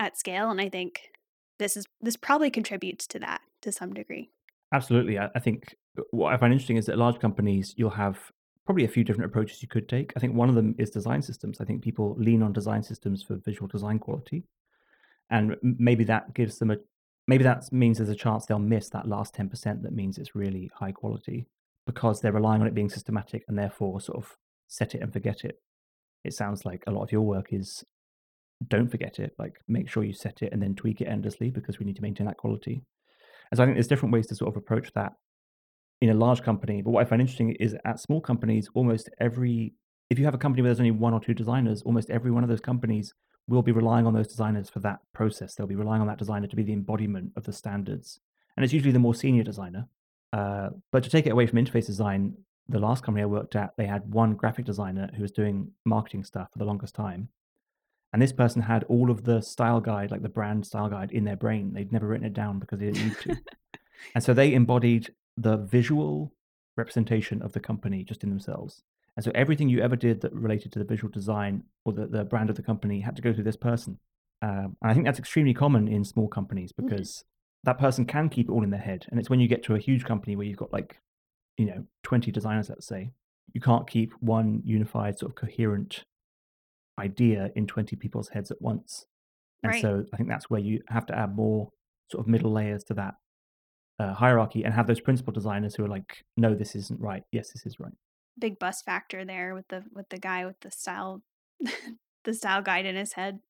at 0.00 0.18
scale. 0.18 0.50
And 0.50 0.60
I 0.60 0.68
think 0.68 1.10
this 1.58 1.76
is 1.76 1.86
this 2.00 2.16
probably 2.16 2.50
contributes 2.50 3.06
to 3.08 3.18
that 3.20 3.40
to 3.62 3.72
some 3.72 3.92
degree. 3.94 4.30
Absolutely. 4.72 5.18
I, 5.18 5.28
I 5.34 5.40
think 5.40 5.74
what 6.10 6.32
I 6.32 6.36
find 6.36 6.52
interesting 6.52 6.76
is 6.76 6.86
that 6.86 6.98
large 6.98 7.18
companies, 7.18 7.74
you'll 7.76 7.90
have 7.90 8.18
probably 8.68 8.84
a 8.84 8.88
few 8.88 9.02
different 9.02 9.24
approaches 9.24 9.62
you 9.62 9.66
could 9.66 9.88
take. 9.88 10.12
I 10.14 10.20
think 10.20 10.34
one 10.34 10.50
of 10.50 10.54
them 10.54 10.74
is 10.76 10.90
design 10.90 11.22
systems. 11.22 11.58
I 11.58 11.64
think 11.64 11.80
people 11.80 12.14
lean 12.18 12.42
on 12.42 12.52
design 12.52 12.82
systems 12.82 13.22
for 13.22 13.36
visual 13.36 13.66
design 13.66 13.98
quality. 13.98 14.44
And 15.30 15.56
maybe 15.62 16.04
that 16.04 16.34
gives 16.34 16.58
them 16.58 16.72
a, 16.72 16.76
maybe 17.26 17.44
that 17.44 17.72
means 17.72 17.96
there's 17.96 18.10
a 18.10 18.14
chance 18.14 18.44
they'll 18.44 18.58
miss 18.58 18.90
that 18.90 19.08
last 19.08 19.34
10% 19.34 19.82
that 19.82 19.94
means 19.94 20.18
it's 20.18 20.34
really 20.34 20.70
high 20.74 20.92
quality 20.92 21.46
because 21.86 22.20
they're 22.20 22.30
relying 22.30 22.60
on 22.60 22.66
it 22.66 22.74
being 22.74 22.90
systematic 22.90 23.42
and 23.48 23.58
therefore 23.58 24.02
sort 24.02 24.18
of 24.18 24.36
set 24.66 24.94
it 24.94 25.00
and 25.00 25.14
forget 25.14 25.46
it. 25.46 25.62
It 26.22 26.34
sounds 26.34 26.66
like 26.66 26.84
a 26.86 26.90
lot 26.90 27.04
of 27.04 27.10
your 27.10 27.22
work 27.22 27.54
is 27.54 27.82
don't 28.68 28.90
forget 28.90 29.18
it, 29.18 29.32
like 29.38 29.54
make 29.66 29.88
sure 29.88 30.04
you 30.04 30.12
set 30.12 30.42
it 30.42 30.52
and 30.52 30.60
then 30.62 30.74
tweak 30.74 31.00
it 31.00 31.08
endlessly 31.08 31.48
because 31.48 31.78
we 31.78 31.86
need 31.86 31.96
to 31.96 32.02
maintain 32.02 32.26
that 32.26 32.36
quality. 32.36 32.82
And 33.50 33.56
so 33.56 33.62
I 33.62 33.66
think 33.66 33.76
there's 33.76 33.88
different 33.88 34.12
ways 34.12 34.26
to 34.26 34.34
sort 34.34 34.50
of 34.50 34.58
approach 34.58 34.92
that 34.92 35.14
in 36.00 36.10
a 36.10 36.14
large 36.14 36.42
company. 36.42 36.82
But 36.82 36.90
what 36.90 37.04
I 37.04 37.08
find 37.08 37.20
interesting 37.20 37.52
is 37.52 37.76
at 37.84 38.00
small 38.00 38.20
companies, 38.20 38.68
almost 38.74 39.10
every 39.20 39.74
if 40.10 40.18
you 40.18 40.24
have 40.24 40.34
a 40.34 40.38
company 40.38 40.62
where 40.62 40.70
there's 40.70 40.80
only 40.80 40.90
one 40.90 41.12
or 41.12 41.20
two 41.20 41.34
designers, 41.34 41.82
almost 41.82 42.08
every 42.08 42.30
one 42.30 42.42
of 42.42 42.48
those 42.48 42.60
companies 42.60 43.12
will 43.46 43.62
be 43.62 43.72
relying 43.72 44.06
on 44.06 44.14
those 44.14 44.28
designers 44.28 44.68
for 44.68 44.80
that 44.80 45.00
process. 45.12 45.54
They'll 45.54 45.66
be 45.66 45.74
relying 45.74 46.00
on 46.00 46.06
that 46.08 46.18
designer 46.18 46.46
to 46.46 46.56
be 46.56 46.62
the 46.62 46.72
embodiment 46.72 47.32
of 47.36 47.44
the 47.44 47.52
standards. 47.52 48.20
And 48.56 48.64
it's 48.64 48.72
usually 48.72 48.92
the 48.92 48.98
more 48.98 49.14
senior 49.14 49.42
designer. 49.42 49.86
Uh, 50.32 50.70
but 50.92 51.02
to 51.02 51.10
take 51.10 51.26
it 51.26 51.30
away 51.30 51.46
from 51.46 51.58
interface 51.58 51.86
design, 51.86 52.34
the 52.68 52.78
last 52.78 53.02
company 53.02 53.22
I 53.22 53.26
worked 53.26 53.56
at, 53.56 53.70
they 53.76 53.86
had 53.86 54.12
one 54.12 54.34
graphic 54.34 54.66
designer 54.66 55.10
who 55.14 55.22
was 55.22 55.32
doing 55.32 55.70
marketing 55.86 56.24
stuff 56.24 56.48
for 56.52 56.58
the 56.58 56.64
longest 56.66 56.94
time. 56.94 57.28
And 58.12 58.20
this 58.20 58.32
person 58.32 58.62
had 58.62 58.84
all 58.84 59.10
of 59.10 59.24
the 59.24 59.40
style 59.40 59.80
guide, 59.80 60.10
like 60.10 60.22
the 60.22 60.28
brand 60.28 60.66
style 60.66 60.88
guide, 60.88 61.12
in 61.12 61.24
their 61.24 61.36
brain. 61.36 61.72
They'd 61.72 61.92
never 61.92 62.06
written 62.06 62.26
it 62.26 62.34
down 62.34 62.58
because 62.58 62.78
they 62.78 62.90
didn't 62.90 63.04
need 63.04 63.18
to. 63.20 63.36
and 64.14 64.24
so 64.24 64.32
they 64.34 64.54
embodied 64.54 65.14
the 65.40 65.56
visual 65.56 66.32
representation 66.76 67.42
of 67.42 67.52
the 67.52 67.60
company 67.60 68.04
just 68.04 68.22
in 68.24 68.30
themselves. 68.30 68.82
And 69.16 69.24
so 69.24 69.32
everything 69.34 69.68
you 69.68 69.80
ever 69.80 69.96
did 69.96 70.20
that 70.20 70.32
related 70.32 70.70
to 70.72 70.78
the 70.78 70.84
visual 70.84 71.10
design 71.10 71.64
or 71.84 71.92
the, 71.92 72.06
the 72.06 72.24
brand 72.24 72.50
of 72.50 72.56
the 72.56 72.62
company 72.62 73.00
had 73.00 73.16
to 73.16 73.22
go 73.22 73.32
through 73.32 73.44
this 73.44 73.56
person. 73.56 73.98
Um, 74.42 74.76
and 74.82 74.90
I 74.90 74.94
think 74.94 75.04
that's 75.06 75.18
extremely 75.18 75.54
common 75.54 75.88
in 75.88 76.04
small 76.04 76.28
companies 76.28 76.72
Mhm. 76.72 76.76
because 76.88 77.24
that 77.64 77.78
person 77.78 78.04
can 78.06 78.28
keep 78.28 78.48
it 78.48 78.52
all 78.52 78.62
in 78.62 78.70
their 78.70 78.80
head. 78.80 79.06
And 79.10 79.18
it's 79.18 79.28
when 79.28 79.40
you 79.40 79.48
get 79.48 79.64
to 79.64 79.74
a 79.74 79.78
huge 79.80 80.04
company 80.04 80.36
where 80.36 80.46
you've 80.46 80.58
got 80.58 80.72
like, 80.72 81.00
you 81.56 81.66
know, 81.66 81.84
20 82.04 82.30
designers, 82.30 82.68
let's 82.68 82.86
say, 82.86 83.10
you 83.52 83.60
can't 83.60 83.88
keep 83.88 84.12
one 84.20 84.62
unified 84.64 85.18
sort 85.18 85.32
of 85.32 85.36
coherent 85.36 86.04
idea 86.98 87.50
in 87.54 87.66
20 87.66 87.96
people's 87.96 88.28
heads 88.28 88.50
at 88.50 88.60
once. 88.60 89.06
And 89.62 89.72
Right. 89.72 89.82
so 89.82 90.04
I 90.12 90.16
think 90.16 90.28
that's 90.28 90.48
where 90.50 90.60
you 90.60 90.82
have 90.88 91.06
to 91.06 91.18
add 91.18 91.34
more 91.34 91.70
sort 92.10 92.20
of 92.24 92.28
middle 92.28 92.52
layers 92.52 92.84
to 92.84 92.94
that 92.94 93.16
uh, 93.98 94.14
hierarchy 94.14 94.64
and 94.64 94.74
have 94.74 94.86
those 94.86 95.00
principal 95.00 95.32
designers 95.32 95.74
who 95.74 95.84
are 95.84 95.88
like, 95.88 96.24
no, 96.36 96.54
this 96.54 96.74
isn't 96.74 97.00
right. 97.00 97.22
Yes, 97.32 97.52
this 97.52 97.66
is 97.66 97.80
right. 97.80 97.92
Big 98.38 98.58
bus 98.58 98.82
factor 98.82 99.24
there 99.24 99.54
with 99.54 99.66
the 99.68 99.84
with 99.92 100.08
the 100.10 100.18
guy 100.18 100.46
with 100.46 100.60
the 100.60 100.70
style 100.70 101.22
the 102.24 102.34
style 102.34 102.62
guide 102.62 102.86
in 102.86 102.96
his 102.96 103.14
head. 103.14 103.40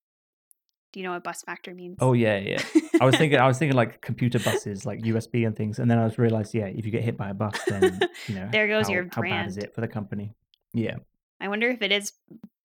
Do 0.92 1.00
you 1.00 1.04
know 1.04 1.12
what 1.12 1.24
bus 1.24 1.42
factor 1.42 1.74
means? 1.74 1.98
Oh 2.00 2.14
yeah, 2.14 2.38
yeah. 2.38 2.62
I 2.98 3.04
was 3.04 3.14
thinking, 3.16 3.38
I 3.38 3.46
was 3.46 3.58
thinking 3.58 3.76
like 3.76 4.00
computer 4.00 4.38
buses, 4.38 4.86
like 4.86 5.00
USB 5.02 5.46
and 5.46 5.54
things, 5.54 5.78
and 5.78 5.90
then 5.90 5.98
I 5.98 6.04
was 6.04 6.16
realized, 6.16 6.54
yeah, 6.54 6.64
if 6.64 6.86
you 6.86 6.90
get 6.90 7.04
hit 7.04 7.18
by 7.18 7.28
a 7.28 7.34
bus, 7.34 7.54
then 7.66 8.00
you 8.26 8.34
know 8.36 8.48
there 8.50 8.68
goes 8.68 8.86
how, 8.86 8.94
your 8.94 9.08
how 9.12 9.20
bad 9.20 9.48
is 9.48 9.58
it 9.58 9.74
for 9.74 9.82
the 9.82 9.88
company? 9.88 10.34
Yeah, 10.72 10.96
I 11.40 11.48
wonder 11.48 11.68
if 11.68 11.82
it 11.82 11.92
is 11.92 12.12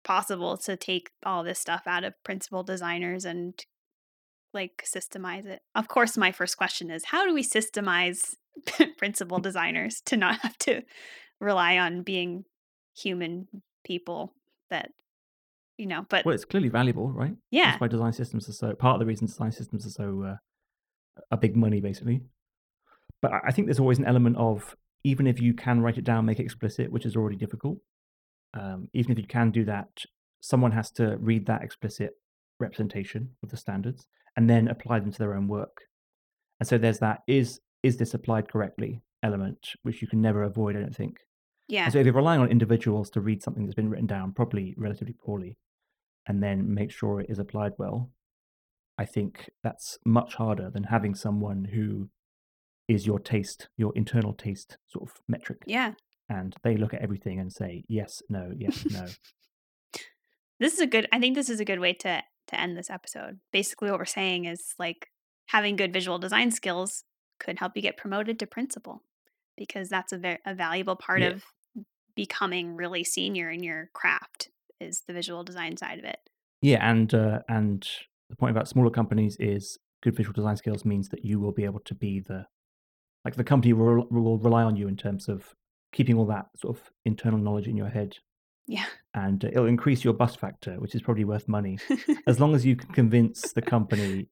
possible 0.05 0.57
to 0.57 0.77
take 0.77 1.09
all 1.25 1.43
this 1.43 1.59
stuff 1.59 1.83
out 1.85 2.05
of 2.05 2.13
principal 2.23 2.63
designers 2.63 3.25
and 3.25 3.53
like 4.53 4.85
systemize 4.85 5.45
it. 5.45 5.61
Of 5.75 5.87
course, 5.87 6.17
my 6.17 6.31
first 6.31 6.57
question 6.57 6.89
is 6.89 7.05
how 7.05 7.25
do 7.25 7.33
we 7.33 7.43
systemize 7.43 8.35
principal 8.97 9.39
designers 9.39 10.01
to 10.05 10.17
not 10.17 10.39
have 10.41 10.57
to 10.59 10.81
rely 11.39 11.77
on 11.77 12.03
being 12.03 12.45
human 12.95 13.47
people 13.83 14.33
that 14.69 14.91
you 15.77 15.87
know, 15.87 16.05
but 16.07 16.23
well, 16.23 16.35
it's 16.35 16.45
clearly 16.45 16.69
valuable, 16.69 17.11
right? 17.11 17.35
yeah, 17.49 17.71
That's 17.71 17.81
why 17.81 17.87
design 17.87 18.13
systems 18.13 18.47
are 18.47 18.53
so 18.53 18.73
part 18.75 18.95
of 18.95 18.99
the 18.99 19.07
reason 19.07 19.25
design 19.25 19.51
systems 19.51 19.87
are 19.87 19.89
so 19.89 20.23
uh, 20.23 20.35
are 21.31 21.37
big 21.37 21.55
money, 21.55 21.81
basically. 21.81 22.21
But 23.21 23.33
I 23.33 23.39
I 23.45 23.51
think 23.51 23.67
there's 23.67 23.79
always 23.79 23.97
an 23.97 24.05
element 24.05 24.37
of 24.37 24.75
even 25.03 25.25
if 25.25 25.41
you 25.41 25.53
can 25.53 25.81
write 25.81 25.97
it 25.97 26.03
down, 26.03 26.25
make 26.25 26.39
it 26.39 26.43
explicit, 26.43 26.91
which 26.91 27.05
is 27.05 27.15
already 27.15 27.35
difficult. 27.35 27.79
Um, 28.53 28.87
even 28.93 29.11
if 29.11 29.17
you 29.17 29.25
can 29.25 29.49
do 29.49 29.65
that, 29.65 29.87
someone 30.41 30.71
has 30.71 30.91
to 30.91 31.17
read 31.17 31.47
that 31.47 31.63
explicit 31.63 32.11
representation 32.59 33.31
of 33.41 33.49
the 33.49 33.57
standards 33.57 34.05
and 34.35 34.49
then 34.49 34.67
apply 34.67 34.99
them 34.99 35.11
to 35.11 35.19
their 35.19 35.35
own 35.35 35.47
work. 35.47 35.81
And 36.59 36.67
so 36.67 36.77
there's 36.77 36.99
that 36.99 37.21
is 37.27 37.59
is 37.83 37.97
this 37.97 38.13
applied 38.13 38.49
correctly 38.49 39.01
element, 39.23 39.57
which 39.83 40.01
you 40.01 40.07
can 40.07 40.21
never 40.21 40.43
avoid, 40.43 40.75
I 40.75 40.79
don't 40.79 40.95
think. 40.95 41.17
yeah, 41.67 41.83
And 41.85 41.93
so 41.93 41.99
if 41.99 42.05
you're 42.05 42.13
relying 42.15 42.41
on 42.41 42.49
individuals 42.49 43.09
to 43.11 43.21
read 43.21 43.43
something 43.43 43.65
that's 43.65 43.75
been 43.75 43.89
written 43.89 44.07
down, 44.07 44.31
probably 44.33 44.73
relatively 44.77 45.13
poorly, 45.13 45.57
and 46.27 46.41
then 46.41 46.73
make 46.73 46.91
sure 46.91 47.19
it 47.19 47.29
is 47.29 47.39
applied 47.39 47.73
well, 47.77 48.09
I 48.97 49.05
think 49.05 49.49
that's 49.63 49.97
much 50.05 50.35
harder 50.35 50.69
than 50.69 50.83
having 50.83 51.15
someone 51.15 51.65
who 51.65 52.09
is 52.87 53.05
your 53.05 53.19
taste, 53.19 53.69
your 53.77 53.91
internal 53.95 54.33
taste 54.33 54.77
sort 54.87 55.09
of 55.09 55.15
metric. 55.27 55.63
yeah. 55.67 55.93
And 56.29 56.55
they 56.63 56.77
look 56.77 56.93
at 56.93 57.01
everything 57.01 57.39
and 57.39 57.51
say, 57.51 57.83
yes, 57.89 58.21
no, 58.29 58.51
yes, 58.57 58.85
no. 58.89 59.05
This 60.59 60.73
is 60.73 60.79
a 60.79 60.87
good 60.87 61.07
I 61.11 61.19
think 61.19 61.35
this 61.35 61.49
is 61.49 61.59
a 61.59 61.65
good 61.65 61.79
way 61.79 61.93
to 61.93 62.23
to 62.47 62.59
end 62.59 62.77
this 62.77 62.89
episode. 62.89 63.39
Basically 63.51 63.89
what 63.89 63.99
we're 63.99 64.05
saying 64.05 64.45
is 64.45 64.73
like 64.79 65.09
having 65.47 65.75
good 65.75 65.93
visual 65.93 66.19
design 66.19 66.51
skills 66.51 67.03
could 67.39 67.59
help 67.59 67.73
you 67.75 67.81
get 67.81 67.97
promoted 67.97 68.39
to 68.39 68.47
principal 68.47 69.03
because 69.57 69.89
that's 69.89 70.13
a 70.13 70.17
very 70.17 70.39
a 70.45 70.53
valuable 70.55 70.95
part 70.95 71.21
Yeah. 71.21 71.29
of 71.29 71.43
becoming 72.15 72.75
really 72.75 73.03
senior 73.03 73.49
in 73.49 73.63
your 73.63 73.89
craft 73.93 74.49
is 74.79 75.03
the 75.07 75.13
visual 75.13 75.43
design 75.43 75.77
side 75.77 75.99
of 75.99 76.05
it. 76.05 76.19
Yeah, 76.61 76.87
and 76.89 77.13
uh, 77.13 77.39
and 77.49 77.87
the 78.29 78.35
point 78.35 78.51
about 78.51 78.67
smaller 78.67 78.89
companies 78.89 79.35
is 79.39 79.77
good 80.01 80.15
visual 80.15 80.33
design 80.33 80.57
skills 80.57 80.85
means 80.85 81.09
that 81.09 81.25
you 81.25 81.39
will 81.39 81.51
be 81.51 81.65
able 81.65 81.79
to 81.81 81.95
be 81.95 82.19
the 82.19 82.45
like 83.25 83.35
the 83.35 83.43
company 83.43 83.73
will, 83.73 84.05
will 84.11 84.37
rely 84.37 84.63
on 84.63 84.75
you 84.75 84.87
in 84.87 84.97
terms 84.97 85.27
of 85.29 85.53
keeping 85.93 86.17
all 86.17 86.25
that 86.25 86.47
sort 86.57 86.75
of 86.77 86.91
internal 87.05 87.39
knowledge 87.39 87.67
in 87.67 87.77
your 87.77 87.89
head 87.89 88.17
Yeah. 88.67 88.85
And 89.15 89.43
it'll 89.43 89.65
increase 89.67 90.03
your 90.03 90.13
bus 90.13 90.35
factor 90.35 90.73
which 90.79 90.95
is 90.95 91.01
probably 91.01 91.23
worth 91.25 91.47
money 91.47 91.77
as 92.27 92.39
long 92.39 92.55
as 92.55 92.65
you 92.65 92.75
can 92.75 92.91
convince 92.93 93.53
the 93.53 93.61
company 93.61 94.27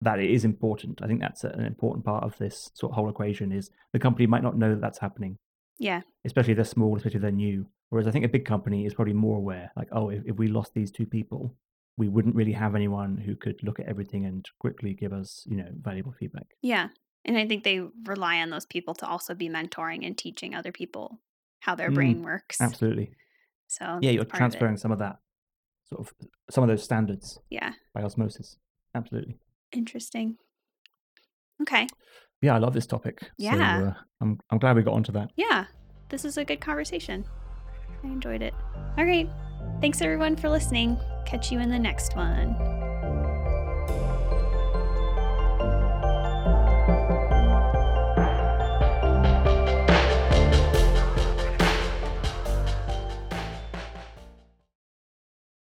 that 0.00 0.18
it 0.18 0.30
is 0.30 0.44
important 0.44 1.00
i 1.02 1.06
think 1.06 1.20
that's 1.20 1.44
an 1.44 1.64
important 1.64 2.04
part 2.04 2.24
of 2.24 2.36
this 2.38 2.70
sort 2.74 2.90
of 2.92 2.96
whole 2.96 3.08
equation 3.08 3.52
is 3.52 3.70
the 3.92 3.98
company 3.98 4.26
might 4.26 4.42
not 4.42 4.56
know 4.56 4.70
that 4.70 4.80
that's 4.80 4.98
happening 4.98 5.38
yeah. 5.78 6.00
especially 6.24 6.52
if 6.52 6.56
they're 6.56 6.64
small 6.64 6.96
especially 6.96 7.16
if 7.16 7.22
they're 7.22 7.30
new 7.30 7.66
whereas 7.90 8.06
i 8.06 8.10
think 8.10 8.24
a 8.24 8.28
big 8.28 8.44
company 8.44 8.84
is 8.86 8.94
probably 8.94 9.14
more 9.14 9.36
aware 9.38 9.70
like 9.76 9.88
oh 9.92 10.10
if, 10.10 10.22
if 10.26 10.36
we 10.36 10.48
lost 10.48 10.72
these 10.74 10.90
two 10.90 11.06
people 11.06 11.54
we 11.98 12.08
wouldn't 12.08 12.34
really 12.34 12.52
have 12.52 12.74
anyone 12.74 13.16
who 13.16 13.34
could 13.34 13.58
look 13.62 13.80
at 13.80 13.86
everything 13.86 14.26
and 14.26 14.44
quickly 14.58 14.92
give 14.92 15.12
us 15.12 15.44
you 15.48 15.56
know 15.56 15.68
valuable 15.80 16.12
feedback 16.18 16.46
Yeah. 16.62 16.88
And 17.28 17.36
I 17.36 17.44
think 17.48 17.64
they 17.64 17.80
rely 18.04 18.36
on 18.40 18.50
those 18.50 18.66
people 18.66 18.94
to 18.94 19.06
also 19.06 19.34
be 19.34 19.48
mentoring 19.48 20.06
and 20.06 20.16
teaching 20.16 20.54
other 20.54 20.70
people 20.70 21.20
how 21.60 21.74
their 21.74 21.90
Mm, 21.90 21.94
brain 21.94 22.22
works. 22.22 22.60
absolutely 22.60 23.10
So 23.68 23.98
yeah 24.02 24.10
you're 24.10 24.24
transferring 24.24 24.76
some 24.76 24.92
of 24.92 24.98
that 25.00 25.16
sort 25.88 26.00
of 26.00 26.14
some 26.50 26.62
of 26.64 26.68
those 26.68 26.82
standards 26.82 27.38
Yeah. 27.50 27.72
by 27.94 28.02
osmosis 28.02 28.58
absolutely 28.94 29.38
Interesting. 29.72 30.36
Okay. 31.62 31.86
yeah 32.42 32.54
i 32.54 32.58
love 32.58 32.74
this 32.74 32.86
topic 32.86 33.30
Yeah. 33.38 33.78
so 33.80 33.86
uh, 33.88 33.94
i'm 34.20 34.38
i'm 34.50 34.58
glad 34.58 34.76
we 34.76 34.82
got 34.82 34.94
onto 34.94 35.12
that 35.12 35.30
Yeah. 35.36 35.66
This 36.08 36.24
is 36.24 36.38
a 36.38 36.44
good 36.44 36.60
conversation. 36.60 37.24
I 38.04 38.06
enjoyed 38.06 38.40
it. 38.40 38.54
All 38.96 39.04
right. 39.04 39.28
Thanks 39.80 40.00
everyone 40.00 40.36
for 40.36 40.48
listening. 40.48 40.96
Catch 41.26 41.50
you 41.50 41.58
in 41.58 41.68
the 41.68 41.80
next 41.80 42.14
one. 42.14 42.54